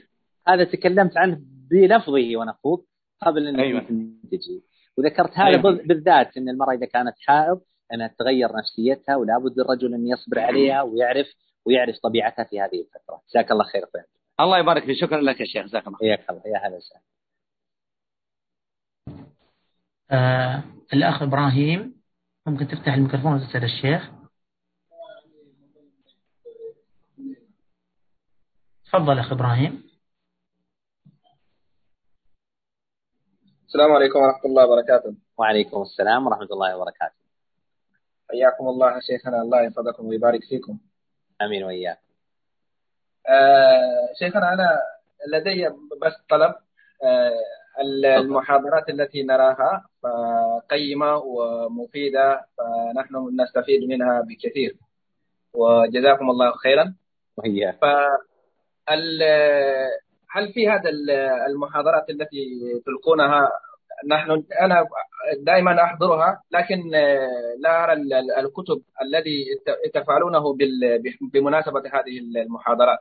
هذا 0.47 0.63
تكلمت 0.63 1.17
عنه 1.17 1.39
بلفظه 1.71 2.37
ونخوض 2.37 2.83
قبل 3.21 3.47
ان 3.47 3.59
أيوة. 3.59 3.81
تجي 4.31 4.63
وذكرت 4.97 5.31
هذا 5.37 5.47
أيوة. 5.47 5.71
بالذات 5.87 6.37
إن 6.37 6.49
المرأة 6.49 6.73
إذا 6.73 6.85
كانت 6.85 7.15
حائض 7.27 7.61
إنها 7.93 8.15
تغير 8.19 8.49
نفسيتها 8.57 9.15
ولا 9.15 9.37
بد 9.37 9.59
الرجل 9.59 9.93
إن 9.93 10.07
يصبر 10.07 10.39
عليها 10.39 10.81
ويعرف 10.81 11.27
ويعرف 11.65 11.95
طبيعتها 12.03 12.43
في 12.43 12.61
هذه 12.61 12.81
الفترة. 12.81 13.21
جزاك 13.29 13.51
الله 13.51 13.63
خير 13.63 13.81
فهم. 13.93 14.03
الله 14.39 14.59
يبارك 14.59 14.85
فيك. 14.85 14.97
شكرا 15.01 15.21
لك 15.21 15.39
يا 15.39 15.45
شيخ. 15.45 15.65
جزاك 15.65 15.87
الله 15.87 15.97
حياك 15.97 16.29
الله. 16.29 16.41
يا 16.45 16.67
هلا 16.67 16.77
وسهلا. 16.77 17.01
آه 20.11 20.63
الأخ 20.93 21.21
إبراهيم 21.21 22.01
ممكن 22.47 22.67
تفتح 22.67 22.93
الميكروفون 22.93 23.33
وتسأل 23.33 23.63
الشيخ؟ 23.63 24.09
تفضل 28.85 29.19
أخ 29.19 29.31
إبراهيم. 29.31 29.88
السلام 33.69 33.91
عليكم 33.91 34.19
ورحمة 34.19 34.45
الله 34.45 34.65
وبركاته. 34.65 35.13
وعليكم 35.37 35.81
السلام 35.81 36.27
ورحمة 36.27 36.49
الله 36.51 36.77
وبركاته. 36.77 37.21
حياكم 38.29 38.67
الله 38.67 38.99
شيخنا 38.99 39.41
الله 39.41 39.61
يحفظكم 39.61 40.07
ويبارك 40.07 40.43
فيكم. 40.49 40.77
آمين 41.41 41.63
واياك 41.63 41.99
آه 43.29 44.09
شيخنا 44.19 44.53
أنا 44.53 44.69
لدي 45.33 45.69
بس 46.01 46.13
طلب. 46.29 46.55
آه 47.03 47.41
المحاضرات 48.17 48.89
التي 48.89 49.23
نراها 49.23 49.85
قيمة 50.69 51.15
ومفيدة 51.17 52.45
فنحن 52.57 53.41
نستفيد 53.41 53.83
منها 53.89 54.21
بكثير. 54.21 54.77
وجزاكم 55.53 56.29
الله 56.29 56.51
خيرا. 56.51 56.95
وإياك 57.37 57.79
هل 60.31 60.53
في 60.53 60.69
هذا 60.69 60.89
المحاضرات 61.47 62.09
التي 62.09 62.59
تلقونها؟ 62.85 63.51
نحن 64.07 64.43
أنا 64.61 64.87
دائما 65.39 65.83
أحضرها 65.83 66.41
لكن 66.51 66.91
لا 67.59 67.83
أرى 67.83 67.93
الكتب 68.39 68.81
الذي 69.01 69.45
تفعلونه 69.93 70.57
بمناسبة 71.33 71.79
هذه 71.79 72.19
المحاضرات. 72.19 72.99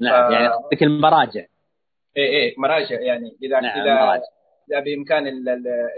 نعم 0.00 0.28
ف... 0.28 0.32
يعني 0.32 0.48
قصدك 0.48 0.82
المراجع. 0.82 1.44
إيه 2.16 2.28
إيه 2.28 2.54
مراجع 2.58 3.00
يعني. 3.00 3.36
اذا 3.42 3.60
نعم 3.60 3.80
اذا 3.82 3.94
مراجع. 3.94 4.22
إذا 4.70 4.80
بإمكان 4.80 5.26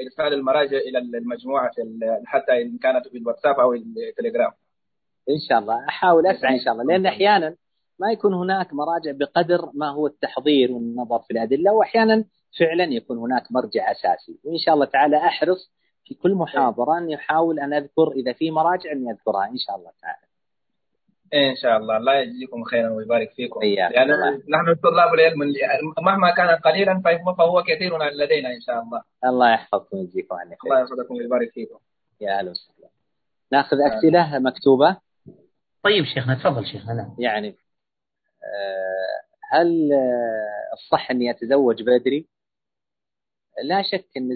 إرسال 0.07 0.35
المراجع 0.35 0.77
إلى 0.77 0.99
المجموعة 0.99 1.71
حتى 2.27 2.63
إن 2.63 2.79
كانت 2.83 3.09
في 3.09 3.19
الواتساب 3.19 3.61
أو 3.61 3.73
التليجرام. 3.73 4.51
إن 5.31 5.39
شاء 5.49 5.59
الله. 5.59 5.89
أحاول 5.89 6.27
أسعى 6.27 6.55
إن 6.55 6.61
شاء 6.65 6.73
الله 6.73 6.85
لأن 6.85 7.07
أحيانا 7.07 7.55
ما 8.01 8.13
يكون 8.13 8.35
هناك 8.35 8.73
مراجع 8.73 9.13
بقدر 9.13 9.71
ما 9.75 9.91
هو 9.91 10.07
التحضير 10.07 10.73
والنظر 10.73 11.19
في 11.19 11.31
الأدلة 11.31 11.73
واحيانا 11.73 12.25
فعلا 12.59 12.85
يكون 12.85 13.19
هناك 13.19 13.53
مرجع 13.53 13.91
أساسي. 13.91 14.41
وإن 14.45 14.59
شاء 14.59 14.75
الله 14.75 14.87
تعالى 14.87 15.17
أحرص 15.17 15.73
في 16.05 16.15
كل 16.15 16.35
محاضرة 16.35 16.99
اني 16.99 17.15
احاول 17.15 17.61
أن 17.61 17.73
أذكر 17.73 18.13
إذا 18.17 18.33
في 18.33 18.51
مراجع 18.51 18.93
اني 18.93 19.11
اذكرها 19.11 19.45
إن 19.47 19.57
شاء 19.57 19.77
الله 19.77 19.91
تعالى. 20.03 20.29
إن 21.35 21.57
شاء 21.57 21.77
الله. 21.77 21.97
الله 21.97 22.15
يجزيكم 22.15 22.65
خيرا 22.65 22.91
ويبارك 22.91 23.31
فيكم. 23.31 23.63
يعني 23.63 24.13
نحن 24.49 24.75
طلاب 24.83 25.15
العلم 25.15 25.39
مهما 26.03 26.31
كان 26.31 26.49
قليلا 26.49 27.03
فهو 27.39 27.63
كثير 27.63 27.99
لدينا 27.99 28.49
إن 28.49 28.61
شاء 28.61 28.83
الله. 28.83 29.03
الله 29.25 29.53
يحفظكم 29.53 29.97
ويجزيكم 29.97 30.35
عني 30.35 30.57
خير. 30.63 30.73
الله 30.73 30.83
يحفظكم 30.83 31.15
ويبارك 31.15 31.51
فيكم. 31.53 31.79
يا 32.21 32.39
أهلا 32.39 32.51
وسهلا. 32.51 32.89
نأخذ 33.53 33.77
أسئلة 33.81 34.39
مكتوبة؟ 34.39 34.97
طيب 35.83 36.05
شيخنا 36.05 36.35
تفضل 36.35 36.67
شيخنا. 36.67 36.95
نعم. 36.95 37.15
يعني 37.19 37.55
هل 39.53 39.93
آه، 39.93 40.75
الصح 40.75 41.11
اني 41.11 41.31
اتزوج 41.31 41.83
بدري؟ 41.83 42.29
لا 43.65 43.83
شك 43.83 44.07
أن 44.17 44.31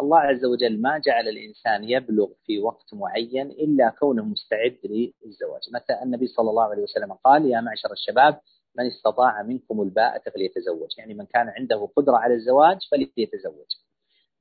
الله 0.00 0.18
عز 0.18 0.44
وجل 0.44 0.80
ما 0.80 0.98
جعل 0.98 1.28
الإنسان 1.28 1.84
يبلغ 1.84 2.28
في 2.44 2.58
وقت 2.58 2.94
معين 2.94 3.50
إلا 3.50 3.94
كونه 3.98 4.24
مستعد 4.24 4.78
للزواج، 4.84 5.62
متى 5.74 6.02
النبي 6.02 6.26
صلى 6.26 6.50
الله 6.50 6.62
عليه 6.62 6.82
وسلم 6.82 7.12
قال 7.12 7.46
يا 7.46 7.60
معشر 7.60 7.92
الشباب 7.92 8.40
من 8.78 8.86
استطاع 8.86 9.42
منكم 9.42 9.82
الباءة 9.82 10.30
فليتزوج، 10.30 10.98
يعني 10.98 11.14
من 11.14 11.26
كان 11.26 11.48
عنده 11.48 11.88
قدرة 11.96 12.16
على 12.16 12.34
الزواج 12.34 12.78
فليتزوج. 12.90 13.66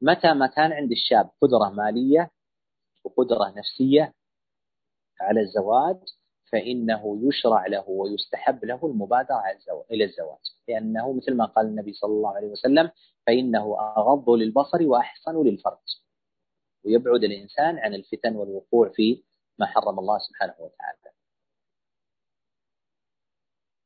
متى 0.02 0.34
ما 0.34 0.48
كان 0.48 0.74
عند 0.74 0.92
الشاب 0.92 1.30
قدرة 1.42 1.70
مالية 1.70 2.32
وقدرة 3.04 3.54
نفسية 3.58 4.14
على 5.22 5.40
الزواج 5.42 5.98
فإنه 6.56 7.20
يشرع 7.28 7.68
له 7.68 7.90
ويستحب 7.90 8.66
له 8.66 8.80
المبادرة 8.84 9.44
إلى 9.92 10.04
الزواج. 10.04 10.40
لأنه 10.68 11.14
مثل 11.14 11.34
ما 11.38 11.46
قال 11.46 11.66
النبي 11.66 11.94
صلى 11.94 12.12
الله 12.12 12.36
عليه 12.36 12.48
وسلم 12.48 12.92
فإنه 13.28 13.78
أغض 13.98 14.30
للبصر 14.30 14.88
وأحصن 14.88 15.44
للفرج. 15.44 16.00
ويبعد 16.86 17.24
الإنسان 17.24 17.80
عن 17.80 17.94
الفتن 17.94 18.36
والوقوع 18.36 18.90
في 18.90 19.24
ما 19.60 19.66
حرم 19.66 20.00
الله 20.00 20.18
سبحانه 20.20 20.54
وتعالى. 20.60 21.12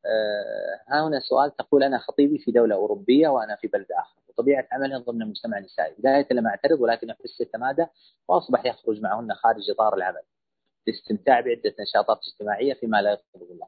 آه، 0.06 0.80
ها 0.94 1.08
هنا 1.08 1.20
سؤال 1.20 1.56
تقول 1.56 1.84
أنا 1.84 1.98
خطيبي 1.98 2.38
في 2.38 2.52
دولة 2.52 2.76
أوروبية 2.76 3.28
وأنا 3.28 3.56
في 3.56 3.68
بلد 3.68 3.88
آخر. 3.92 4.22
وطبيعة 4.30 4.68
عمله 4.72 4.98
ضمن 4.98 5.22
المجتمع 5.22 5.58
النسائي 5.58 5.96
بداية 6.00 6.28
لم 6.32 6.48
أعترض 6.48 6.82
ولكن 6.82 7.10
أحس 7.10 7.42
يتمادى 7.42 7.86
وأصبح 8.28 8.66
يخرج 8.66 9.02
معهن 9.02 9.34
خارج 9.34 9.70
إطار 9.72 9.96
العمل. 9.96 10.22
الاستمتاع 10.90 11.40
بعدة 11.42 11.76
نشاطات 11.80 12.18
اجتماعية 12.28 12.74
فيما 12.74 13.02
لا 13.02 13.10
يغضب 13.10 13.52
الله. 13.52 13.68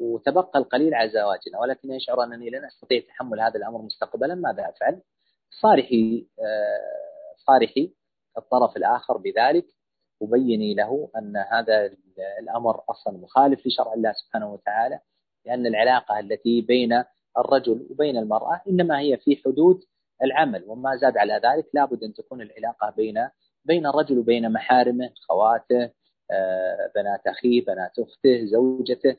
وتبقى 0.00 0.58
القليل 0.58 0.94
على 0.94 1.10
زواجنا 1.10 1.60
ولكن 1.60 1.90
يشعر 1.90 2.24
أنني 2.24 2.50
لن 2.50 2.64
أستطيع 2.64 3.00
تحمل 3.00 3.40
هذا 3.40 3.56
الأمر 3.56 3.82
مستقبلا 3.82 4.34
ماذا 4.34 4.68
أفعل؟ 4.68 5.02
صارحي 5.50 6.26
آه، 6.38 7.36
صارحي 7.46 7.92
الطرف 8.38 8.76
الآخر 8.76 9.16
بذلك 9.16 9.66
وبيني 10.20 10.74
له 10.74 11.10
أن 11.16 11.36
هذا 11.36 11.90
الأمر 12.42 12.80
أصلا 12.90 13.18
مخالف 13.18 13.66
لشرع 13.66 13.94
الله 13.94 14.12
سبحانه 14.12 14.52
وتعالى 14.52 15.00
لأن 15.46 15.66
العلاقة 15.66 16.18
التي 16.18 16.60
بين 16.60 17.04
الرجل 17.38 17.86
وبين 17.90 18.16
المرأة 18.16 18.60
إنما 18.68 19.00
هي 19.00 19.16
في 19.16 19.36
حدود 19.36 19.84
العمل 20.22 20.64
وما 20.66 20.96
زاد 20.96 21.16
على 21.16 21.40
ذلك 21.44 21.66
لابد 21.74 22.04
أن 22.04 22.14
تكون 22.14 22.42
العلاقة 22.42 22.90
بين 22.96 23.28
بين 23.68 23.86
الرجل 23.86 24.18
وبين 24.18 24.52
محارمه 24.52 25.10
خواته 25.28 25.92
آه، 26.30 26.92
بنات 26.94 27.26
أخيه 27.26 27.64
بنات 27.64 27.98
أخته 27.98 28.44
زوجته 28.46 29.16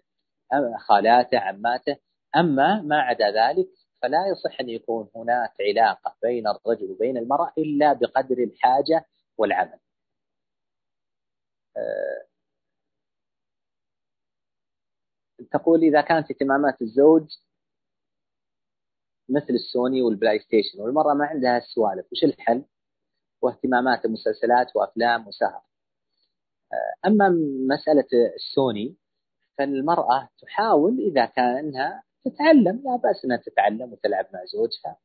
خالاته 0.88 1.40
عماته 1.40 1.98
أما 2.36 2.82
ما 2.82 3.00
عدا 3.02 3.26
ذلك 3.32 3.68
فلا 4.02 4.28
يصح 4.32 4.60
أن 4.62 4.70
يكون 4.70 5.10
هناك 5.16 5.54
علاقة 5.62 6.16
بين 6.24 6.48
الرجل 6.48 6.92
وبين 6.92 7.18
المرأة 7.18 7.54
إلا 7.58 7.94
بقدر 7.94 8.38
الحاجة 8.38 9.06
والعمل 9.38 9.80
آه، 11.78 12.26
تقول 15.52 15.84
إذا 15.84 16.02
كانت 16.02 16.32
اهتمامات 16.32 16.82
الزوج 16.82 17.28
مثل 19.30 19.54
ال 19.54 19.61
Sony 19.61 19.88
وال 19.88 20.02
PlayStation 20.02 20.82
والمرأة 20.82 21.14
ما 21.14 21.26
عندها 21.26 21.58
السوالف 21.58 22.06
وش 22.12 22.24
الحل؟ 22.24 22.66
واهتمامات 23.42 24.06
مسلسلات 24.08 24.76
وأفلام 24.76 25.28
وسهر. 25.28 25.62
آه، 26.74 27.08
أما 27.08 27.30
مسألة 27.70 28.08
السوني 28.36 28.96
فالمرأة 29.58 30.30
تحاول 30.42 31.00
إذا 31.00 31.26
كانها 31.26 32.04
تتعلم 32.26 32.82
لا 32.86 32.96
بأس 32.96 33.26
أنها 33.26 33.38
تتعلم 33.38 33.94
وتلعب 33.94 34.26
مع 34.34 34.46
زوجها 34.46 34.98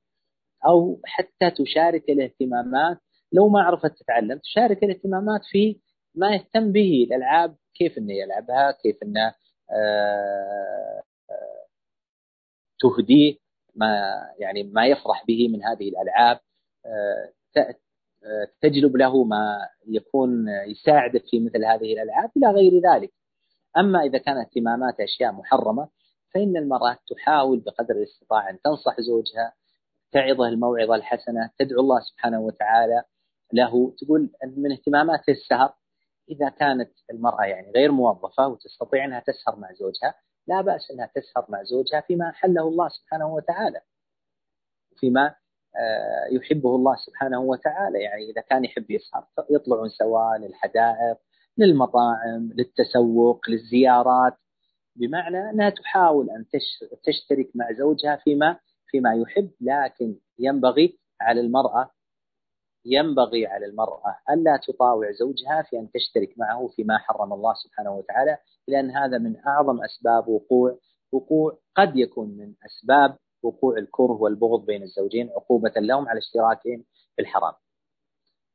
أو 0.67 1.01
حتى 1.05 1.51
تشارك 1.51 2.11
الاهتمامات 2.11 2.99
لو 3.33 3.49
ما 3.49 3.63
عرفت 3.63 3.99
تتعلم 3.99 4.39
تشارك 4.39 4.85
الاهتمامات 4.85 5.41
في 5.45 5.81
ما 6.15 6.35
يهتم 6.35 6.73
به 6.73 7.07
الألعاب 7.11 7.57
كيف 7.75 7.99
إنه 7.99 8.13
يلعبها 8.13 8.71
كيف 8.83 8.97
إنه 9.03 9.35
آه، 9.71 11.03
آه، 11.31 11.67
تهديه 12.81 13.39
ما 13.75 14.13
يعني 14.39 14.63
ما 14.63 14.87
يفرح 14.87 15.25
به 15.27 15.49
من 15.49 15.65
هذه 15.65 15.89
الألعاب 15.89 16.41
تجلب 18.61 18.97
له 18.97 19.25
ما 19.25 19.69
يكون 19.87 20.49
يساعدك 20.67 21.23
في 21.31 21.41
مثل 21.41 21.65
هذه 21.65 21.93
الألعاب 21.93 22.31
إلى 22.37 22.47
غير 22.47 22.73
ذلك. 22.93 23.13
أما 23.77 24.03
إذا 24.03 24.19
كانت 24.19 24.39
اهتمامات 24.39 25.01
أشياء 25.01 25.33
محرمة 25.33 25.89
فإن 26.35 26.57
المرأة 26.57 26.99
تحاول 27.11 27.61
بقدر 27.61 27.95
الاستطاعة 27.95 28.51
أن 28.51 28.61
تنصح 28.61 29.01
زوجها 29.01 29.53
تعظه 30.13 30.49
الموعظة 30.49 30.95
الحسنة، 30.95 31.51
تدعو 31.59 31.81
الله 31.81 32.01
سبحانه 32.01 32.41
وتعالى 32.41 33.03
له، 33.53 33.95
تقول 33.99 34.31
من 34.57 34.73
اهتمامات 34.73 35.29
السهر 35.29 35.75
إذا 36.29 36.49
كانت 36.49 36.91
المرأة 37.11 37.45
يعني 37.45 37.73
غير 37.73 37.93
موظفة 37.93 38.49
وتستطيع 38.49 39.05
أنها 39.05 39.21
تسهر 39.21 39.57
مع 39.57 39.73
زوجها، 39.73 40.15
لا 40.47 40.61
بأس 40.61 40.91
أنها 40.91 41.11
تسهر 41.15 41.47
مع 41.49 41.63
زوجها 41.63 42.01
فيما 42.01 42.29
احله 42.29 42.69
الله 42.69 42.89
سبحانه 42.89 43.35
وتعالى. 43.35 43.81
فيما 44.97 45.35
يحبه 46.33 46.77
الله 46.77 46.97
سبحانه 46.97 47.41
وتعالى. 47.41 48.03
يعني 48.03 48.31
إذا 48.31 48.41
كان 48.41 48.65
يحب 48.65 48.91
يسهر 48.91 49.27
يطلعون 49.51 49.89
سوا 49.89 50.37
للحدائق 50.39 51.17
للمطاعم 51.59 52.51
للتسوق 52.55 53.51
للزيارات. 53.51 54.35
بمعنى 54.97 55.51
أنها 55.51 55.71
تحاول 55.71 56.31
أن 56.31 56.45
تشترك 57.05 57.51
مع 57.55 57.73
زوجها 57.73 58.17
فيما 58.17 58.59
فيما 58.87 59.15
يحب 59.15 59.51
لكن 59.61 60.17
ينبغي 60.39 60.99
على 61.21 61.41
المرأة 61.41 61.91
ينبغي 62.85 63.47
على 63.47 63.67
المرأة 63.67 64.17
ألا 64.31 64.57
تطاوع 64.57 65.11
زوجها 65.13 65.63
في 65.63 65.79
أن 65.79 65.91
تشترك 65.91 66.35
معه 66.39 66.67
فيما 66.77 66.99
حرم 66.99 67.33
الله 67.33 67.55
سبحانه 67.55 67.91
وتعالى 67.91 68.39
لأن 68.69 68.91
هذا 68.91 69.19
من 69.19 69.37
أعظم 69.47 69.85
أسباب 69.85 70.29
وقوع 70.29 70.79
وقوع 71.13 71.59
قد 71.77 71.97
يكون 71.97 72.29
من 72.29 72.55
أسباب 72.67 73.17
وقوع 73.45 73.79
الكره 73.79 74.13
والبغض 74.13 74.67
بين 74.67 74.83
الزوجين 74.83 75.31
عقوبة 75.31 75.73
لهم 75.77 76.09
على 76.09 76.19
اشتراكهم 76.19 76.85
في 77.17 77.23
الحرام. 77.23 77.53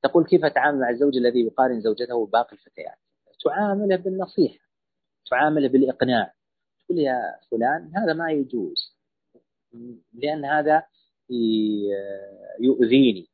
تقول 0.03 0.25
كيف 0.25 0.45
أتعامل 0.45 0.79
مع 0.79 0.89
الزوج 0.89 1.17
الذي 1.17 1.39
يقارن 1.39 1.81
زوجته 1.81 2.25
بباقي 2.25 2.53
الفتيات؟ 2.53 2.97
تعامله 3.45 3.95
بالنصيحة 3.95 4.65
تعامله 5.31 5.67
بالإقناع. 5.67 6.33
تقول 6.85 6.99
يا 6.99 7.39
فلان 7.51 7.91
هذا 7.95 8.13
ما 8.13 8.31
يجوز 8.31 8.97
لأن 10.13 10.45
هذا 10.45 10.83
يؤذيني. 12.59 13.29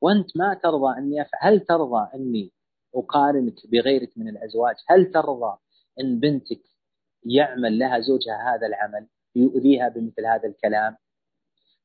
وأنت 0.00 0.36
ما 0.36 0.54
ترضى 0.54 0.98
أني 0.98 1.22
أفعل 1.22 1.52
هل 1.52 1.60
ترضى 1.60 2.08
أني 2.14 2.52
أقارنك 2.94 3.54
بغيرك 3.72 4.18
من 4.18 4.28
الأزواج؟ 4.28 4.76
هل 4.86 5.10
ترضى 5.12 5.58
أن 6.00 6.20
بنتك 6.20 6.60
يعمل 7.24 7.78
لها 7.78 8.00
زوجها 8.00 8.54
هذا 8.54 8.66
العمل؟ 8.66 9.06
يؤذيها 9.38 9.88
بمثل 9.88 10.26
هذا 10.26 10.48
الكلام. 10.48 10.96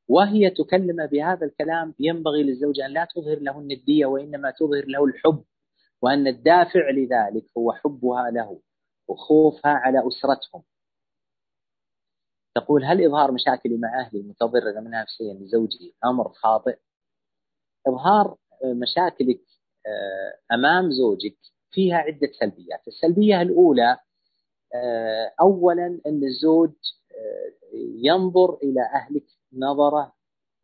وهي 0.08 0.50
تكلم 0.50 1.06
بهذا 1.08 1.46
الكلام 1.46 1.96
ينبغي 2.00 2.44
للزوجة 2.44 2.86
أن 2.86 2.92
لا 2.92 3.08
تظهر 3.16 3.40
له 3.40 3.60
الندية 3.60 4.06
وإنما 4.06 4.52
تظهر 4.52 4.86
له 4.88 5.06
الحب 5.06 5.44
وأن 6.02 6.28
الدافع 6.28 6.90
لذلك 6.90 7.46
هو 7.58 7.72
حبها 7.74 8.32
له 8.32 8.62
وخوفها 9.08 9.72
على 9.72 10.08
أسرتهم. 10.08 10.64
تقول 12.56 12.86
هل 12.86 13.06
إظهار 13.06 13.32
مشاكلي 13.32 13.78
مع 13.78 14.00
أهلي 14.00 14.20
المتضررة 14.20 14.80
من 14.80 14.92
نفسيا 14.92 15.34
لزوجي 15.34 15.96
أمر 16.06 16.30
خاطئ. 16.30 16.78
إظهار 17.88 18.38
مشاكلك 18.66 19.42
آه، 19.88 20.56
أمام 20.56 20.92
زوجك 20.92 21.38
فيها 21.72 21.98
عدة 21.98 22.32
سلبيات. 22.40 22.88
السلبية 22.88 23.42
الأولى 23.42 23.98
آه، 24.76 25.34
أولا 25.42 26.00
أن 26.08 26.24
الزوج 26.24 26.72
آه، 27.12 27.54
ينظر 28.04 28.58
إلى 28.64 28.82
أهلك 28.82 29.26
نظرة 29.54 30.14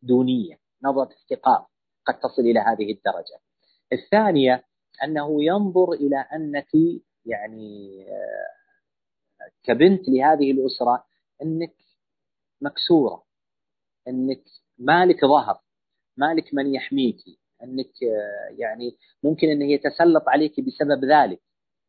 دونية 0.02 0.60
نظرة 0.84 1.10
احتقار 1.14 1.66
قد 2.06 2.20
تصل 2.20 2.42
إلى 2.42 2.60
هذه 2.60 2.92
الدرجة. 2.92 3.40
الثانية 3.94 4.64
أنه 5.04 5.44
ينظر 5.44 5.92
إلى 5.92 6.18
أنك 6.18 6.68
يعني 7.26 8.06
كبنت 9.64 10.10
لهذه 10.10 10.52
الأسرة 10.52 11.06
أنك 11.42 11.76
مكسورة 12.62 13.24
أنك 14.08 14.44
مالك 14.78 15.26
ظهر 15.26 15.60
مالك 16.18 16.54
من 16.54 16.76
يحميك 16.76 17.18
أنك 17.64 18.02
يعني 18.58 18.98
ممكن 19.24 19.48
أنه 19.48 19.66
يتسلط 19.72 20.24
عليك 20.28 20.60
بسبب 20.60 21.06
ذلك 21.06 21.42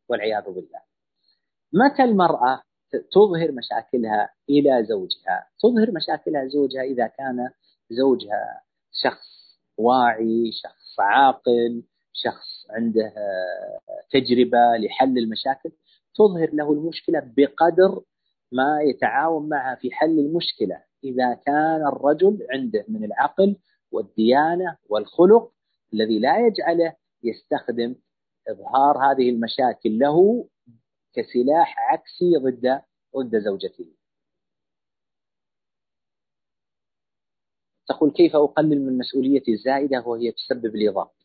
والعياذ 0.09 0.43
بالله. 0.43 0.90
متى 1.73 2.03
المرأة 2.03 2.61
تظهر 3.11 3.51
مشاكلها 3.51 4.29
إلى 4.49 4.85
زوجها؟ 4.85 5.47
تظهر 5.59 5.91
مشاكلها 5.91 6.47
زوجها 6.47 6.81
إذا 6.81 7.07
كان 7.07 7.49
زوجها 7.89 8.61
شخص 8.91 9.57
واعي 9.77 10.51
شخص 10.51 10.99
عاقل 10.99 11.83
شخص 12.13 12.65
عنده 12.69 13.13
تجربة 14.11 14.77
لحل 14.77 15.17
المشاكل 15.17 15.71
تظهر 16.15 16.49
له 16.53 16.73
المشكلة 16.73 17.31
بقدر 17.37 18.01
ما 18.51 18.81
يتعاون 18.81 19.49
معها 19.49 19.75
في 19.75 19.91
حل 19.91 20.19
المشكلة. 20.19 20.81
إذا 21.03 21.33
كان 21.33 21.87
الرجل 21.87 22.47
عنده 22.53 22.85
من 22.87 23.03
العقل 23.03 23.55
والديانة 23.91 24.77
والخلق 24.89 25.51
الذي 25.93 26.19
لا 26.19 26.47
يجعله 26.47 26.93
يستخدم 27.23 27.95
إظهار 28.49 28.97
هذه 28.97 29.29
المشاكل 29.29 29.99
له 29.99 30.47
كسلاح 31.13 31.75
عكسي 31.93 32.37
ضد 32.37 32.81
ضد 33.17 33.39
زوجته. 33.39 33.85
تقول 37.87 38.11
كيف 38.11 38.35
أقلل 38.35 38.85
من 38.85 38.97
مسؤوليتي 38.97 39.51
الزائدة 39.53 40.03
وهي 40.07 40.31
تسبب 40.31 40.75
لي 40.75 40.87
ضغط؟ 40.89 41.15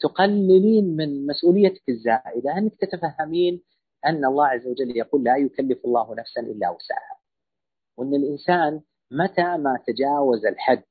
تقللين 0.00 0.96
من 0.96 1.26
مسؤوليتك 1.26 1.88
الزائدة 1.88 2.58
أنك 2.58 2.74
تتفهمين 2.80 3.62
أن 4.06 4.24
الله 4.24 4.46
عز 4.46 4.66
وجل 4.66 4.96
يقول 4.96 5.24
لا 5.24 5.36
يكلف 5.36 5.84
الله 5.84 6.14
نفسا 6.14 6.40
إلا 6.40 6.70
وسعها 6.70 7.20
وأن 7.96 8.14
الإنسان 8.14 8.82
متى 9.10 9.56
ما 9.56 9.82
تجاوز 9.86 10.46
الحد 10.46 10.84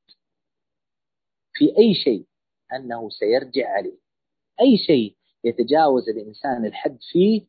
في 1.54 1.66
أي 1.78 1.94
شيء 1.94 2.28
أنه 2.74 3.10
سيرجع 3.10 3.70
عليه 3.70 4.00
أي 4.62 4.78
شيء 4.78 5.18
يتجاوز 5.44 6.10
الإنسان 6.10 6.66
الحد 6.66 6.98
فيه 7.12 7.46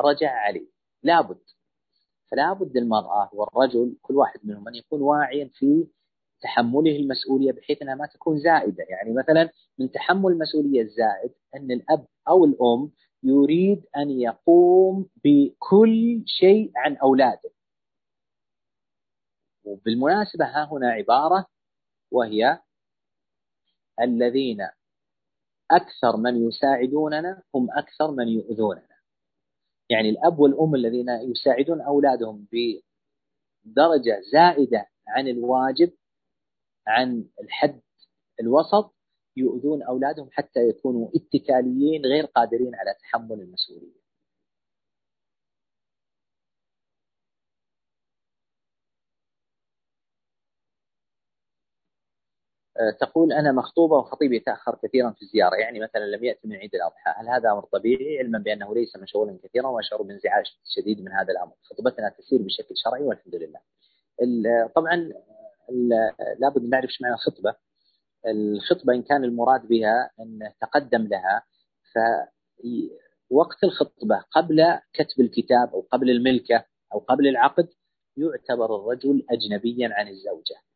رجع 0.00 0.30
عليه. 0.30 0.68
لابد. 1.02 1.40
فلا 2.30 2.52
بد 2.52 2.76
المرأة 2.76 3.30
والرجل 3.32 3.96
كل 4.02 4.16
واحد 4.16 4.40
منهم 4.44 4.68
أن 4.68 4.74
يكون 4.74 5.02
واعيا 5.02 5.50
في 5.54 5.86
تحمله 6.40 6.96
المسؤولية 6.96 7.52
بحيث 7.52 7.82
أنها 7.82 7.94
ما 7.94 8.06
تكون 8.06 8.38
زائدة. 8.38 8.84
يعني 8.88 9.12
مثلا 9.12 9.50
من 9.78 9.90
تحمل 9.90 10.32
المسؤولية 10.32 10.82
الزائد 10.82 11.32
أن 11.54 11.70
الأب 11.70 12.06
أو 12.28 12.44
الأم 12.44 12.92
يريد 13.22 13.84
أن 13.96 14.10
يقوم 14.10 15.08
بكل 15.24 16.22
شيء 16.26 16.72
عن 16.76 16.96
أولاده. 16.96 17.50
وبالمناسبة 19.64 20.44
ها 20.44 20.68
هنا 20.72 20.90
عبارة 20.90 21.46
وهي 22.10 22.58
الذين 24.00 24.68
أكثر 25.70 26.16
من 26.16 26.48
يساعدوننا 26.48 27.42
هم 27.54 27.68
أكثر 27.70 28.10
من 28.10 28.28
يؤذوننا. 28.28 28.98
يعني 29.90 30.08
الأب 30.10 30.38
والأم 30.38 30.74
الذين 30.74 31.08
يساعدون 31.08 31.80
أولادهم 31.80 32.46
بدرجة 32.52 34.20
زائدة 34.32 34.86
عن 35.08 35.28
الواجب 35.28 35.92
عن 36.86 37.24
الحد 37.42 37.80
الوسط 38.40 38.94
يؤذون 39.36 39.82
أولادهم 39.82 40.28
حتى 40.32 40.60
يكونوا 40.68 41.08
اتكاليين 41.14 42.06
غير 42.06 42.24
قادرين 42.26 42.74
على 42.74 42.94
تحمل 43.00 43.40
المسؤولية 43.40 43.98
أه، 52.67 52.67
تقول 53.00 53.32
أنا 53.32 53.52
مخطوبة 53.52 53.96
وخطيبي 53.96 54.36
يتأخر 54.36 54.78
كثيرا 54.82 55.10
في 55.10 55.22
الزيارة 55.22 55.56
يعني 55.56 55.80
مثلا 55.80 56.04
لم 56.04 56.24
يأتي 56.24 56.48
من 56.48 56.56
عيد 56.56 56.74
الأضحى 56.74 57.14
هل 57.16 57.28
هذا 57.28 57.50
أمر 57.52 57.64
طبيعي؟ 57.64 58.18
علما 58.18 58.38
بأنه 58.38 58.74
ليس 58.74 58.96
مشغولا 58.96 59.38
كثيرا 59.44 59.68
وأشعر 59.68 60.02
بانزعاج 60.02 60.44
شديد 60.76 61.00
من 61.00 61.12
هذا 61.12 61.32
الأمر. 61.32 61.52
خطبتنا 61.62 62.08
تسير 62.18 62.42
بشكل 62.42 62.74
شرعي 62.76 63.02
والحمد 63.02 63.34
لله. 63.34 63.60
طبعا 64.76 65.12
لابد 66.40 66.62
نعرف 66.68 66.84
إيش 66.84 67.02
معنى 67.02 67.14
الخطبة. 67.14 67.54
الخطبة 68.26 68.94
إن 68.94 69.02
كان 69.02 69.24
المراد 69.24 69.68
بها 69.68 70.10
أن 70.20 70.52
تقدم 70.60 71.06
لها 71.06 71.42
فوقت 73.30 73.64
الخطبة 73.64 74.24
قبل 74.30 74.78
كتب 74.92 75.20
الكتاب 75.20 75.74
أو 75.74 75.80
قبل 75.92 76.10
الملكة 76.10 76.64
أو 76.94 76.98
قبل 76.98 77.28
العقد 77.28 77.68
يعتبر 78.16 78.76
الرجل 78.76 79.26
أجنبيا 79.30 79.88
عن 79.92 80.08
الزوجة. 80.08 80.67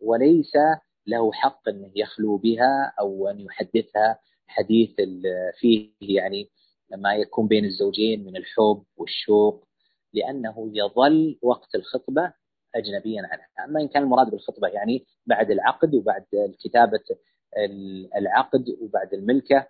وليس 0.00 0.52
له 1.06 1.32
حق 1.32 1.68
أن 1.68 1.90
يخلو 1.96 2.36
بها 2.36 2.92
أو 3.00 3.28
أن 3.28 3.40
يحدثها 3.40 4.18
حديث 4.46 4.94
فيه 5.58 5.90
يعني 6.00 6.50
ما 6.96 7.14
يكون 7.14 7.48
بين 7.48 7.64
الزوجين 7.64 8.24
من 8.24 8.36
الحب 8.36 8.82
والشوق 8.96 9.64
لأنه 10.14 10.70
يظل 10.74 11.38
وقت 11.42 11.74
الخطبة 11.74 12.32
أجنبيا 12.74 13.22
عنها. 13.22 13.68
أما 13.68 13.80
إن 13.80 13.88
كان 13.88 14.02
المراد 14.02 14.30
بالخطبة 14.30 14.68
يعني 14.68 15.06
بعد 15.26 15.50
العقد 15.50 15.94
وبعد 15.94 16.24
كتابة 16.64 17.00
العقد 18.16 18.64
وبعد 18.80 19.14
الملكة 19.14 19.66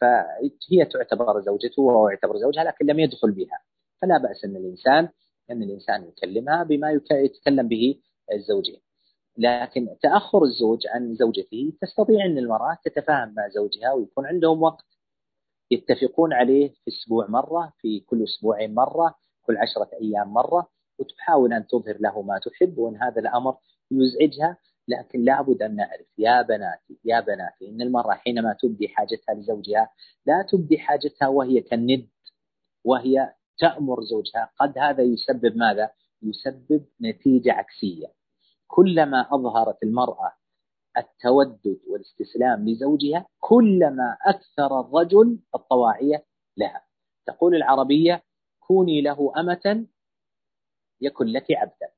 فهي 0.00 0.84
تعتبر 0.92 1.40
زوجته 1.40 1.82
وهو 1.82 2.08
يعتبر 2.08 2.36
زوجها 2.38 2.64
لكن 2.64 2.86
لم 2.86 3.00
يدخل 3.00 3.30
بها. 3.32 3.58
فلا 4.02 4.18
بأس 4.18 4.44
أن 4.44 4.56
الإنسان 4.56 5.08
أن 5.50 5.62
الإنسان 5.62 6.08
يكلمها 6.08 6.62
بما 6.62 7.00
يتكلم 7.12 7.68
به 7.68 8.00
الزوجين. 8.32 8.80
لكن 9.38 9.88
تأخر 10.02 10.42
الزوج 10.44 10.86
عن 10.94 11.14
زوجته 11.14 11.72
تستطيع 11.80 12.24
أن 12.24 12.38
المرأة 12.38 12.78
تتفاهم 12.84 13.34
مع 13.36 13.48
زوجها 13.48 13.92
ويكون 13.92 14.26
عندهم 14.26 14.62
وقت. 14.62 14.84
يتفقون 15.70 16.32
عليه 16.32 16.68
في 16.68 16.90
أسبوع 16.90 17.26
مرة 17.26 17.72
في 17.78 18.00
كل 18.00 18.24
أسبوعين 18.24 18.74
مرة 18.74 19.14
كل 19.42 19.56
عشرة 19.56 19.90
أيام 20.02 20.28
مرة 20.28 20.68
وتحاول 20.98 21.52
أن 21.52 21.66
تظهر 21.66 21.96
له 22.00 22.22
ما 22.22 22.38
تحب 22.38 22.78
وأن 22.78 22.96
هذا 22.96 23.20
الأمر 23.20 23.56
يزعجها 23.90 24.56
لكن 24.88 25.24
لابد 25.24 25.62
أن 25.62 25.76
نعرف 25.76 26.06
يا 26.18 26.42
بناتي 26.42 26.98
يا 27.04 27.20
بناتي 27.20 27.68
إن 27.68 27.80
المرأة 27.82 28.14
حينما 28.14 28.56
تبدي 28.62 28.88
حاجتها 28.88 29.34
لزوجها 29.34 29.90
لا 30.26 30.46
تبدي 30.52 30.78
حاجتها 30.78 31.28
وهي 31.28 31.60
كالند 31.60 32.08
وهي 32.84 33.34
تأمر 33.58 34.02
زوجها. 34.02 34.50
قد 34.60 34.78
هذا 34.78 35.02
يسبب 35.02 35.56
ماذا؟ 35.56 35.90
يسبب 36.22 36.84
نتيجة 37.02 37.52
عكسية. 37.52 38.06
كلما 38.70 39.26
أظهرت 39.34 39.82
المرأة 39.82 40.32
التودد 40.96 41.80
والاستسلام 41.88 42.68
لزوجها 42.68 43.26
كلما 43.40 44.16
أكثر 44.26 44.80
الرجل 44.80 45.38
الطواعية 45.54 46.24
لها. 46.56 46.84
تقول 47.26 47.54
العربية 47.54 48.22
كوني 48.60 49.00
له 49.00 49.32
أمة 49.36 49.86
يكن 51.00 51.26
لك 51.26 51.46
عبدا. 51.50 51.88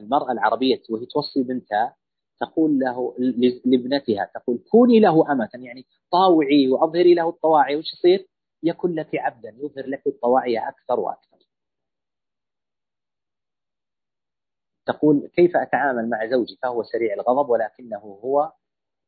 المرأة 0.00 0.32
العربية 0.32 0.82
وهي 0.90 1.06
توصي 1.06 1.42
بنتها 1.42 1.96
تقول 2.40 2.78
له 2.78 3.14
لابنتها 3.64 4.30
تقول 4.34 4.58
كوني 4.70 5.00
له 5.00 5.32
أمة. 5.32 5.48
يعني 5.54 5.86
طاوعي 6.12 6.68
وأظهري 6.68 7.14
له 7.14 7.28
الطواعي 7.28 7.76
وش 7.76 7.92
يصير؟ 7.94 8.28
يكن 8.62 8.94
لك 8.94 9.08
عبدا 9.14 9.48
يظهر 9.58 9.86
لك 9.86 10.06
الطواعي 10.06 10.58
أكثر 10.68 11.00
وأكثر. 11.00 11.49
تقول 14.92 15.30
كيف 15.36 15.56
أتعامل 15.56 16.10
مع 16.10 16.26
زوجي 16.26 16.58
فهو 16.62 16.82
سريع 16.82 17.14
الغضب 17.14 17.50
ولكنه 17.50 17.98
هو 17.98 18.52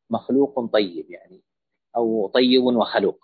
مخلوق 0.09 0.65
طيب 0.73 1.11
يعني 1.11 1.41
أو 1.95 2.27
طيب 2.27 2.63
وخلوق. 2.63 3.19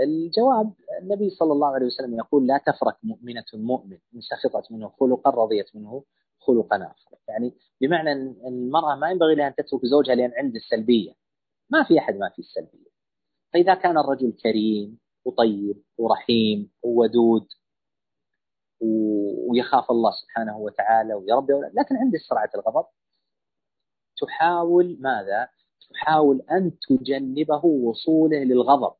الجواب 0.00 0.72
النبي 1.02 1.30
صلى 1.30 1.52
الله 1.52 1.68
عليه 1.74 1.86
وسلم 1.86 2.14
يقول 2.14 2.46
لا 2.46 2.60
تفرق 2.66 2.96
مؤمنة 3.02 3.44
مؤمن 3.54 3.98
إن 4.14 4.20
سخطت 4.20 4.72
منه 4.72 4.88
خلقا 4.88 5.30
رضيت 5.30 5.76
منه 5.76 6.04
خلقا 6.38 6.76
آخر. 6.76 7.16
يعني 7.28 7.54
بمعنى 7.80 8.12
أن 8.12 8.36
المرأة 8.46 8.94
ما 8.94 9.10
ينبغي 9.10 9.34
لها 9.34 9.48
أن 9.48 9.54
تترك 9.54 9.86
زوجها 9.86 10.14
لأن 10.14 10.32
عنده 10.36 10.56
السلبية. 10.56 11.12
ما 11.70 11.84
في 11.84 11.98
أحد 11.98 12.16
ما 12.16 12.28
في 12.28 12.38
السلبية. 12.38 12.90
فإذا 13.52 13.74
كان 13.74 13.98
الرجل 13.98 14.32
كريم 14.42 14.98
وطيب 15.24 15.82
ورحيم 15.98 16.70
وودود 16.82 17.46
ويخاف 19.48 19.90
الله 19.90 20.10
سبحانه 20.10 20.58
وتعالى 20.58 21.14
ويربي 21.14 21.52
لكن 21.52 21.96
عنده 21.96 22.18
سرعة 22.28 22.50
الغضب 22.54 22.86
تحاول 24.20 24.96
ماذا؟ 25.00 25.48
تحاول 25.90 26.42
أن 26.50 26.72
تجنبه 26.88 27.64
وصوله 27.64 28.38
للغضب 28.44 28.94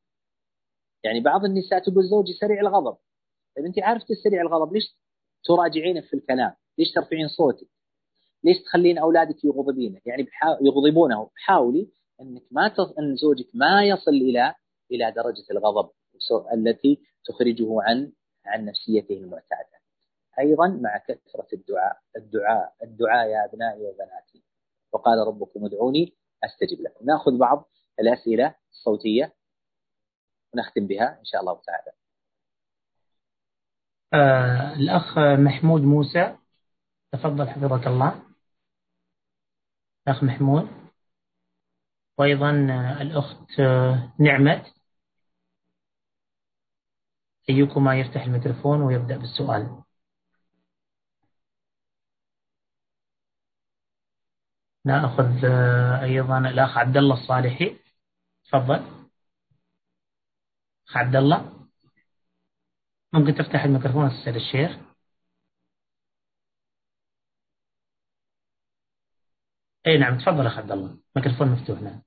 يعني 1.03 1.19
بعض 1.19 1.45
النساء 1.45 1.79
تقول 1.79 2.03
زوجي 2.03 2.33
سريع 2.33 2.59
الغضب 2.59 2.97
طيب 3.55 3.65
أنت 3.65 3.79
عارفة 3.79 4.05
سريع 4.23 4.41
الغضب 4.41 4.73
ليش 4.73 4.97
تراجعينه 5.43 6.01
في 6.01 6.13
الكلام؟ 6.13 6.53
ليش 6.77 6.91
ترفعين 6.91 7.27
صوتك؟ 7.27 7.67
ليش 8.43 8.57
تخلين 8.63 8.97
أولادك 8.97 9.45
يغضبينه؟ 9.45 10.01
يعني. 10.05 10.27
يغضبونه 10.61 11.29
حاولي 11.35 11.89
أنك 12.21 12.43
ما 12.51 12.67
تص... 12.67 12.93
أن 12.99 13.15
زوجك 13.15 13.47
ما 13.53 13.83
يصل 13.83 14.11
إلى 14.11 14.55
إلى 14.91 15.11
درجة 15.11 15.43
الغضب 15.51 15.89
التي 16.53 16.99
تخرجه 17.25 17.81
عن 17.81 18.11
عن 18.45 18.65
نفسيته 18.65 19.13
المعتادة 19.17 19.74
أيضا 20.39 20.67
مع 20.67 20.97
كثرة 20.97 21.47
الدعاء. 21.53 22.01
الدعاء 22.15 22.75
الدعاء 22.83 23.27
يا 23.29 23.45
أبنائي 23.45 23.85
وبناتي. 23.85 24.43
وقال 24.91 25.27
ربكم 25.27 25.65
ادعوني 25.65 26.13
أستجب 26.43 26.81
لكم. 26.81 27.05
نأخذ 27.05 27.37
بعض 27.37 27.69
الأسئلة 27.99 28.55
الصوتية 28.71 29.35
ونختم 30.53 30.87
بها 30.87 31.19
إن 31.19 31.25
شاء 31.25 31.41
الله 31.41 31.61
تعالى. 31.61 31.91
آه 34.13 34.73
الأخ 34.73 35.17
محمود 35.17 35.81
موسى. 35.81 36.37
تفضل 37.11 37.49
حفظك 37.49 37.87
الله. 37.87 38.23
الأخ 40.07 40.23
محمود. 40.23 40.69
وأيضا 42.17 42.51
الأخت 43.01 43.59
نعمت. 44.19 44.73
أيكما 47.49 47.99
يفتح 47.99 48.23
الميكروفون 48.23 48.81
ويبدأ 48.81 49.17
بالسؤال. 49.17 49.84
ناخذ 54.85 55.45
أيضا 56.03 56.37
الأخ 56.39 56.77
عبد 56.77 56.97
الله 56.97 57.13
الصالحي. 57.21 57.79
تفضل. 58.45 59.09
أخ 60.89 60.97
عبد 60.97 61.15
الله. 61.15 61.67
ممكن 63.13 63.35
تفتح 63.35 63.63
الميكروفون 63.63 64.05
أستاذ 64.07 64.35
الشيخ؟ 64.35 64.71
أي 69.87 69.97
نعم 69.97 70.17
تفضل 70.17 70.47
أخ 70.47 70.57
عبد 70.57 70.71
الله. 70.71 70.97
الميكروفون 71.17 71.47
مفتوح 71.47 71.81
نعم. 71.81 72.01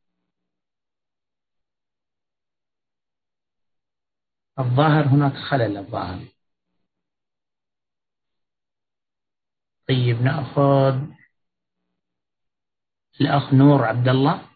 الظاهر 4.58 5.04
هناك 5.08 5.32
خلل 5.50 5.76
الظاهر. 5.76 6.26
طيب 9.88 10.22
نأخذ 10.22 11.17
الأخ 13.20 13.54
نور 13.54 13.84
عبد 13.84 14.08
الله 14.08 14.48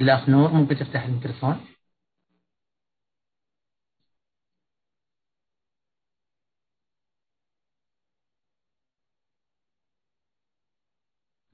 الأخ 0.00 0.28
نور 0.28 0.50
ممكن 0.52 0.76
تفتح 0.76 1.02
الميكروفون. 1.04 1.66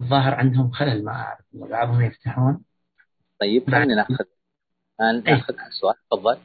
الظاهر 0.01 0.35
عندهم 0.35 0.71
خلل 0.73 1.05
ما 1.05 1.13
أعرف 1.13 1.45
بعضهم 1.53 2.01
يفتحون. 2.01 2.65
طيب 3.41 3.71
خلينا 3.71 3.95
ناخذ 3.95 4.25
ناخذ 5.25 5.55
السؤال 5.61 5.95
تفضل. 6.11 6.39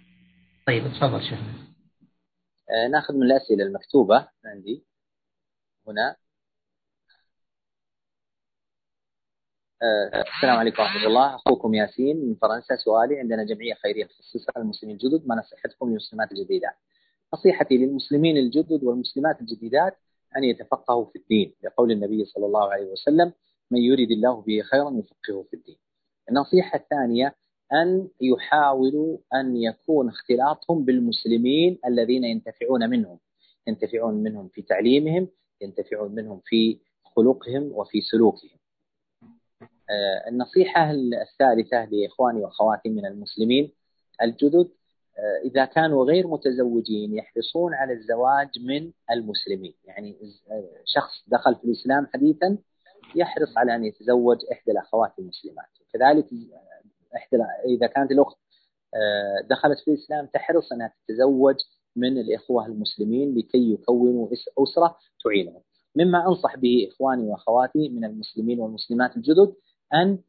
طيب 0.68 0.84
تفضل 0.84 1.22
شيخنا. 1.30 1.65
ناخذ 2.92 3.14
من 3.14 3.24
الأسئلة 3.24 3.64
المكتوبة 3.64 4.28
عندي. 4.46 4.86
هنا. 5.88 6.16
آه، 9.82 10.24
السلام 10.38 10.58
عليكم 10.58 10.82
ورحمة 10.84 11.08
الله. 11.08 11.36
أخوكم 11.36 11.74
ياسين 11.74 12.18
من 12.18 12.36
فرنسا. 12.36 12.76
سؤالي 12.76 13.20
عندنا 13.20 13.44
جمعية 13.44 13.74
خيرية 13.74 14.06
تخصصها 14.06 14.54
المسلمين 14.58 14.96
الجدد. 14.96 15.28
ما 15.28 15.36
نصيحتكم 15.36 15.90
للمسلمات 15.90 16.32
الجديدات 16.32 16.76
نصيحتي 17.34 17.78
للمسلمين 17.78 18.38
الجدد 18.38 18.84
والمسلمات 18.84 19.42
الجديدات 19.42 19.98
أن 20.38 20.44
يتفقهوا 20.44 21.06
في 21.06 21.20
الدين. 21.20 21.56
لقول 21.64 21.92
النبي 21.92 22.26
صلى 22.26 22.46
الله 22.46 22.72
عليه 22.74 22.86
وسلم 22.86 23.34
من 23.72 23.80
يريد 23.82 24.12
الله 24.12 24.42
به 24.42 24.62
خيرا 24.62 24.90
يفقهه 24.90 25.44
في 25.50 25.56
الدين. 25.56 25.78
النصيحة 26.30 26.80
الثانية 26.80 27.36
أن 27.74 28.08
يحاولوا 28.22 29.18
أن 29.34 29.58
يكون 29.58 30.10
اختلاطهم 30.10 30.86
بالمسلمين 30.86 31.80
الذين 31.86 32.24
ينتفعون 32.24 32.90
منهم. 32.90 33.20
ينتفعون 33.68 34.14
منهم 34.24 34.48
في 34.48 34.62
تعليمهم 34.62 35.28
ينتفعون 35.62 36.16
منهم 36.16 36.42
في 36.46 36.80
خلقهم 37.16 37.72
وفي 37.72 38.02
سلوكهم. 38.02 38.60
آه، 39.90 40.30
النصيحة 40.30 40.92
الثالثة 40.92 41.86
لإخواني 41.86 42.44
وأخواتي 42.44 42.90
من 42.90 43.06
المسلمين 43.06 43.72
الجدد 44.22 44.70
آه، 45.18 45.48
إذا 45.48 45.66
كانوا 45.66 46.06
غير 46.06 46.28
متزوجين 46.28 47.18
يحرصون 47.18 47.74
على 47.74 47.94
الزواج 47.94 48.50
من 48.60 48.92
المسلمين. 49.12 49.74
يعني 49.86 50.18
آه، 50.52 50.70
شخص 50.86 51.24
دخل 51.28 51.56
في 51.56 51.64
الإسلام 51.64 52.08
حديثا 52.14 52.58
يحرص 53.16 53.58
على 53.58 53.76
أن 53.76 53.86
يتزوج 53.86 54.38
إحدى 54.52 54.72
الأخوات 54.72 55.14
المسلمات. 55.20 55.70
وكذلك 55.82 56.26
إحدى 57.16 57.38
إذا 57.66 57.88
كانت 57.88 58.12
الأخت 58.12 58.38
آه، 58.96 59.48
دخلت 59.50 59.80
في 59.80 59.92
الإسلام 59.92 60.26
تحرص 60.26 60.72
أنها 60.72 60.94
تتزوج 61.08 61.56
من 61.96 62.18
الإخوة 62.18 62.66
المسلمين 62.66 63.38
لكي 63.38 63.74
يكونوا 63.74 64.28
أسرة 64.64 64.98
تعينهم. 65.24 65.62
مما 65.96 66.28
أنصح 66.28 66.58
به 66.58 66.90
إخواني 66.92 67.24
وأخواتي 67.24 67.90
من 67.90 68.06
المسلمين 68.06 68.60
والمسلمات 68.60 69.18
الجدد 69.18 69.54
أن 69.94 70.20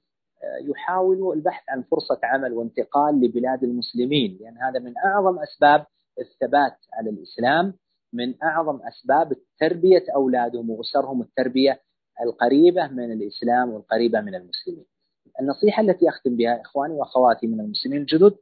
آه، 0.44 0.70
يحاولوا 0.70 1.34
البحث 1.34 1.64
عن 1.68 1.82
فرصة 1.82 2.20
عمل 2.22 2.52
وانتقال 2.52 3.20
لبلاد 3.20 3.64
المسلمين 3.64 4.38
لأن 4.40 4.58
هذا 4.58 4.78
من 4.78 4.94
أعظم 5.04 5.38
أسباب 5.38 5.86
الثبات 6.20 6.76
على 6.92 7.10
الإسلام 7.10 7.74
من 8.12 8.42
أعظم 8.42 8.80
أسباب 8.82 9.32
تربية 9.60 10.04
أولادهم 10.14 10.70
وأسرهم 10.70 11.22
التربية 11.22 11.80
القريبة 12.22 12.86
من 12.86 13.12
الإسلام 13.12 13.70
والقريبة 13.70 14.20
من 14.20 14.34
المسلمين. 14.34 14.86
النصيحة 15.40 15.82
التي 15.82 16.08
أختم 16.08 16.36
بها 16.36 16.60
إخواني 16.60 16.94
وأخواتي 16.94 17.46
من 17.46 17.60
المسلمين 17.60 18.00
الجدد 18.00 18.36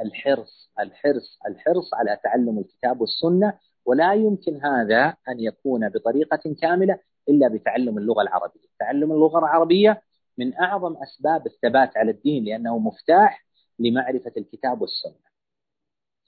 الحرص 0.00 0.70
الحرص 0.80 1.38
الحرص 1.46 1.94
على 1.94 2.18
تعلم 2.24 2.58
الكتاب 2.58 3.00
والسنة 3.00 3.58
ولا 3.86 4.14
يمكن 4.14 4.64
هذا 4.64 5.16
أن 5.28 5.40
يكون 5.40 5.88
بطريقة 5.88 6.54
كاملة 6.60 6.98
إلا 7.28 7.48
بتعلم 7.48 7.98
اللغة 7.98 8.22
العربية. 8.22 8.68
تعلم 8.78 9.12
اللغة 9.12 9.38
العربية 9.38 10.02
من 10.38 10.54
أعظم 10.58 10.96
أسباب 10.96 11.46
الثبات 11.46 11.96
على 11.96 12.10
الدين 12.10 12.44
لأنه 12.44 12.78
مفتاح 12.78 13.46
لمعرفة 13.78 14.32
الكتاب 14.36 14.80
والسنة. 14.82 15.32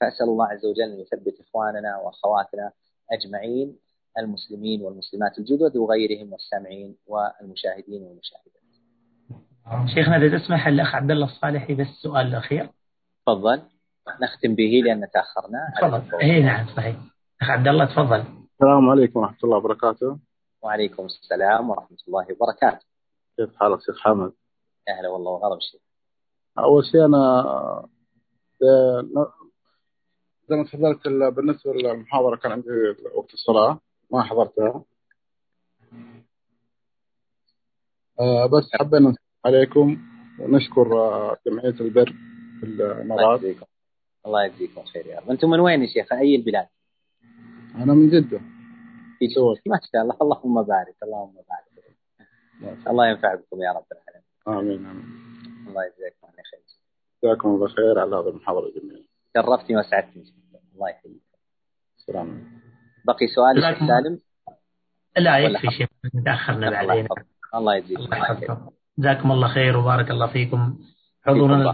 فأسأل 0.00 0.26
الله 0.26 0.46
عز 0.46 0.66
وجل 0.66 0.82
أن 0.82 1.00
يثبت 1.00 1.40
إخواننا 1.40 1.98
وأخواتنا 1.98 2.72
أجمعين 3.12 3.78
المسلمين 4.18 4.82
والمسلمات 4.82 5.38
الجدد 5.38 5.76
وغيرهم 5.76 6.32
والسامعين 6.32 6.96
والمشاهدين 7.06 8.02
والمشاهدات. 8.02 8.63
شيخنا 9.94 10.16
إذا 10.16 10.38
تسمح 10.38 10.66
الأخ 10.66 10.94
عبد 10.94 11.10
الله 11.10 11.26
الصالحي 11.26 11.74
بس 11.74 11.86
السؤال 11.86 12.26
الأخير. 12.26 12.70
تفضل. 13.26 13.62
نختم 14.22 14.54
به 14.54 14.82
لأن 14.84 15.08
تأخرنا. 15.10 15.72
تفضل. 15.80 16.20
اي 16.20 16.42
نعم 16.42 16.66
صحيح. 16.76 16.96
أخ 17.42 17.50
عبد 17.50 17.68
الله 17.68 17.84
تفضل. 17.84 18.24
السلام 18.52 18.88
عليكم 18.90 19.20
ورحمة 19.20 19.38
الله 19.44 19.56
وبركاته. 19.56 20.18
وعليكم 20.62 21.04
السلام 21.04 21.70
ورحمة 21.70 21.98
الله 22.08 22.26
وبركاته. 22.32 22.86
كيف 23.36 23.56
حالك 23.56 23.80
شيخ 23.80 23.98
حمد؟ 24.00 24.32
أهلا 24.88 25.08
والله 25.08 25.30
وغرب 25.30 25.58
شيخ 25.60 25.80
أول 26.58 26.84
شيء 26.84 27.04
أنا 27.04 27.44
زي 30.48 30.56
ما 30.56 30.64
تفضلت 30.64 31.08
بالنسبة 31.08 31.72
للمحاضرة 31.72 32.36
كان 32.36 32.52
عندي 32.52 32.68
وقت 33.14 33.34
الصلاة 33.34 33.80
ما 34.12 34.22
حضرتها. 34.22 34.84
آه، 38.20 38.46
بس 38.46 38.70
حبينا 38.80 39.14
عليكم. 39.47 39.99
ونشكر 40.38 40.88
جمعية 41.47 41.80
البر 41.80 42.14
في 42.61 42.66
الإمارات 42.66 43.40
الله 44.26 44.45
يجزيكم. 44.45 44.84
خير 44.84 45.07
يا 45.07 45.20
رب. 45.20 45.30
أنتم 45.30 45.51
من 45.51 45.61
وين 45.61 45.82
يا 45.82 45.86
شيخ؟ 45.86 46.12
أي 46.12 46.36
البلاد؟ 46.36 46.66
أنا 47.74 47.95
من 47.95 48.11
جدة. 48.11 48.40
في 49.18 49.26
دول 49.36 49.59
ما 49.66 49.80
شاء 49.92 50.03
الله. 50.03 50.16
اللهم 50.22 50.62
بارك. 50.62 50.97
اللهم 51.03 51.34
بارك. 51.34 52.84
الله 52.88 53.09
ينفع 53.09 53.34
بكم 53.34 53.62
يا 53.62 53.72
رب 53.72 53.86
العالمين. 53.92 54.24
آمين 54.49 54.86
آمين. 54.86 55.05
الله 55.68 55.84
يجزاكم 55.84 56.26
عنا 56.26 56.42
خير. 56.51 56.61
جزاكم 57.24 57.49
الله 57.49 57.68
خير 57.68 57.99
على 57.99 58.16
هذه 58.16 58.28
المحاضرة 58.28 58.66
الجميلة. 58.66 59.05
شرفتني 59.36 59.76
وسعدتني 59.76 60.24
الله 60.74 60.88
يحييك. 60.88 61.22
سلام. 61.97 62.61
بقي 63.05 63.26
سؤال 63.26 63.62
سالم؟ 63.88 64.18
لا 65.16 65.38
يكفي 65.38 65.70
شيخ 65.70 65.88
تأخرنا 66.24 66.70
بعدين. 66.70 67.09
الله 67.55 67.76
يجزيك. 67.76 67.99
جزاكم 68.99 69.32
الله 69.32 69.49
خير 69.49 69.76
وبارك 69.76 70.11
الله 70.11 70.26
فيكم. 70.26 70.78
حضورنا 71.26 71.72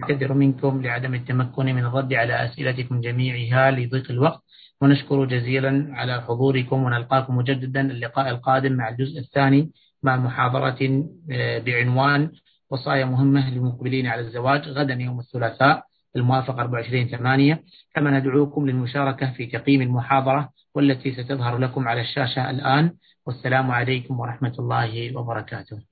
نعتذر 0.00 0.32
منكم 0.34 0.82
لعدم 0.82 1.14
التمكن 1.14 1.66
من 1.66 1.84
الرد 1.84 2.14
على 2.14 2.44
أسئلتكم 2.44 3.00
جميعها 3.00 3.70
لضيق 3.70 4.10
الوقت. 4.10 4.42
ونشكر 4.80 5.24
جزيلا 5.24 5.88
على 5.92 6.22
حضوركم 6.22 6.82
ونلقاكم 6.82 7.36
مجددا 7.36 7.80
اللقاء 7.80 8.30
القادم 8.30 8.72
مع 8.72 8.88
الجزء 8.88 9.18
الثاني 9.18 9.70
مع 10.02 10.16
محاضرة 10.16 11.04
آه، 11.32 11.58
بعنوان 11.58 12.30
وصايا 12.70 13.04
مهمة 13.04 13.50
للمقبلين 13.50 14.06
على 14.06 14.20
الزواج 14.20 14.68
غدا 14.68 14.94
يوم 14.94 15.20
الثلاثاء 15.20 15.84
الموافق 16.16 16.58
24 16.58 17.08
ثمانية. 17.08 17.62
كما 17.94 18.18
ندعوكم 18.18 18.66
للمشاركة 18.66 19.32
في 19.32 19.46
تقييم 19.46 19.82
المحاضرة 19.82 20.48
والتي 20.74 21.12
ستظهر 21.12 21.58
لكم 21.58 21.88
على 21.88 22.00
الشاشة 22.00 22.50
الآن. 22.50 22.92
والسلام 23.26 23.70
عليكم 23.70 24.20
ورحمة 24.20 24.54
الله 24.58 25.16
وبركاته. 25.16 25.91